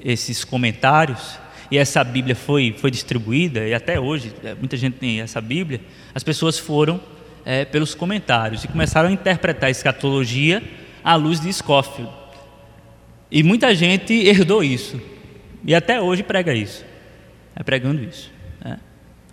esses 0.00 0.44
comentários 0.44 1.42
e 1.70 1.78
essa 1.78 2.02
Bíblia 2.04 2.34
foi, 2.34 2.74
foi 2.76 2.90
distribuída, 2.90 3.66
e 3.66 3.74
até 3.74 3.98
hoje 3.98 4.32
é, 4.44 4.54
muita 4.54 4.76
gente 4.76 4.94
tem 4.94 5.20
essa 5.20 5.40
Bíblia, 5.40 5.80
as 6.14 6.22
pessoas 6.22 6.58
foram 6.58 7.00
é, 7.44 7.64
pelos 7.64 7.94
comentários 7.94 8.64
e 8.64 8.68
começaram 8.68 9.08
a 9.08 9.12
interpretar 9.12 9.68
a 9.68 9.70
escatologia 9.70 10.62
à 11.02 11.14
luz 11.14 11.40
de 11.40 11.52
Scofield. 11.52 12.10
E 13.30 13.42
muita 13.42 13.74
gente 13.74 14.12
herdou 14.12 14.62
isso, 14.62 15.00
e 15.64 15.74
até 15.74 16.00
hoje 16.00 16.22
prega 16.22 16.54
isso, 16.54 16.84
é 17.56 17.62
pregando 17.62 18.02
isso. 18.02 18.32
É. 18.64 18.76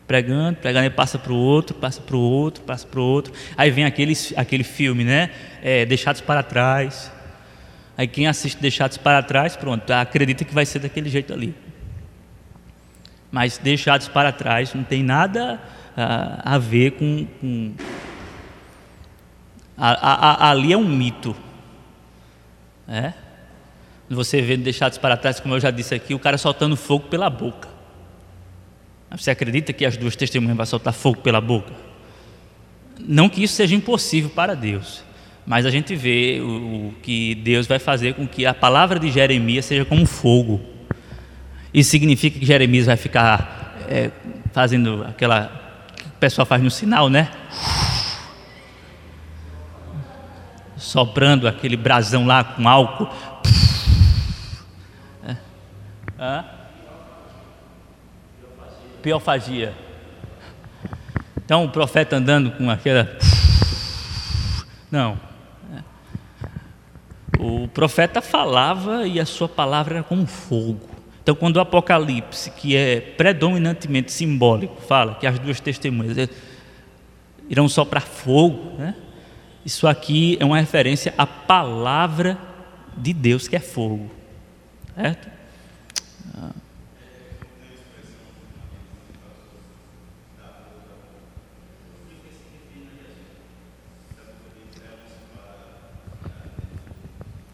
Pregando, 0.07 0.57
pregando, 0.57 0.87
e 0.87 0.89
passa 0.89 1.17
para 1.17 1.31
o 1.31 1.37
outro, 1.37 1.73
passa 1.75 2.01
para 2.01 2.17
o 2.17 2.19
outro, 2.19 2.63
passa 2.63 2.85
para 2.85 2.99
o 2.99 3.03
outro. 3.03 3.31
Aí 3.55 3.71
vem 3.71 3.85
aquele, 3.85 4.13
aquele 4.35 4.63
filme, 4.63 5.05
né? 5.05 5.29
É, 5.63 5.85
Deixados 5.85 6.19
para 6.19 6.43
trás. 6.43 7.09
Aí 7.97 8.07
quem 8.07 8.27
assiste 8.27 8.59
Deixados 8.59 8.97
para 8.97 9.23
trás, 9.23 9.55
pronto, 9.55 9.89
acredita 9.89 10.43
que 10.43 10.53
vai 10.53 10.65
ser 10.65 10.79
daquele 10.79 11.09
jeito 11.09 11.31
ali 11.31 11.55
mas 13.31 13.57
deixados 13.57 14.07
para 14.07 14.31
trás, 14.31 14.73
não 14.73 14.83
tem 14.83 15.01
nada 15.01 15.59
uh, 15.91 16.41
a 16.43 16.57
ver 16.57 16.91
com. 16.91 17.25
com 17.39 17.73
a, 19.77 19.91
a, 19.91 20.31
a, 20.47 20.51
ali 20.51 20.73
é 20.73 20.77
um 20.77 20.87
mito. 20.87 21.35
É? 22.87 23.13
Você 24.09 24.41
vê 24.41 24.57
deixados 24.57 24.97
para 24.97 25.15
trás, 25.15 25.39
como 25.39 25.55
eu 25.55 25.59
já 25.59 25.71
disse 25.71 25.95
aqui, 25.95 26.13
o 26.13 26.19
cara 26.19 26.37
soltando 26.37 26.75
fogo 26.75 27.07
pela 27.07 27.29
boca. 27.29 27.69
Você 29.11 29.31
acredita 29.31 29.71
que 29.71 29.85
as 29.85 29.95
duas 29.95 30.15
testemunhas 30.15 30.57
vão 30.57 30.65
soltar 30.65 30.93
fogo 30.93 31.21
pela 31.21 31.39
boca? 31.39 31.73
Não 32.99 33.29
que 33.29 33.43
isso 33.43 33.55
seja 33.55 33.75
impossível 33.75 34.29
para 34.29 34.55
Deus, 34.55 35.03
mas 35.45 35.65
a 35.65 35.69
gente 35.69 35.95
vê 35.95 36.39
o, 36.41 36.89
o 36.89 36.93
que 37.01 37.35
Deus 37.35 37.67
vai 37.67 37.79
fazer 37.79 38.13
com 38.13 38.27
que 38.27 38.45
a 38.45 38.53
palavra 38.53 38.99
de 38.99 39.09
Jeremias 39.09 39.65
seja 39.65 39.85
como 39.85 40.05
fogo. 40.05 40.70
Isso 41.73 41.91
significa 41.91 42.37
que 42.37 42.45
Jeremias 42.45 42.85
vai 42.85 42.97
ficar 42.97 43.77
é, 43.87 44.11
fazendo 44.51 45.05
aquela 45.07 45.49
que 45.95 46.05
o 46.05 46.11
pessoal 46.19 46.45
faz 46.45 46.61
no 46.61 46.69
sinal, 46.69 47.09
né? 47.09 47.31
Soprando 50.75 51.47
aquele 51.47 51.77
brasão 51.77 52.25
lá 52.25 52.43
com 52.43 52.67
álcool. 52.67 53.09
É. 56.19 56.43
Piofagia. 59.01 59.73
Então 61.43 61.65
o 61.65 61.69
profeta 61.69 62.17
andando 62.17 62.51
com 62.51 62.69
aquela. 62.69 63.17
Não. 64.91 65.17
O 67.39 67.67
profeta 67.69 68.21
falava 68.21 69.07
e 69.07 69.19
a 69.19 69.25
sua 69.25 69.49
palavra 69.49 69.95
era 69.95 70.03
como 70.03 70.27
fogo. 70.27 71.00
Então, 71.21 71.35
quando 71.35 71.57
o 71.57 71.59
Apocalipse, 71.59 72.49
que 72.51 72.75
é 72.75 72.99
predominantemente 72.99 74.11
simbólico, 74.11 74.81
fala 74.81 75.15
que 75.15 75.27
as 75.27 75.37
duas 75.37 75.59
testemunhas 75.59 76.29
irão 77.47 77.69
soprar 77.69 78.01
fogo, 78.01 78.77
né? 78.77 78.95
isso 79.63 79.87
aqui 79.87 80.35
é 80.39 80.45
uma 80.45 80.59
referência 80.59 81.13
à 81.17 81.27
palavra 81.27 82.37
de 82.97 83.13
Deus 83.13 83.47
que 83.47 83.55
é 83.55 83.59
fogo, 83.59 84.09
certo? 84.95 85.29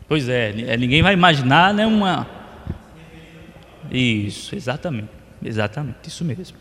Pois 0.07 0.29
é, 0.29 0.77
ninguém 0.77 1.01
vai 1.01 1.13
imaginar 1.13 1.73
né, 1.73 1.85
uma, 1.85 2.36
isso, 3.99 4.55
exatamente. 4.55 5.09
Exatamente, 5.43 6.07
isso 6.07 6.25
mesmo. 6.25 6.57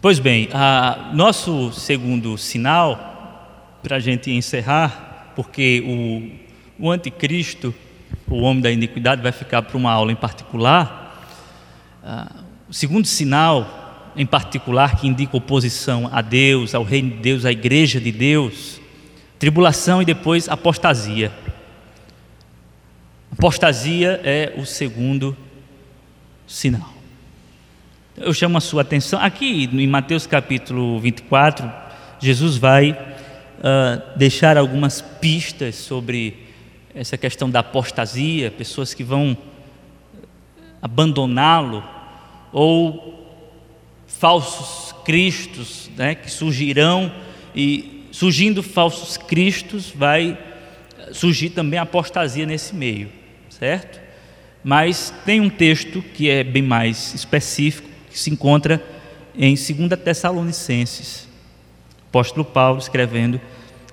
Pois 0.00 0.18
bem, 0.18 0.48
a, 0.52 1.10
nosso 1.12 1.72
segundo 1.72 2.36
sinal, 2.38 3.78
para 3.82 3.96
a 3.96 4.00
gente 4.00 4.30
encerrar, 4.30 5.32
porque 5.34 5.82
o, 6.78 6.86
o 6.86 6.90
anticristo, 6.90 7.74
o 8.28 8.38
homem 8.42 8.62
da 8.62 8.70
iniquidade, 8.70 9.22
vai 9.22 9.32
ficar 9.32 9.62
para 9.62 9.76
uma 9.76 9.90
aula 9.90 10.12
em 10.12 10.16
particular. 10.16 11.26
A, 12.02 12.30
o 12.68 12.74
segundo 12.74 13.06
sinal, 13.06 14.12
em 14.16 14.26
particular, 14.26 14.96
que 14.96 15.08
indica 15.08 15.36
oposição 15.36 16.08
a 16.12 16.20
Deus, 16.20 16.74
ao 16.74 16.82
reino 16.82 17.10
de 17.10 17.16
Deus, 17.16 17.44
à 17.44 17.52
igreja 17.52 18.00
de 18.00 18.12
Deus, 18.12 18.80
tribulação 19.38 20.02
e 20.02 20.04
depois 20.04 20.48
apostasia. 20.48 21.32
Apostasia 23.32 24.20
é 24.24 24.54
o 24.56 24.64
segundo 24.64 25.36
sinal. 26.46 26.92
Eu 28.16 28.32
chamo 28.34 28.58
a 28.58 28.60
sua 28.60 28.82
atenção, 28.82 29.20
aqui 29.20 29.68
em 29.72 29.86
Mateus 29.86 30.26
capítulo 30.26 30.98
24, 30.98 31.70
Jesus 32.18 32.56
vai 32.56 32.90
uh, 32.92 34.18
deixar 34.18 34.56
algumas 34.56 35.00
pistas 35.00 35.76
sobre 35.76 36.48
essa 36.94 37.16
questão 37.16 37.48
da 37.48 37.60
apostasia, 37.60 38.50
pessoas 38.50 38.92
que 38.92 39.04
vão 39.04 39.36
abandoná-lo, 40.82 41.84
ou 42.52 43.36
falsos 44.06 44.92
cristos 45.04 45.90
né, 45.96 46.14
que 46.14 46.30
surgirão 46.30 47.12
e 47.54 48.08
surgindo 48.10 48.62
falsos 48.62 49.16
cristos, 49.16 49.92
vai 49.94 50.36
surgir 51.12 51.50
também 51.50 51.78
apostasia 51.78 52.44
nesse 52.46 52.74
meio, 52.74 53.10
certo? 53.58 54.00
Mas 54.62 55.12
tem 55.24 55.40
um 55.40 55.50
texto 55.50 56.02
que 56.02 56.28
é 56.28 56.42
bem 56.44 56.62
mais 56.62 57.14
específico, 57.14 57.88
que 58.10 58.18
se 58.18 58.30
encontra 58.30 58.82
em 59.34 59.54
2 59.54 59.66
Tessalonicenses. 60.02 61.28
Apóstolo 62.08 62.44
Paulo 62.44 62.78
escrevendo 62.78 63.40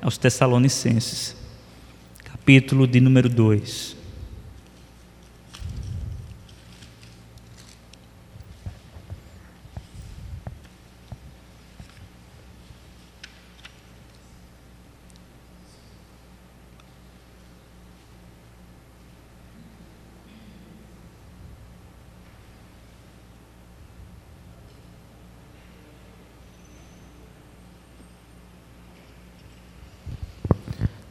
aos 0.02 0.18
Tessalonicenses, 0.18 1.36
capítulo 2.24 2.88
de 2.88 3.00
número 3.00 3.28
2. 3.28 3.95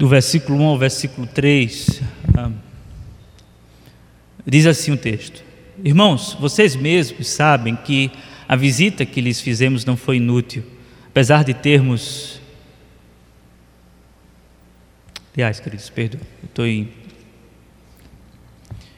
Do 0.05 0.09
versículo 0.09 0.61
1 0.61 0.65
ao 0.67 0.79
versículo 0.79 1.27
3, 1.27 2.03
ah, 2.37 2.51
diz 4.45 4.67
assim 4.67 4.91
o 4.91 4.99
texto: 4.99 5.43
Irmãos, 5.83 6.37
vocês 6.39 6.77
mesmos 6.77 7.27
sabem 7.27 7.75
que 7.75 8.11
a 8.47 8.55
visita 8.55 9.07
que 9.07 9.23
lhes 9.23 9.41
fizemos 9.41 9.87
não 9.87 9.97
foi 9.97 10.19
inútil, 10.19 10.63
apesar 11.07 11.43
de 11.43 11.55
termos. 11.55 12.39
Aliás, 15.35 15.59
queridos, 15.59 15.89
perdão, 15.89 16.21
estou 16.45 16.67
em. 16.67 16.87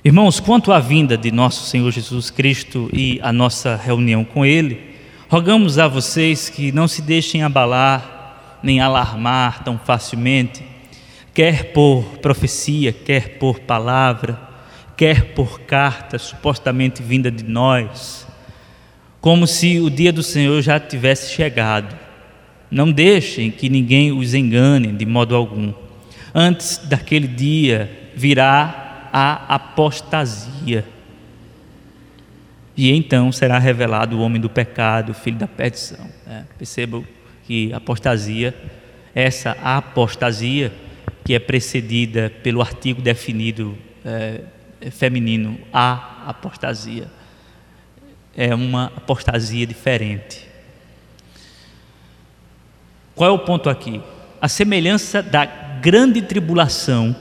Irmãos, 0.05 0.41
quanto 0.41 0.73
à 0.73 0.81
vinda 0.81 1.17
de 1.17 1.31
nosso 1.31 1.67
Senhor 1.67 1.93
Jesus 1.93 2.31
Cristo 2.31 2.91
e 2.93 3.21
a 3.23 3.33
nossa 3.33 3.77
reunião 3.77 4.25
com 4.25 4.45
Ele, 4.45 4.97
rogamos 5.29 5.79
a 5.79 5.87
vocês 5.87 6.51
que 6.51 6.73
não 6.73 6.89
se 6.89 7.01
deixem 7.01 7.45
abalar 7.45 8.59
nem 8.61 8.81
alarmar 8.81 9.63
tão 9.63 9.79
facilmente 9.79 10.75
quer 11.37 11.64
por 11.74 12.03
profecia, 12.22 12.95
quer 12.95 13.37
por 13.37 13.61
palavra, 13.61 14.41
quer 14.97 15.34
por 15.34 15.61
carta 15.61 16.18
supostamente 16.18 17.03
vinda 17.03 17.30
de 17.30 17.45
nós, 17.45 18.26
como 19.20 19.47
se 19.47 19.78
o 19.78 19.91
dia 19.91 20.11
do 20.11 20.22
Senhor 20.22 20.62
já 20.62 20.80
tivesse 20.80 21.34
chegado. 21.34 21.95
Não 22.70 22.91
deixem 22.91 23.51
que 23.51 23.68
ninguém 23.68 24.12
os 24.12 24.32
engane 24.32 24.91
de 24.93 25.05
modo 25.05 25.37
algum. 25.37 25.74
Antes 26.34 26.78
daquele 26.78 27.28
dia 27.28 28.11
virá 28.16 29.11
a 29.12 29.57
apostasia. 29.57 30.87
E 32.74 32.91
então 32.91 33.30
será 33.30 33.59
revelado 33.59 34.16
o 34.16 34.22
homem 34.22 34.41
do 34.41 34.49
pecado, 34.49 35.11
o 35.11 35.14
filho 35.14 35.37
da 35.37 35.47
perdição. 35.47 36.09
É, 36.26 36.45
percebam 36.57 37.05
que 37.47 37.74
apostasia, 37.74 38.55
essa 39.14 39.51
apostasia, 39.62 40.72
que 41.27 41.35
é 41.35 41.41
precedida 41.41 42.33
pelo 42.41 42.62
artigo 42.62 43.03
definido 43.03 43.77
é, 44.05 44.43
feminino, 44.93 45.59
a 45.72 46.22
apostasia. 46.29 47.09
É 48.37 48.55
uma 48.55 48.93
apostasia 48.97 49.66
diferente. 49.66 50.47
Qual 53.16 53.29
é 53.29 53.33
o 53.33 53.41
ponto 53.41 53.68
aqui? 53.68 54.01
A 54.41 54.47
semelhança 54.47 55.20
da 55.20 55.45
grande 55.45 56.22
tribulação, 56.22 57.16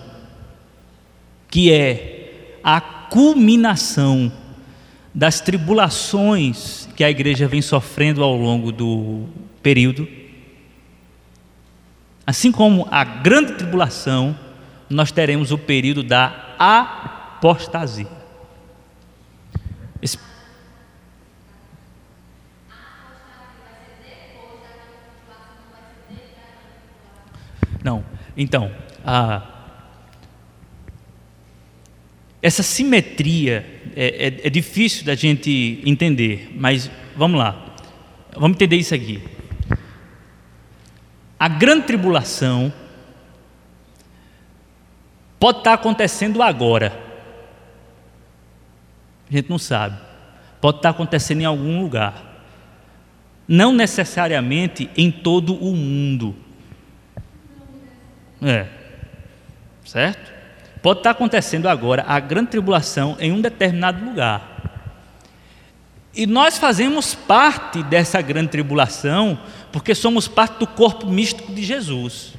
que 1.49 1.71
é 1.71 2.59
a 2.63 2.79
culminação 2.79 4.31
das 5.15 5.41
tribulações 5.41 6.87
que 6.95 7.03
a 7.03 7.09
igreja 7.09 7.47
vem 7.47 7.61
sofrendo 7.63 8.21
ao 8.21 8.37
longo 8.37 8.71
do 8.71 9.23
período 9.63 10.07
Assim 12.25 12.51
como 12.51 12.87
a 12.89 13.03
grande 13.03 13.53
tribulação, 13.53 14.37
nós 14.89 15.11
teremos 15.11 15.51
o 15.51 15.57
período 15.57 16.01
da 16.01 16.55
apostasia. 16.57 18.07
Não, 27.83 28.03
então, 28.35 28.71
a... 29.05 29.43
essa 32.41 32.63
simetria 32.63 33.63
é, 33.95 34.05
é, 34.07 34.47
é 34.47 34.49
difícil 34.49 35.05
da 35.05 35.13
gente 35.13 35.83
entender, 35.85 36.51
mas 36.55 36.89
vamos 37.15 37.37
lá, 37.37 37.75
vamos 38.33 38.55
entender 38.55 38.77
isso 38.77 38.95
aqui 38.95 39.34
a 41.39 41.47
grande 41.47 41.85
tribulação 41.87 42.71
pode 45.39 45.59
estar 45.59 45.73
acontecendo 45.73 46.41
agora. 46.41 46.97
A 49.29 49.35
gente 49.35 49.49
não 49.49 49.59
sabe. 49.59 49.97
Pode 50.61 50.77
estar 50.77 50.89
acontecendo 50.89 51.41
em 51.41 51.45
algum 51.45 51.81
lugar. 51.81 52.23
Não 53.47 53.73
necessariamente 53.73 54.89
em 54.95 55.11
todo 55.11 55.55
o 55.55 55.75
mundo. 55.75 56.35
É. 58.41 58.67
Certo? 59.83 60.33
Pode 60.81 60.99
estar 60.99 61.11
acontecendo 61.11 61.67
agora 61.67 62.03
a 62.07 62.19
grande 62.19 62.51
tribulação 62.51 63.17
em 63.19 63.31
um 63.31 63.41
determinado 63.41 64.03
lugar. 64.03 64.54
E 66.15 66.25
nós 66.25 66.57
fazemos 66.57 67.13
parte 67.13 67.83
dessa 67.83 68.21
grande 68.21 68.49
tribulação 68.49 69.37
porque 69.71 69.93
somos 69.93 70.27
parte 70.27 70.59
do 70.59 70.67
corpo 70.67 71.05
místico 71.07 71.51
de 71.51 71.61
Jesus. 71.61 72.33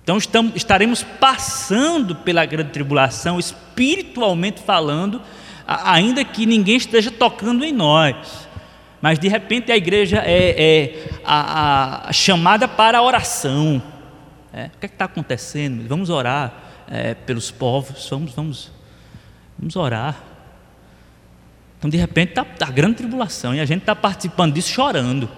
Então 0.00 0.16
estamos, 0.18 0.54
estaremos 0.54 1.02
passando 1.02 2.14
pela 2.14 2.46
grande 2.46 2.70
tribulação, 2.70 3.40
espiritualmente 3.40 4.62
falando, 4.62 5.20
ainda 5.66 6.24
que 6.24 6.46
ninguém 6.46 6.76
esteja 6.76 7.10
tocando 7.10 7.64
em 7.64 7.72
nós. 7.72 8.46
Mas 9.02 9.18
de 9.18 9.26
repente 9.26 9.72
a 9.72 9.76
igreja 9.76 10.22
é, 10.24 10.54
é 10.56 11.08
a, 11.24 12.08
a, 12.08 12.12
chamada 12.12 12.68
para 12.68 12.98
a 12.98 13.02
oração. 13.02 13.82
É, 14.52 14.66
o 14.66 14.78
que 14.78 14.84
é 14.84 14.86
está 14.86 15.06
acontecendo? 15.06 15.88
Vamos 15.88 16.10
orar 16.10 16.54
é, 16.86 17.14
pelos 17.14 17.50
povos, 17.50 18.08
vamos, 18.08 18.32
vamos, 18.32 18.70
vamos 19.58 19.74
orar. 19.74 20.33
Então, 21.84 21.90
de 21.90 21.98
repente, 21.98 22.30
está 22.30 22.42
tá 22.46 22.70
grande 22.70 22.94
tribulação 22.94 23.54
e 23.54 23.60
a 23.60 23.66
gente 23.66 23.80
está 23.80 23.94
participando 23.94 24.54
disso 24.54 24.70
chorando. 24.70 25.28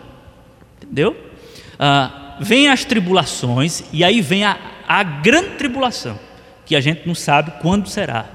Entendeu? 0.80 1.16
Ah, 1.76 2.36
vem 2.40 2.68
as 2.68 2.84
tribulações 2.84 3.82
e 3.92 4.04
aí 4.04 4.20
vem 4.20 4.44
a, 4.44 4.56
a 4.86 5.02
grande 5.02 5.56
tribulação, 5.56 6.16
que 6.64 6.76
a 6.76 6.80
gente 6.80 7.04
não 7.04 7.16
sabe 7.16 7.50
quando 7.60 7.88
será. 7.88 8.26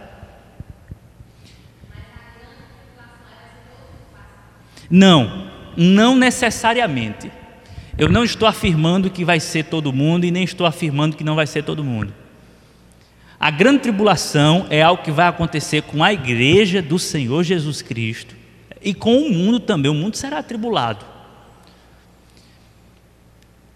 Não, 4.89 5.49
não 5.77 6.13
necessariamente. 6.13 7.31
Eu 7.97 8.09
não 8.09 8.25
estou 8.25 8.45
afirmando 8.45 9.09
que 9.09 9.23
vai 9.23 9.39
ser 9.39 9.63
todo 9.63 9.93
mundo 9.93 10.25
e 10.25 10.31
nem 10.31 10.43
estou 10.43 10.67
afirmando 10.67 11.15
que 11.15 11.23
não 11.23 11.35
vai 11.35 11.47
ser 11.47 11.63
todo 11.63 11.81
mundo. 11.81 12.13
A 13.41 13.49
grande 13.49 13.79
tribulação 13.79 14.67
é 14.69 14.83
algo 14.83 15.01
que 15.01 15.09
vai 15.09 15.25
acontecer 15.25 15.81
com 15.81 16.03
a 16.03 16.13
igreja 16.13 16.79
do 16.79 16.99
Senhor 16.99 17.43
Jesus 17.43 17.81
Cristo 17.81 18.35
e 18.79 18.93
com 18.93 19.17
o 19.17 19.31
mundo 19.31 19.59
também. 19.59 19.89
O 19.89 19.95
mundo 19.95 20.15
será 20.15 20.37
atribulado. 20.37 21.03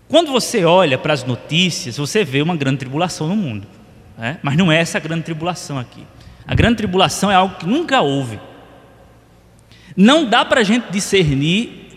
Quando 0.07 0.32
você 0.32 0.63
olha 0.63 0.99
para 0.99 1.13
as 1.13 1.24
notícias, 1.24 1.97
você 1.97 2.24
vê 2.24 2.43
uma 2.43 2.55
grande 2.55 2.78
tribulação 2.78 3.28
no 3.28 3.36
mundo, 3.36 3.66
né? 4.16 4.38
mas 4.43 4.55
não 4.55 4.72
é 4.72 4.78
essa 4.78 4.99
a 4.99 5.01
grande 5.01 5.24
tribulação 5.24 5.80
aqui. 5.80 6.05
A 6.45 6.53
grande 6.53 6.78
tribulação 6.78 7.32
é 7.32 7.34
algo 7.34 7.55
que 7.55 7.66
nunca 7.66 8.01
houve. 8.01 8.39
Não 9.97 10.30
dá 10.30 10.45
para 10.45 10.61
a 10.61 10.63
gente 10.63 10.91
discernir, 10.91 11.88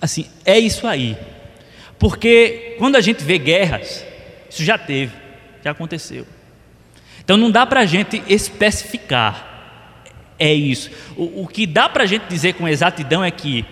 assim, 0.00 0.24
é 0.44 0.56
isso 0.56 0.86
aí. 0.86 1.18
Porque 1.98 2.76
quando 2.78 2.94
a 2.94 3.00
gente 3.00 3.24
vê 3.24 3.38
guerras, 3.38 4.06
isso 4.48 4.62
já 4.62 4.78
teve, 4.78 5.16
já 5.64 5.72
aconteceu. 5.72 6.24
Então 7.28 7.36
não 7.36 7.50
dá 7.50 7.66
para 7.66 7.80
a 7.80 7.84
gente 7.84 8.22
especificar. 8.26 9.44
É 10.38 10.50
isso. 10.50 10.90
O, 11.14 11.42
o 11.42 11.46
que 11.46 11.66
dá 11.66 11.86
para 11.86 12.04
a 12.04 12.06
gente 12.06 12.22
dizer 12.22 12.54
com 12.54 12.66
exatidão 12.66 13.22
é 13.22 13.30
que 13.30 13.66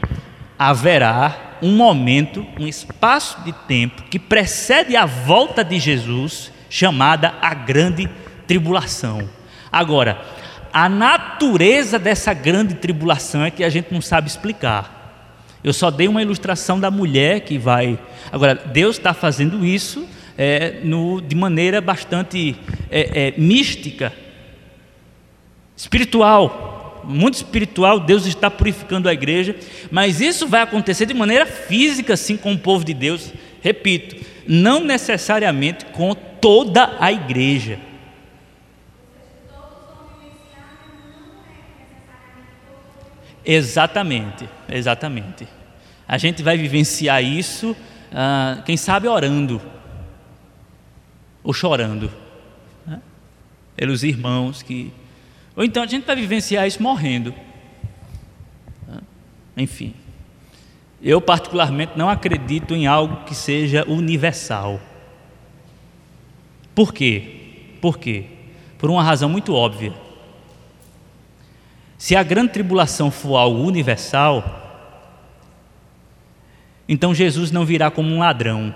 haverá 0.59 1.57
um 1.63 1.75
momento, 1.75 2.47
um 2.61 2.67
espaço 2.67 3.43
de 3.45 3.53
tempo 3.67 4.03
que 4.11 4.19
precede 4.19 4.95
a 4.95 5.07
volta 5.07 5.65
de 5.65 5.79
Jesus, 5.79 6.53
chamada 6.69 7.33
a 7.41 7.55
grande 7.55 8.11
tribulação. 8.47 9.27
Agora, 9.73 10.21
a 10.71 10.87
natureza 10.87 11.99
dessa 11.99 12.35
grande 12.35 12.75
tribulação 12.75 13.43
é 13.43 13.51
que 13.51 13.65
a 13.65 13.71
gente 13.71 13.91
não 13.91 14.03
sabe 14.03 14.29
explicar. 14.29 15.25
Eu 15.65 15.73
só 15.73 15.91
dei 15.91 16.09
uma 16.09 16.21
ilustração 16.21 16.79
da 16.79 16.91
mulher 16.91 17.41
que 17.41 17.57
vai. 17.57 17.99
Agora, 18.31 18.55
Deus 18.55 18.99
está 18.99 19.15
fazendo 19.15 19.65
isso 19.65 20.07
é, 20.37 20.81
no, 20.83 21.21
de 21.21 21.35
maneira 21.35 21.81
bastante 21.81 22.57
é, 22.91 23.29
é, 23.29 23.35
mística, 23.39 24.13
espiritual, 25.77 27.03
muito 27.05 27.35
espiritual. 27.35 28.01
Deus 28.01 28.27
está 28.27 28.51
purificando 28.51 29.09
a 29.09 29.13
igreja, 29.13 29.57
mas 29.91 30.21
isso 30.21 30.47
vai 30.47 30.63
acontecer 30.63 31.07
de 31.07 31.15
maneira 31.15 31.47
física, 31.47 32.15
assim, 32.15 32.37
com 32.37 32.53
o 32.53 32.59
povo 32.59 32.85
de 32.85 32.93
Deus. 32.93 33.33
Repito, 33.63 34.17
não 34.47 34.81
necessariamente 34.81 35.87
com 35.87 36.15
toda 36.15 36.97
a 37.01 37.11
igreja. 37.11 37.79
Exatamente, 43.45 44.49
exatamente. 44.69 45.47
A 46.09 46.19
gente 46.19 46.43
vai 46.43 46.57
vivenciar 46.59 47.23
isso, 47.23 47.77
ah, 48.13 48.61
quem 48.67 48.77
sabe 48.77 49.07
orando 49.07 49.61
ou 51.47 51.53
chorando, 51.53 52.11
né? 52.85 53.01
pelos 53.77 54.03
irmãos 54.03 54.63
que. 54.63 54.93
Ou 55.55 55.63
então 55.63 55.85
a 55.85 55.87
gente 55.87 56.05
vai 56.05 56.17
vivenciar 56.17 56.67
isso 56.67 56.83
morrendo. 56.83 57.33
Né? 58.89 58.99
Enfim. 59.57 59.95
Eu, 61.01 61.21
particularmente, 61.21 61.93
não 61.95 62.11
acredito 62.11 62.75
em 62.75 62.89
algo 62.89 63.25
que 63.25 63.35
seja 63.35 63.85
universal. 63.87 64.81
Por 66.75 66.93
quê? 66.93 67.77
Por 67.81 67.97
quê? 67.97 68.25
Por 68.77 68.91
uma 68.91 69.05
razão 69.05 69.29
muito 69.29 69.55
óbvia. 69.55 69.95
Se 71.97 72.17
a 72.17 72.25
grande 72.25 72.53
tribulação 72.53 73.09
for 73.09 73.37
algo 73.37 73.61
universal, 73.61 74.65
então 76.89 77.15
Jesus 77.15 77.53
não 77.53 77.65
virá 77.65 77.89
como 77.89 78.13
um 78.13 78.19
ladrão. 78.19 78.75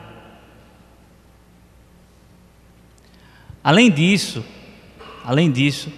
Além 3.62 3.90
disso, 3.90 4.44
além 5.24 5.50
disso, 5.50 5.92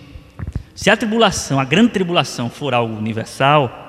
se 0.74 0.90
a 0.90 0.96
tribulação, 0.96 1.60
a 1.60 1.64
grande 1.64 1.92
tribulação 1.92 2.50
for 2.50 2.74
algo 2.74 2.96
universal, 2.96 3.82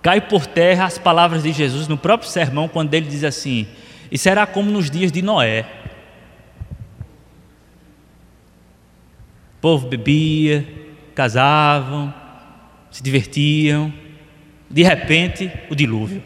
cai 0.00 0.20
por 0.20 0.46
terra 0.46 0.86
as 0.86 0.96
palavras 0.96 1.42
de 1.42 1.52
Jesus 1.52 1.86
no 1.86 1.98
próprio 1.98 2.30
sermão, 2.30 2.68
quando 2.68 2.94
ele 2.94 3.06
diz 3.06 3.24
assim: 3.24 3.66
E 4.10 4.16
será 4.16 4.46
como 4.46 4.70
nos 4.70 4.90
dias 4.90 5.12
de 5.12 5.20
Noé. 5.20 5.66
O 9.58 9.60
povo 9.60 9.88
bebia, 9.88 10.66
casavam, 11.14 12.14
se 12.90 13.02
divertiam, 13.02 13.92
de 14.70 14.82
repente, 14.82 15.50
o 15.68 15.74
dilúvio. 15.74 16.22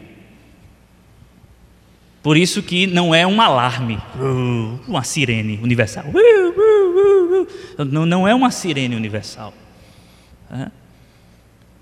Por 2.21 2.37
isso 2.37 2.63
que 2.63 2.87
não 2.87 3.13
é 3.13 3.27
um 3.27 3.41
alarme, 3.41 3.99
uh, 4.15 4.79
uma 4.87 5.03
sirene 5.03 5.59
universal. 5.61 6.05
Não, 7.77 8.05
não 8.05 8.27
é 8.27 8.33
uma 8.33 8.51
sirene 8.51 8.95
universal. 8.95 9.53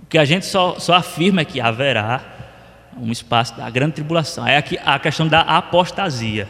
O 0.02 0.06
que 0.10 0.18
a 0.18 0.26
gente 0.26 0.46
só, 0.46 0.80
só 0.80 0.94
afirma 0.94 1.42
é 1.42 1.46
que 1.46 1.60
haverá 1.60 2.22
um 2.98 3.12
espaço 3.12 3.56
da 3.56 3.70
grande 3.70 3.94
tribulação. 3.94 4.46
É 4.46 4.64
a 4.86 5.00
questão 5.00 5.28
da 5.28 5.42
apostasia. 5.42 6.48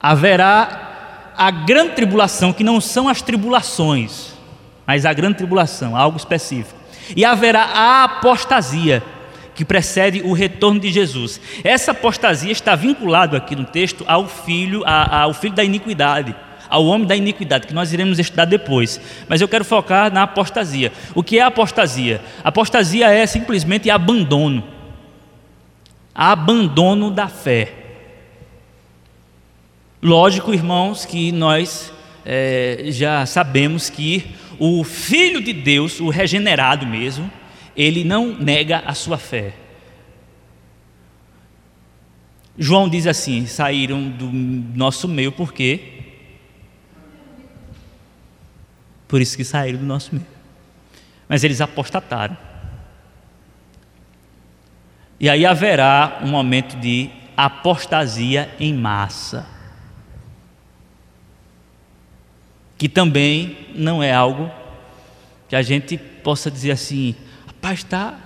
Haverá 0.00 1.32
a 1.36 1.50
grande 1.50 1.94
tribulação, 1.94 2.52
que 2.52 2.64
não 2.64 2.80
são 2.80 3.08
as 3.08 3.22
tribulações, 3.22 4.32
mas 4.86 5.06
a 5.06 5.12
grande 5.12 5.38
tribulação, 5.38 5.96
algo 5.96 6.16
específico. 6.16 6.78
E 7.16 7.24
haverá 7.24 7.62
a 7.62 8.04
apostasia, 8.04 9.02
que 9.54 9.64
precede 9.64 10.22
o 10.22 10.32
retorno 10.32 10.80
de 10.80 10.90
Jesus. 10.90 11.40
Essa 11.62 11.90
apostasia 11.90 12.50
está 12.50 12.74
vinculado 12.74 13.36
aqui 13.36 13.54
no 13.54 13.64
texto 13.64 14.04
ao 14.06 14.26
filho, 14.26 14.82
ao 14.86 15.34
filho 15.34 15.54
da 15.54 15.64
iniquidade, 15.64 16.34
ao 16.72 16.86
homem 16.86 17.06
da 17.06 17.14
iniquidade, 17.14 17.66
que 17.66 17.74
nós 17.74 17.92
iremos 17.92 18.18
estudar 18.18 18.46
depois. 18.46 18.98
Mas 19.28 19.42
eu 19.42 19.46
quero 19.46 19.62
focar 19.62 20.10
na 20.10 20.22
apostasia. 20.22 20.90
O 21.14 21.22
que 21.22 21.38
é 21.38 21.42
apostasia? 21.42 22.22
Apostasia 22.42 23.10
é 23.10 23.26
simplesmente 23.26 23.90
abandono. 23.90 24.64
Abandono 26.14 27.10
da 27.10 27.28
fé. 27.28 27.74
Lógico, 30.02 30.54
irmãos, 30.54 31.04
que 31.04 31.30
nós 31.30 31.92
é, 32.24 32.86
já 32.86 33.26
sabemos 33.26 33.90
que 33.90 34.24
o 34.58 34.82
Filho 34.82 35.42
de 35.42 35.52
Deus, 35.52 36.00
o 36.00 36.08
regenerado 36.08 36.86
mesmo, 36.86 37.30
ele 37.76 38.02
não 38.02 38.34
nega 38.34 38.82
a 38.86 38.94
sua 38.94 39.18
fé. 39.18 39.52
João 42.58 42.88
diz 42.88 43.06
assim: 43.06 43.44
saíram 43.44 44.08
do 44.08 44.30
nosso 44.32 45.06
meio 45.06 45.32
porque 45.32 45.91
por 49.12 49.20
isso 49.20 49.36
que 49.36 49.44
saíram 49.44 49.78
do 49.78 49.84
nosso 49.84 50.14
meio. 50.14 50.26
Mas 51.28 51.44
eles 51.44 51.60
apostataram. 51.60 52.34
E 55.20 55.28
aí 55.28 55.44
haverá 55.44 56.20
um 56.22 56.28
momento 56.28 56.80
de 56.80 57.10
apostasia 57.36 58.50
em 58.58 58.72
massa. 58.72 59.46
Que 62.78 62.88
também 62.88 63.68
não 63.74 64.02
é 64.02 64.14
algo 64.14 64.50
que 65.46 65.56
a 65.56 65.60
gente 65.60 65.98
possa 65.98 66.50
dizer 66.50 66.70
assim, 66.70 67.14
Rapaz, 67.46 67.80
está. 67.80 68.18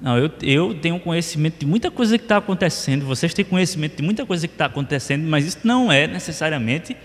Não, 0.00 0.18
eu, 0.18 0.28
eu 0.42 0.74
tenho 0.74 0.98
conhecimento 0.98 1.60
de 1.60 1.66
muita 1.66 1.88
coisa 1.88 2.18
que 2.18 2.24
está 2.24 2.38
acontecendo, 2.38 3.06
vocês 3.06 3.32
têm 3.32 3.44
conhecimento 3.44 3.98
de 3.98 4.02
muita 4.02 4.26
coisa 4.26 4.48
que 4.48 4.54
está 4.54 4.66
acontecendo, 4.66 5.24
mas 5.28 5.46
isso 5.46 5.60
não 5.62 5.92
é 5.92 6.08
necessariamente 6.08 6.96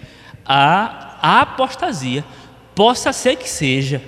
a, 0.44 1.20
a 1.22 1.42
apostasia. 1.42 2.26
Possa 2.80 3.12
ser 3.12 3.36
que 3.36 3.50
seja. 3.50 4.02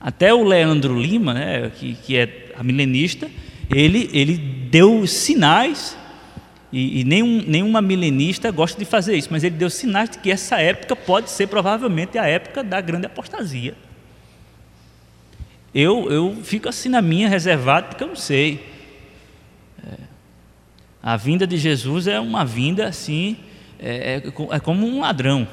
Até 0.00 0.34
o 0.34 0.42
Leandro 0.42 1.00
Lima, 1.00 1.32
né, 1.32 1.70
que, 1.70 1.94
que 1.94 2.16
é 2.16 2.52
a 2.56 2.62
milenista, 2.64 3.30
ele, 3.72 4.10
ele 4.12 4.36
deu 4.36 5.06
sinais, 5.06 5.96
e, 6.72 7.02
e 7.02 7.04
nenhum, 7.04 7.40
nenhuma 7.46 7.80
milenista 7.80 8.50
gosta 8.50 8.76
de 8.76 8.84
fazer 8.84 9.14
isso, 9.14 9.28
mas 9.30 9.44
ele 9.44 9.54
deu 9.54 9.70
sinais 9.70 10.10
de 10.10 10.18
que 10.18 10.28
essa 10.28 10.60
época 10.60 10.96
pode 10.96 11.30
ser 11.30 11.46
provavelmente 11.46 12.18
a 12.18 12.26
época 12.26 12.64
da 12.64 12.80
grande 12.80 13.06
apostasia. 13.06 13.76
Eu, 15.72 16.10
eu 16.10 16.36
fico 16.42 16.68
assim 16.68 16.88
na 16.88 17.00
minha, 17.00 17.28
reservado, 17.28 17.90
porque 17.90 18.02
eu 18.02 18.08
não 18.08 18.16
sei. 18.16 18.60
É, 19.86 19.98
a 21.00 21.16
vinda 21.16 21.46
de 21.46 21.58
Jesus 21.58 22.08
é 22.08 22.18
uma 22.18 22.44
vinda 22.44 22.88
assim, 22.88 23.36
é, 23.78 24.16
é, 24.16 24.56
é 24.56 24.58
como 24.58 24.84
um 24.84 24.98
ladrão. 24.98 25.46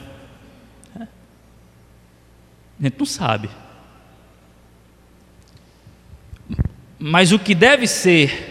A 2.82 2.86
gente 2.86 2.98
não 2.98 3.06
sabe. 3.06 3.48
Mas 6.98 7.32
o 7.32 7.38
que 7.38 7.54
deve 7.54 7.86
ser 7.88 8.50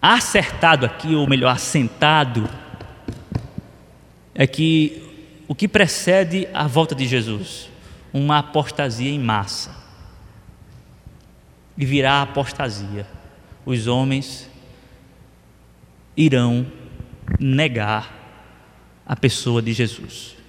acertado 0.00 0.86
aqui, 0.86 1.14
ou 1.14 1.28
melhor, 1.28 1.50
assentado, 1.50 2.48
é 4.34 4.46
que 4.46 5.02
o 5.48 5.54
que 5.54 5.66
precede 5.66 6.48
a 6.54 6.66
volta 6.66 6.94
de 6.94 7.06
Jesus 7.06 7.68
uma 8.12 8.38
apostasia 8.38 9.10
em 9.10 9.18
massa. 9.18 9.74
E 11.76 11.84
virá 11.84 12.22
apostasia. 12.22 13.06
Os 13.64 13.86
homens 13.86 14.48
irão 16.16 16.66
negar 17.38 18.12
a 19.06 19.16
pessoa 19.16 19.62
de 19.62 19.72
Jesus. 19.72 20.39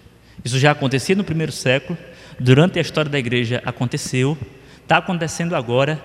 Isso 0.44 0.58
já 0.58 0.72
acontecia 0.72 1.16
no 1.16 1.24
primeiro 1.24 1.52
século, 1.52 1.98
durante 2.40 2.80
a 2.80 2.82
história 2.82 3.10
da 3.10 3.20
igreja 3.20 3.62
aconteceu, 3.66 4.38
está 4.82 4.98
acontecendo 4.98 5.56
agora 5.56 6.02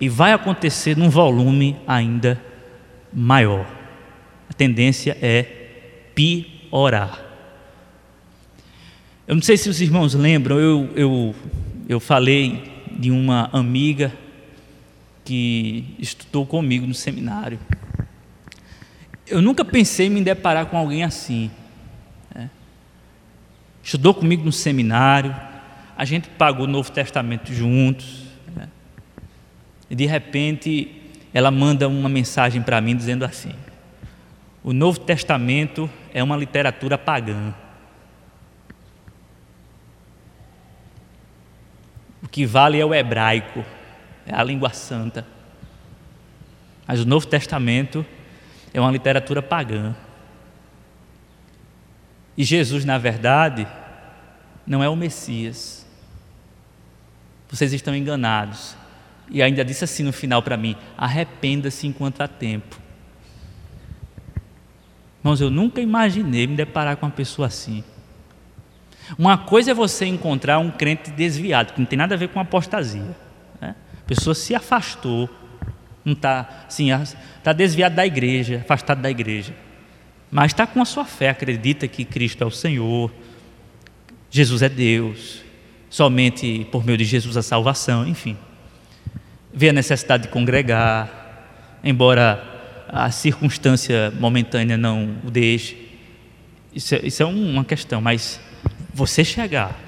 e 0.00 0.08
vai 0.08 0.32
acontecer 0.32 0.96
num 0.96 1.08
volume 1.08 1.76
ainda 1.86 2.40
maior. 3.12 3.66
A 4.48 4.52
tendência 4.52 5.16
é 5.22 5.42
piorar. 6.14 7.24
Eu 9.26 9.34
não 9.34 9.42
sei 9.42 9.56
se 9.56 9.68
os 9.68 9.80
irmãos 9.80 10.14
lembram, 10.14 10.58
eu, 10.58 10.90
eu, 10.94 11.34
eu 11.88 12.00
falei 12.00 12.70
de 12.90 13.10
uma 13.10 13.48
amiga 13.52 14.12
que 15.24 15.94
estudou 15.98 16.44
comigo 16.44 16.86
no 16.86 16.94
seminário. 16.94 17.58
Eu 19.26 19.40
nunca 19.40 19.64
pensei 19.64 20.08
em 20.08 20.10
me 20.10 20.20
deparar 20.20 20.66
com 20.66 20.76
alguém 20.76 21.04
assim. 21.04 21.50
Estudou 23.82 24.14
comigo 24.14 24.44
no 24.44 24.52
seminário, 24.52 25.34
a 25.96 26.04
gente 26.04 26.28
pagou 26.30 26.64
o 26.64 26.68
Novo 26.68 26.90
Testamento 26.90 27.52
juntos. 27.52 28.24
Né? 28.54 28.68
E 29.90 29.94
de 29.94 30.06
repente 30.06 31.00
ela 31.34 31.50
manda 31.50 31.88
uma 31.88 32.08
mensagem 32.08 32.62
para 32.62 32.80
mim 32.80 32.94
dizendo 32.94 33.24
assim: 33.24 33.52
O 34.62 34.72
Novo 34.72 35.00
Testamento 35.00 35.90
é 36.14 36.22
uma 36.22 36.36
literatura 36.36 36.96
pagã. 36.96 37.54
que 42.32 42.46
vale 42.46 42.80
é 42.80 42.84
o 42.84 42.94
hebraico, 42.94 43.62
é 44.26 44.34
a 44.34 44.42
língua 44.42 44.70
santa. 44.70 45.24
Mas 46.88 47.00
o 47.00 47.06
Novo 47.06 47.26
Testamento 47.26 48.04
é 48.72 48.80
uma 48.80 48.90
literatura 48.90 49.42
pagã. 49.42 49.94
E 52.36 52.44
Jesus, 52.44 52.84
na 52.84 52.98
verdade, 52.98 53.66
não 54.66 54.82
é 54.82 54.88
o 54.88 54.96
Messias. 54.96 55.86
Vocês 57.48 57.72
estão 57.72 57.94
enganados. 57.94 58.74
E 59.30 59.42
ainda 59.42 59.64
disse 59.64 59.84
assim 59.84 60.02
no 60.02 60.12
final 60.12 60.42
para 60.42 60.56
mim: 60.56 60.76
arrependa-se 60.96 61.86
enquanto 61.86 62.20
há 62.20 62.28
tempo. 62.28 62.80
Irmãos, 65.20 65.40
eu 65.40 65.50
nunca 65.50 65.80
imaginei 65.80 66.46
me 66.46 66.56
deparar 66.56 66.96
com 66.96 67.06
uma 67.06 67.12
pessoa 67.12 67.46
assim. 67.46 67.84
Uma 69.18 69.38
coisa 69.38 69.70
é 69.70 69.74
você 69.74 70.06
encontrar 70.06 70.58
um 70.58 70.70
crente 70.70 71.10
desviado, 71.10 71.72
que 71.72 71.80
não 71.80 71.86
tem 71.86 71.96
nada 71.96 72.14
a 72.14 72.18
ver 72.18 72.28
com 72.28 72.40
apostasia. 72.40 73.16
Né? 73.60 73.74
A 74.00 74.06
pessoa 74.06 74.34
se 74.34 74.54
afastou, 74.54 75.28
não 76.04 76.14
está 76.14 76.64
assim, 76.66 76.90
está 76.90 77.52
desviado 77.52 77.94
da 77.94 78.06
igreja, 78.06 78.60
afastado 78.62 79.00
da 79.00 79.10
igreja. 79.10 79.54
Mas 80.32 80.52
está 80.52 80.66
com 80.66 80.80
a 80.80 80.86
sua 80.86 81.04
fé, 81.04 81.28
acredita 81.28 81.86
que 81.86 82.06
Cristo 82.06 82.42
é 82.42 82.46
o 82.46 82.50
Senhor, 82.50 83.12
Jesus 84.30 84.62
é 84.62 84.68
Deus, 84.70 85.42
somente 85.90 86.66
por 86.72 86.86
meio 86.86 86.96
de 86.96 87.04
Jesus 87.04 87.36
a 87.36 87.42
salvação, 87.42 88.08
enfim. 88.08 88.34
Vê 89.52 89.68
a 89.68 89.74
necessidade 89.74 90.22
de 90.22 90.28
congregar, 90.30 91.76
embora 91.84 92.42
a 92.88 93.10
circunstância 93.10 94.10
momentânea 94.18 94.78
não 94.78 95.18
o 95.22 95.30
deixe. 95.30 95.76
Isso 96.74 96.94
é, 96.94 97.06
isso 97.06 97.22
é 97.22 97.26
uma 97.26 97.62
questão, 97.62 98.00
mas 98.00 98.40
você 98.94 99.22
chegar 99.22 99.78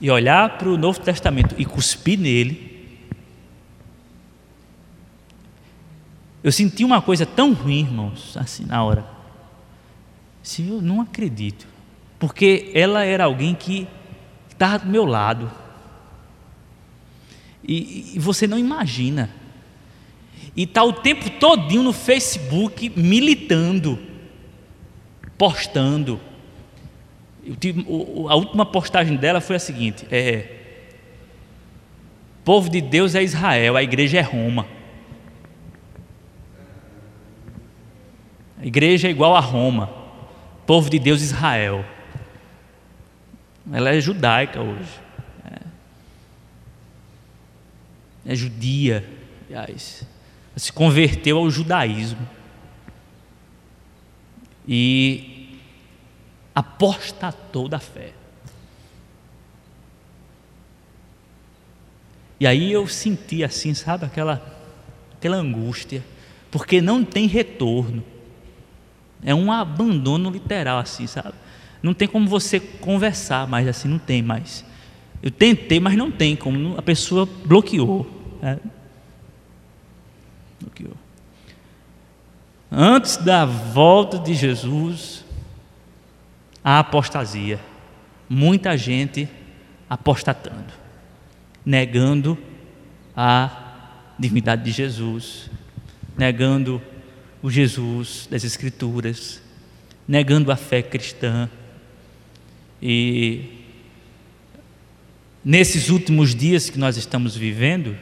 e 0.00 0.10
olhar 0.10 0.58
para 0.58 0.68
o 0.68 0.76
Novo 0.76 0.98
Testamento 0.98 1.54
e 1.56 1.64
cuspir 1.64 2.18
nele, 2.18 2.98
eu 6.42 6.50
senti 6.50 6.84
uma 6.84 7.00
coisa 7.00 7.24
tão 7.24 7.52
ruim, 7.52 7.82
irmãos, 7.82 8.36
assim, 8.36 8.64
na 8.64 8.82
hora. 8.82 9.15
Assim, 10.46 10.70
eu 10.70 10.80
não 10.80 11.00
acredito. 11.00 11.66
Porque 12.20 12.70
ela 12.72 13.02
era 13.02 13.24
alguém 13.24 13.52
que 13.52 13.88
estava 14.48 14.84
do 14.84 14.86
meu 14.90 15.04
lado. 15.04 15.50
E, 17.66 18.12
e 18.14 18.18
você 18.20 18.46
não 18.46 18.56
imagina. 18.56 19.28
E 20.54 20.62
está 20.62 20.84
o 20.84 20.92
tempo 20.92 21.28
todinho 21.30 21.82
no 21.82 21.92
Facebook 21.92 22.92
militando, 22.96 23.98
postando. 25.36 26.20
a 28.28 28.36
última 28.36 28.64
postagem 28.64 29.16
dela 29.16 29.40
foi 29.40 29.56
a 29.56 29.58
seguinte: 29.58 30.06
é, 30.12 30.60
povo 32.44 32.70
de 32.70 32.80
Deus 32.80 33.16
é 33.16 33.22
Israel, 33.22 33.76
a 33.76 33.82
igreja 33.82 34.18
é 34.18 34.22
Roma. 34.22 34.64
A 38.58 38.64
igreja 38.64 39.08
é 39.08 39.10
igual 39.10 39.34
a 39.34 39.40
Roma, 39.40 39.95
povo 40.66 40.90
de 40.90 40.98
Deus 40.98 41.22
Israel. 41.22 41.84
Ela 43.72 43.94
é 43.94 44.00
judaica 44.00 44.60
hoje. 44.60 45.00
É, 48.24 48.32
é 48.32 48.34
judia, 48.34 49.08
aliás 49.48 50.06
se 50.56 50.72
converteu 50.72 51.36
ao 51.36 51.50
judaísmo 51.50 52.26
e 54.66 55.60
apostatou 56.54 57.68
da 57.68 57.78
fé. 57.78 58.12
E 62.40 62.46
aí 62.46 62.72
eu 62.72 62.86
senti 62.86 63.44
assim, 63.44 63.74
sabe, 63.74 64.06
aquela, 64.06 64.42
aquela 65.14 65.36
angústia, 65.36 66.02
porque 66.50 66.80
não 66.80 67.04
tem 67.04 67.26
retorno. 67.26 68.02
É 69.22 69.34
um 69.34 69.50
abandono 69.50 70.30
literal, 70.30 70.78
assim, 70.78 71.06
sabe? 71.06 71.34
Não 71.82 71.94
tem 71.94 72.06
como 72.08 72.28
você 72.28 72.58
conversar 72.58 73.46
mais 73.46 73.66
assim, 73.68 73.88
não 73.88 73.98
tem 73.98 74.22
mais. 74.22 74.64
Eu 75.22 75.30
tentei, 75.30 75.80
mas 75.80 75.96
não 75.96 76.10
tem 76.10 76.36
como, 76.36 76.76
a 76.78 76.82
pessoa 76.82 77.26
bloqueou. 77.44 78.06
É. 78.42 78.58
Antes 82.70 83.16
da 83.16 83.44
volta 83.44 84.18
de 84.18 84.34
Jesus, 84.34 85.24
a 86.62 86.80
apostasia. 86.80 87.60
Muita 88.28 88.76
gente 88.76 89.28
apostatando, 89.88 90.72
negando 91.64 92.36
a 93.16 94.12
divindade 94.18 94.64
de 94.64 94.72
Jesus, 94.72 95.48
negando 96.18 96.82
o 97.46 97.50
Jesus 97.50 98.26
das 98.28 98.42
Escrituras, 98.42 99.40
negando 100.08 100.50
a 100.50 100.56
fé 100.56 100.82
cristã. 100.82 101.48
E 102.82 103.62
nesses 105.44 105.88
últimos 105.88 106.34
dias 106.34 106.68
que 106.68 106.76
nós 106.76 106.96
estamos 106.96 107.36
vivendo, 107.36 107.96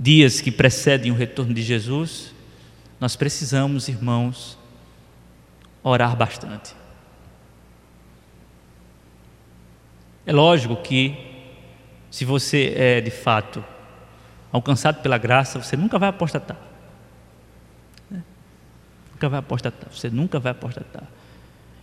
dias 0.00 0.40
que 0.40 0.50
precedem 0.50 1.12
o 1.12 1.14
retorno 1.14 1.52
de 1.52 1.60
Jesus, 1.60 2.32
nós 2.98 3.16
precisamos, 3.16 3.86
irmãos, 3.86 4.58
orar 5.82 6.16
bastante. 6.16 6.74
É 10.24 10.32
lógico 10.32 10.74
que, 10.76 11.14
se 12.10 12.24
você 12.24 12.72
é 12.78 13.00
de 13.02 13.10
fato 13.10 13.62
alcançado 14.50 15.02
pela 15.02 15.18
graça, 15.18 15.62
você 15.62 15.76
nunca 15.76 15.98
vai 15.98 16.08
apostatar. 16.08 16.75
Nunca 19.16 19.30
vai 19.30 19.38
apostatar. 19.38 19.88
Você 19.90 20.10
nunca 20.10 20.38
vai 20.38 20.52
apostatar. 20.52 21.04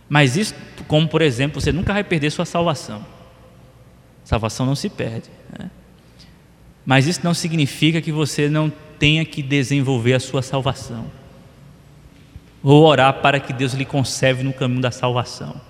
Mas 0.08 0.36
isso, 0.36 0.54
como 0.86 1.08
por 1.08 1.20
exemplo, 1.20 1.60
você 1.60 1.72
nunca 1.72 1.92
vai 1.92 2.04
perder 2.04 2.30
sua 2.30 2.44
salvação. 2.44 3.04
Salvação 4.22 4.64
não 4.64 4.76
se 4.76 4.88
perde. 4.88 5.28
Né? 5.58 5.68
Mas 6.86 7.08
isso 7.08 7.20
não 7.24 7.34
significa 7.34 8.00
que 8.00 8.12
você 8.12 8.48
não 8.48 8.72
tenha 9.00 9.24
que 9.24 9.42
desenvolver 9.42 10.14
a 10.14 10.20
sua 10.20 10.42
salvação. 10.42 11.10
Ou 12.62 12.84
orar 12.84 13.14
para 13.14 13.40
que 13.40 13.52
Deus 13.52 13.72
lhe 13.72 13.84
conserve 13.84 14.44
no 14.44 14.52
caminho 14.52 14.80
da 14.80 14.92
salvação. 14.92 15.60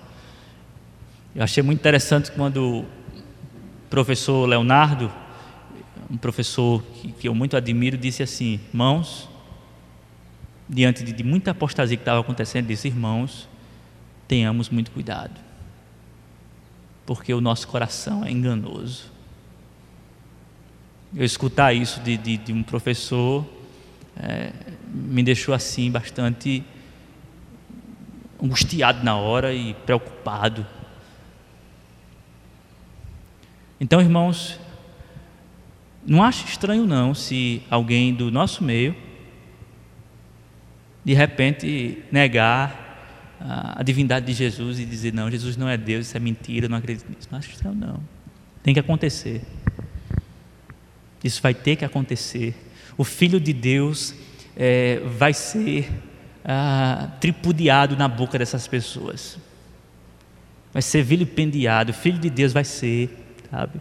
Eu 1.35 1.43
achei 1.43 1.63
muito 1.63 1.79
interessante 1.79 2.31
quando 2.31 2.81
o 2.81 2.85
professor 3.89 4.45
Leonardo, 4.45 5.11
um 6.11 6.15
professor 6.15 6.83
que, 6.93 7.11
que 7.11 7.27
eu 7.27 7.33
muito 7.33 7.57
admiro, 7.57 7.97
disse 7.97 8.21
assim: 8.21 8.59
Irmãos, 8.69 9.27
diante 10.67 11.03
de, 11.03 11.23
muita 11.23 11.51
apostasia 11.51 11.95
que 11.95 12.01
estava 12.01 12.19
acontecendo, 12.21 12.67
disse: 12.67 12.87
Irmãos, 12.87 13.47
tenhamos 14.27 14.69
muito 14.69 14.91
cuidado, 14.91 15.39
porque 17.05 17.33
o 17.33 17.41
nosso 17.41 17.67
coração 17.67 18.23
é 18.25 18.31
enganoso 18.31 19.15
eu 21.15 21.23
escutar 21.23 21.73
isso 21.73 22.01
de, 22.01 22.17
de, 22.17 22.35
de 22.35 22.51
um 22.51 22.61
professor 22.61 23.45
é, 24.17 24.51
me 24.85 25.23
deixou 25.23 25.53
assim 25.53 25.89
bastante 25.89 26.61
angustiado 28.41 29.01
na 29.03 29.15
hora 29.15 29.53
e 29.53 29.73
preocupado. 29.73 30.67
Então, 33.79 34.01
irmãos, 34.01 34.59
não 36.05 36.21
acho 36.21 36.45
estranho 36.45 36.85
não 36.85 37.13
se 37.13 37.63
alguém 37.69 38.13
do 38.13 38.29
nosso 38.29 38.61
meio 38.61 38.95
de 41.05 41.13
repente 41.13 42.03
negar 42.11 42.83
a, 43.39 43.83
divindade 43.83 44.25
de 44.25 44.33
Jesus 44.33 44.79
e 44.79 44.85
dizer 44.85 45.13
não, 45.13 45.29
Jesus 45.29 45.55
não 45.55 45.69
é 45.69 45.77
Deus, 45.77 46.07
isso 46.07 46.17
é 46.17 46.19
mentira, 46.19 46.67
não 46.67 46.77
acredito 46.77 47.07
nisso. 47.07 47.27
Não 47.31 47.37
acho 47.37 47.55
não. 47.75 47.99
Tem 48.63 48.73
que 48.73 48.79
acontecer. 48.79 49.43
Isso 51.23 51.41
vai 51.41 51.53
ter 51.53 51.75
que 51.75 51.85
acontecer. 51.85 52.55
O 52.97 53.03
Filho 53.03 53.39
de 53.39 53.53
Deus 53.53 54.15
é, 54.57 54.99
vai 55.05 55.33
ser 55.33 55.91
ah, 56.43 57.11
tripudiado 57.19 57.95
na 57.95 58.07
boca 58.07 58.39
dessas 58.39 58.67
pessoas. 58.67 59.37
Vai 60.73 60.81
ser 60.81 61.03
vilipendiado. 61.03 61.91
O 61.91 61.93
Filho 61.93 62.17
de 62.17 62.29
Deus 62.29 62.51
vai 62.51 62.63
ser, 62.63 63.15
sabe? 63.51 63.79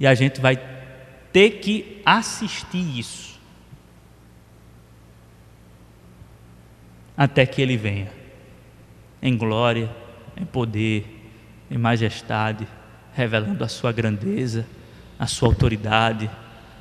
E 0.00 0.06
a 0.06 0.14
gente 0.14 0.40
vai 0.40 0.58
ter 1.32 1.50
que 1.60 2.00
assistir 2.04 2.98
isso. 2.98 3.27
Até 7.18 7.44
que 7.44 7.60
ele 7.60 7.76
venha. 7.76 8.10
Em 9.20 9.36
glória, 9.36 9.90
em 10.34 10.46
poder, 10.46 11.04
em 11.70 11.76
majestade, 11.76 12.66
revelando 13.12 13.62
a 13.62 13.68
sua 13.68 13.92
grandeza 13.92 14.64
a 15.18 15.26
sua 15.26 15.48
autoridade, 15.48 16.30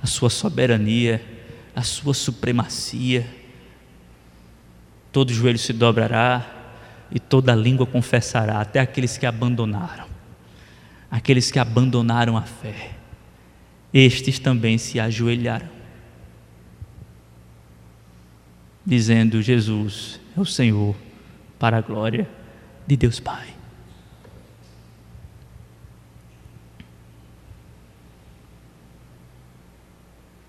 a 0.02 0.06
sua 0.06 0.30
soberania, 0.30 1.24
a 1.76 1.82
sua 1.82 2.14
supremacia. 2.14 3.28
Todo 5.12 5.34
joelho 5.34 5.58
se 5.58 5.74
dobrará 5.74 6.46
e 7.10 7.20
toda 7.20 7.56
língua 7.56 7.88
confessará, 7.88 8.62
até 8.62 8.80
aqueles 8.80 9.18
que 9.18 9.26
abandonaram. 9.26 10.06
aqueles 11.10 11.50
que 11.50 11.58
abandonaram 11.58 12.36
a 12.36 12.42
fé, 12.42 12.92
estes 13.94 14.40
também 14.40 14.78
se 14.78 15.00
ajoelharam, 15.00 15.70
dizendo: 18.86 19.42
Jesus 19.42 20.20
é 20.38 20.42
o 20.42 20.46
Senhor, 20.46 20.96
para 21.58 21.78
a 21.78 21.82
glória 21.82 22.30
de 22.86 22.96
Deus 22.96 23.20
Pai. 23.20 23.48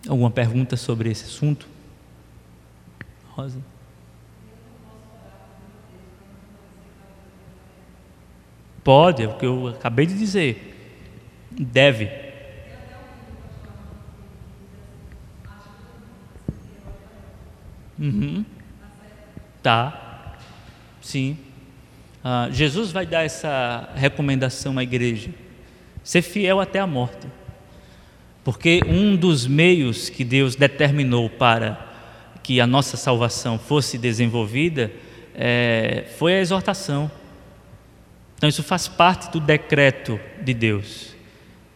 Alguma 0.07 0.31
pergunta 0.31 0.77
sobre 0.77 1.11
esse 1.11 1.25
assunto? 1.25 1.67
Rosa? 3.31 3.61
Pode, 8.85 9.23
é 9.23 9.29
o 9.29 9.37
que 9.37 9.45
eu 9.47 9.69
acabei 9.69 10.07
de 10.07 10.17
dizer. 10.17 10.75
Deve. 11.51 12.11
Uhum. 17.99 18.45
Tá. 19.63 20.37
Sim. 21.01 21.37
Ah, 22.23 22.49
Jesus 22.51 22.93
vai 22.93 23.07
dar 23.07 23.25
essa 23.25 23.89
recomendação 23.95 24.79
à 24.79 24.83
igreja: 24.83 25.31
ser 26.03 26.23
fiel 26.23 26.61
até 26.61 26.79
a 26.79 26.87
morte. 26.87 27.27
Porque 28.45 28.81
um 28.87 29.15
dos 29.15 29.47
meios 29.47 30.09
que 30.09 30.25
Deus 30.25 30.57
determinou 30.57 31.29
para 31.29 31.87
que 32.43 32.61
a 32.61 32.67
nossa 32.67 32.97
salvação 32.97 33.59
fosse 33.59 33.99
desenvolvida 33.99 34.91
é, 35.35 36.05
foi 36.17 36.35
a 36.35 36.41
exortação. 36.41 37.11
Então 38.37 38.49
isso 38.49 38.63
faz 38.63 38.89
parte 38.89 39.31
do 39.31 39.41
decreto 39.41 40.19
de 40.41 40.55
Deus. 40.55 41.15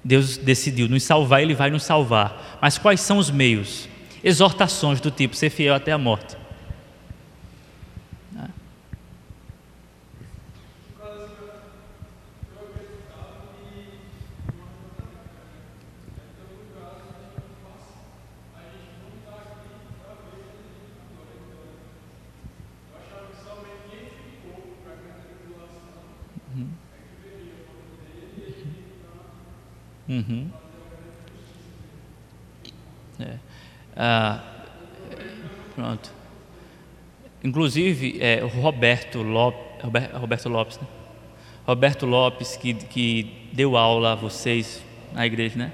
Deus 0.05 0.37
decidiu 0.37 0.89
nos 0.89 1.03
salvar, 1.03 1.43
Ele 1.43 1.55
vai 1.55 1.71
nos 1.71 1.83
salvar. 1.83 2.59
Mas 2.61 2.79
quais 2.79 3.01
são 3.01 3.19
os 3.19 3.31
meios? 3.31 3.89
Exortações 4.25 5.01
do 5.01 5.11
tipo 5.11 5.37
ser 5.37 5.51
fiel 5.51 5.75
até 5.75 5.93
a 5.93 5.99
morte. 5.99 6.37
Uhum. 30.13 30.51
É. 33.19 33.37
Ah, 33.97 34.43
pronto. 35.75 36.13
Inclusive, 37.43 38.19
é, 38.21 38.45
o 38.45 38.49
Roberto 38.49 39.23
Lopes, 39.23 39.83
Roberto 40.13 40.49
Lopes, 40.51 40.79
né? 40.79 40.87
Roberto 41.67 42.05
Lopes, 42.05 42.57
que, 42.57 42.75
que 42.75 43.49
deu 43.53 43.77
aula 43.77 44.13
a 44.13 44.15
vocês 44.15 44.85
na 45.15 45.25
igreja, 45.25 45.57
né? 45.57 45.73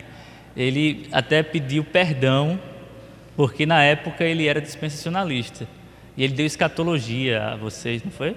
Ele 0.57 1.09
até 1.11 1.43
pediu 1.43 1.83
perdão, 1.83 2.61
porque 3.37 3.67
na 3.67 3.83
época 3.83 4.25
ele 4.25 4.47
era 4.47 4.61
dispensacionalista. 4.61 5.67
E 6.17 6.23
ele 6.23 6.35
deu 6.35 6.47
escatologia 6.47 7.45
a 7.45 7.57
vocês, 7.57 8.05
não 8.05 8.11
foi? 8.13 8.37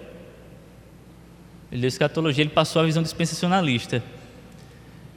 Ele 1.71 1.81
deu 1.81 1.87
escatologia, 1.87 2.43
ele 2.43 2.51
passou 2.51 2.81
a 2.81 2.85
visão 2.85 3.03
dispensacionalista. 3.03 4.03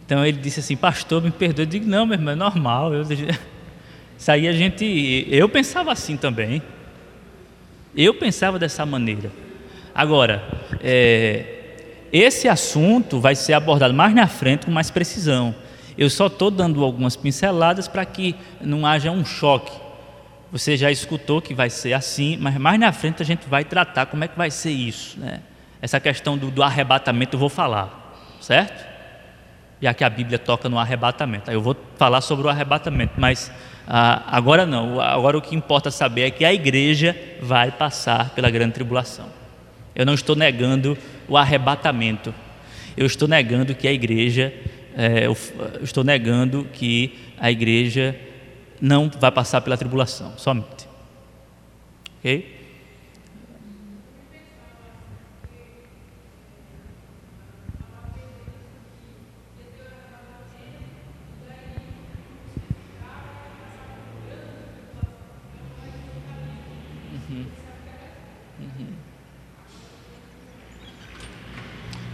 Então 0.05 0.25
ele 0.25 0.39
disse 0.39 0.61
assim, 0.61 0.77
pastor, 0.77 1.23
me 1.23 1.31
perdoe. 1.31 1.65
Eu 1.65 1.67
digo, 1.69 1.87
não, 1.87 2.05
meu 2.05 2.15
irmão, 2.15 2.33
é 2.33 2.37
normal. 2.37 2.93
Eu, 2.93 3.03
isso 4.19 4.31
aí 4.31 4.47
a 4.47 4.53
gente. 4.53 5.27
Eu 5.31 5.49
pensava 5.49 5.93
assim 5.93 6.17
também. 6.17 6.63
Eu 7.97 8.15
pensava 8.15 8.59
dessa 8.59 8.85
maneira. 8.85 9.31
Agora, 9.95 10.43
é, 10.83 11.45
esse 12.13 12.49
assunto 12.49 13.21
vai 13.21 13.35
ser 13.35 13.53
abordado 13.55 13.95
mais 13.95 14.15
na 14.15 14.27
frente 14.27 14.67
com 14.67 14.73
mais 14.73 14.91
precisão. 14.91 15.55
Eu 15.97 16.11
só 16.11 16.27
estou 16.27 16.51
dando 16.51 16.83
algumas 16.83 17.15
pinceladas 17.15 17.87
para 17.87 18.05
que 18.05 18.35
não 18.61 18.85
haja 18.85 19.11
um 19.11 19.25
choque. 19.25 19.73
Você 20.51 20.77
já 20.77 20.91
escutou 20.91 21.41
que 21.41 21.55
vai 21.55 21.71
ser 21.71 21.93
assim, 21.93 22.37
mas 22.37 22.57
mais 22.57 22.79
na 22.79 22.93
frente 22.93 23.23
a 23.23 23.25
gente 23.25 23.49
vai 23.49 23.65
tratar 23.65 24.07
como 24.07 24.25
é 24.25 24.29
que 24.29 24.37
vai 24.37 24.51
ser 24.51 24.71
isso. 24.71 25.19
Né? 25.19 25.41
Essa 25.81 26.01
questão 26.01 26.37
do, 26.37 26.51
do 26.51 26.63
arrebatamento 26.63 27.37
eu 27.37 27.41
vou 27.41 27.49
falar, 27.49 28.37
certo? 28.41 28.94
Já 29.85 29.93
que 29.93 30.03
a 30.03 30.09
Bíblia 30.09 30.39
toca 30.39 30.66
no 30.66 30.78
arrebatamento. 30.78 31.51
Eu 31.51 31.61
vou 31.61 31.76
falar 31.99 32.22
sobre 32.22 32.47
o 32.47 32.49
arrebatamento, 32.49 33.12
mas 33.18 33.53
ah, 33.87 34.22
agora 34.28 34.64
não. 34.64 34.99
Agora 34.99 35.37
o 35.37 35.43
que 35.43 35.55
importa 35.55 35.91
saber 35.91 36.22
é 36.22 36.30
que 36.30 36.43
a 36.43 36.55
igreja 36.55 37.14
vai 37.43 37.70
passar 37.70 38.30
pela 38.30 38.49
grande 38.49 38.72
tribulação. 38.72 39.26
Eu 39.95 40.07
não 40.07 40.14
estou 40.14 40.35
negando 40.35 40.97
o 41.28 41.37
arrebatamento. 41.37 42.35
Eu 42.97 43.05
estou 43.05 43.28
negando 43.28 43.74
que 43.74 43.87
a 43.87 43.93
igreja, 43.93 44.55
é, 44.97 45.26
eu 45.26 45.37
estou 45.82 46.03
negando 46.03 46.66
que 46.72 47.18
a 47.39 47.51
igreja 47.51 48.16
não 48.80 49.11
vai 49.11 49.30
passar 49.30 49.61
pela 49.61 49.76
tribulação, 49.76 50.32
somente. 50.39 50.89
Ok? 52.20 52.54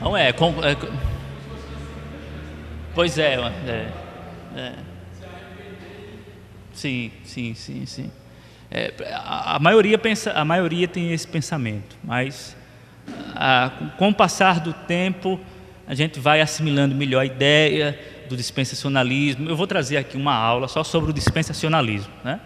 Não 0.00 0.16
é, 0.16 0.32
com, 0.32 0.48
é 0.64 0.74
pois 2.94 3.18
é, 3.18 3.34
é, 3.34 3.88
é, 4.56 4.72
sim, 6.72 7.12
sim, 7.22 7.54
sim, 7.54 7.84
sim. 7.84 8.10
É, 8.70 8.94
a, 9.12 9.56
a, 9.56 9.58
maioria 9.58 9.98
pensa, 9.98 10.32
a 10.32 10.44
maioria 10.44 10.88
tem 10.88 11.12
esse 11.12 11.28
pensamento, 11.28 11.96
mas 12.02 12.56
a, 13.34 13.70
com 13.98 14.08
o 14.08 14.14
passar 14.14 14.60
do 14.60 14.72
tempo 14.72 15.38
a 15.86 15.94
gente 15.94 16.18
vai 16.18 16.40
assimilando 16.40 16.94
melhor 16.94 17.20
a 17.20 17.26
ideia 17.26 17.98
do 18.28 18.36
dispensacionalismo. 18.36 19.50
Eu 19.50 19.56
vou 19.56 19.66
trazer 19.66 19.98
aqui 19.98 20.16
uma 20.16 20.34
aula 20.34 20.66
só 20.66 20.82
sobre 20.82 21.10
o 21.10 21.12
dispensacionalismo, 21.12 22.12
né? 22.24 22.40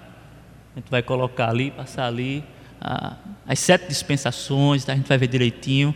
A 0.75 0.81
gente 0.81 0.91
vai 0.91 1.03
colocar 1.03 1.51
ali, 1.51 1.71
passar 1.71 2.07
ali 2.07 2.43
as 3.47 3.59
sete 3.59 3.87
dispensações, 3.87 4.85
tá? 4.85 4.93
a 4.93 4.97
gente 4.97 5.07
vai 5.07 5.17
ver 5.17 5.29
direitinho. 5.29 5.95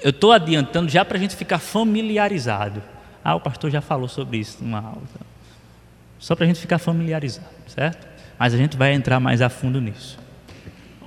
Eu 0.00 0.10
estou 0.10 0.32
adiantando 0.32 0.88
já 0.88 1.04
para 1.04 1.16
a 1.16 1.20
gente 1.20 1.34
ficar 1.34 1.58
familiarizado. 1.58 2.82
Ah, 3.24 3.34
o 3.34 3.40
pastor 3.40 3.70
já 3.70 3.80
falou 3.80 4.08
sobre 4.08 4.38
isso 4.38 4.58
numa 4.62 4.78
aula. 4.78 5.02
Então. 5.02 5.26
Só 6.18 6.34
para 6.34 6.44
a 6.44 6.48
gente 6.48 6.60
ficar 6.60 6.78
familiarizado, 6.78 7.46
certo? 7.66 8.06
Mas 8.38 8.54
a 8.54 8.56
gente 8.56 8.76
vai 8.76 8.92
entrar 8.92 9.18
mais 9.20 9.42
a 9.42 9.48
fundo 9.48 9.80
nisso. 9.80 10.18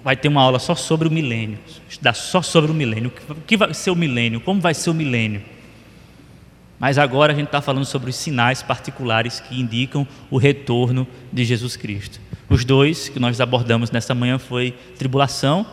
Vai 0.03 0.15
ter 0.15 0.27
uma 0.27 0.41
aula 0.41 0.59
só 0.59 0.73
sobre 0.73 1.07
o 1.07 1.11
milênio, 1.11 1.59
estudar 1.87 2.13
só 2.13 2.41
sobre 2.41 2.71
o 2.71 2.73
milênio. 2.73 3.11
O 3.29 3.35
que 3.35 3.55
vai 3.55 3.73
ser 3.73 3.91
o 3.91 3.95
milênio? 3.95 4.41
Como 4.41 4.59
vai 4.59 4.73
ser 4.73 4.89
o 4.89 4.93
milênio? 4.93 5.41
Mas 6.79 6.97
agora 6.97 7.31
a 7.31 7.35
gente 7.35 7.45
está 7.45 7.61
falando 7.61 7.85
sobre 7.85 8.09
os 8.09 8.15
sinais 8.15 8.63
particulares 8.63 9.39
que 9.39 9.59
indicam 9.59 10.07
o 10.31 10.37
retorno 10.37 11.07
de 11.31 11.45
Jesus 11.45 11.77
Cristo. 11.77 12.19
Os 12.49 12.65
dois 12.65 13.07
que 13.07 13.19
nós 13.19 13.39
abordamos 13.39 13.91
nessa 13.91 14.15
manhã 14.15 14.39
foi 14.39 14.71
tribulação 14.97 15.65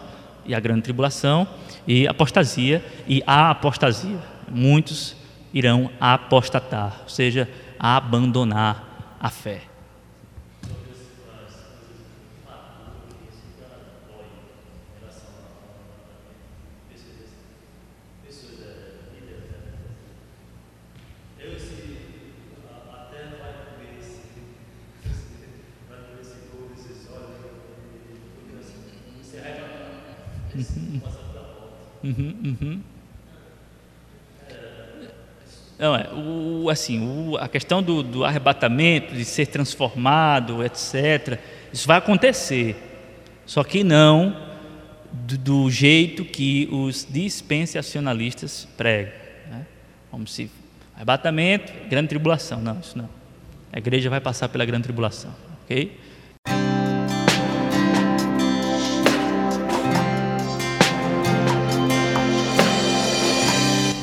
e 0.49 0.55
a 0.55 0.61
grande 0.61 0.83
tribulação 0.83 1.47
e 1.87 2.09
apostasia 2.09 2.85
e 3.07 3.23
a 3.27 3.51
apostasia. 3.51 4.19
Muitos 4.51 5.15
irão 5.53 5.91
apostatar, 6.01 7.03
ou 7.03 7.09
seja, 7.09 7.49
abandonar 7.79 9.17
a 9.21 9.31
fé. 9.31 9.68
Uhum, 32.03 32.35
uhum. 32.45 32.81
Não, 35.79 35.95
é, 35.95 36.09
o, 36.13 36.69
assim, 36.69 37.07
o, 37.07 37.37
a 37.37 37.49
questão 37.49 37.83
do, 37.83 38.03
do, 38.03 38.25
arrebatamento, 38.25 39.15
de 39.15 39.25
ser 39.25 39.47
transformado, 39.47 40.65
etc., 40.65 41.39
isso 41.73 41.87
vai 41.87 41.99
acontecer, 41.99 42.77
só 43.47 43.63
que 43.63 43.85
não 43.85 44.37
do, 45.13 45.39
do 45.39 45.71
jeito 45.71 46.25
que 46.25 46.69
os 46.73 47.07
dispensacionalistas 47.09 48.67
pregam. 48.77 49.13
Né? 49.51 49.67
Como 50.11 50.27
se 50.27 50.51
Arrebatamento, 50.99 51.73
grande 51.89 52.09
tribulação. 52.09 52.61
Não, 52.61 52.81
isso 52.81 52.99
não. 52.99 53.09
A 53.73 53.79
igreja 53.79 54.11
vai 54.11 54.21
passar 54.21 54.49
pela 54.49 54.65
grande 54.65 54.83
tribulação, 54.83 55.33
ok? 55.63 55.97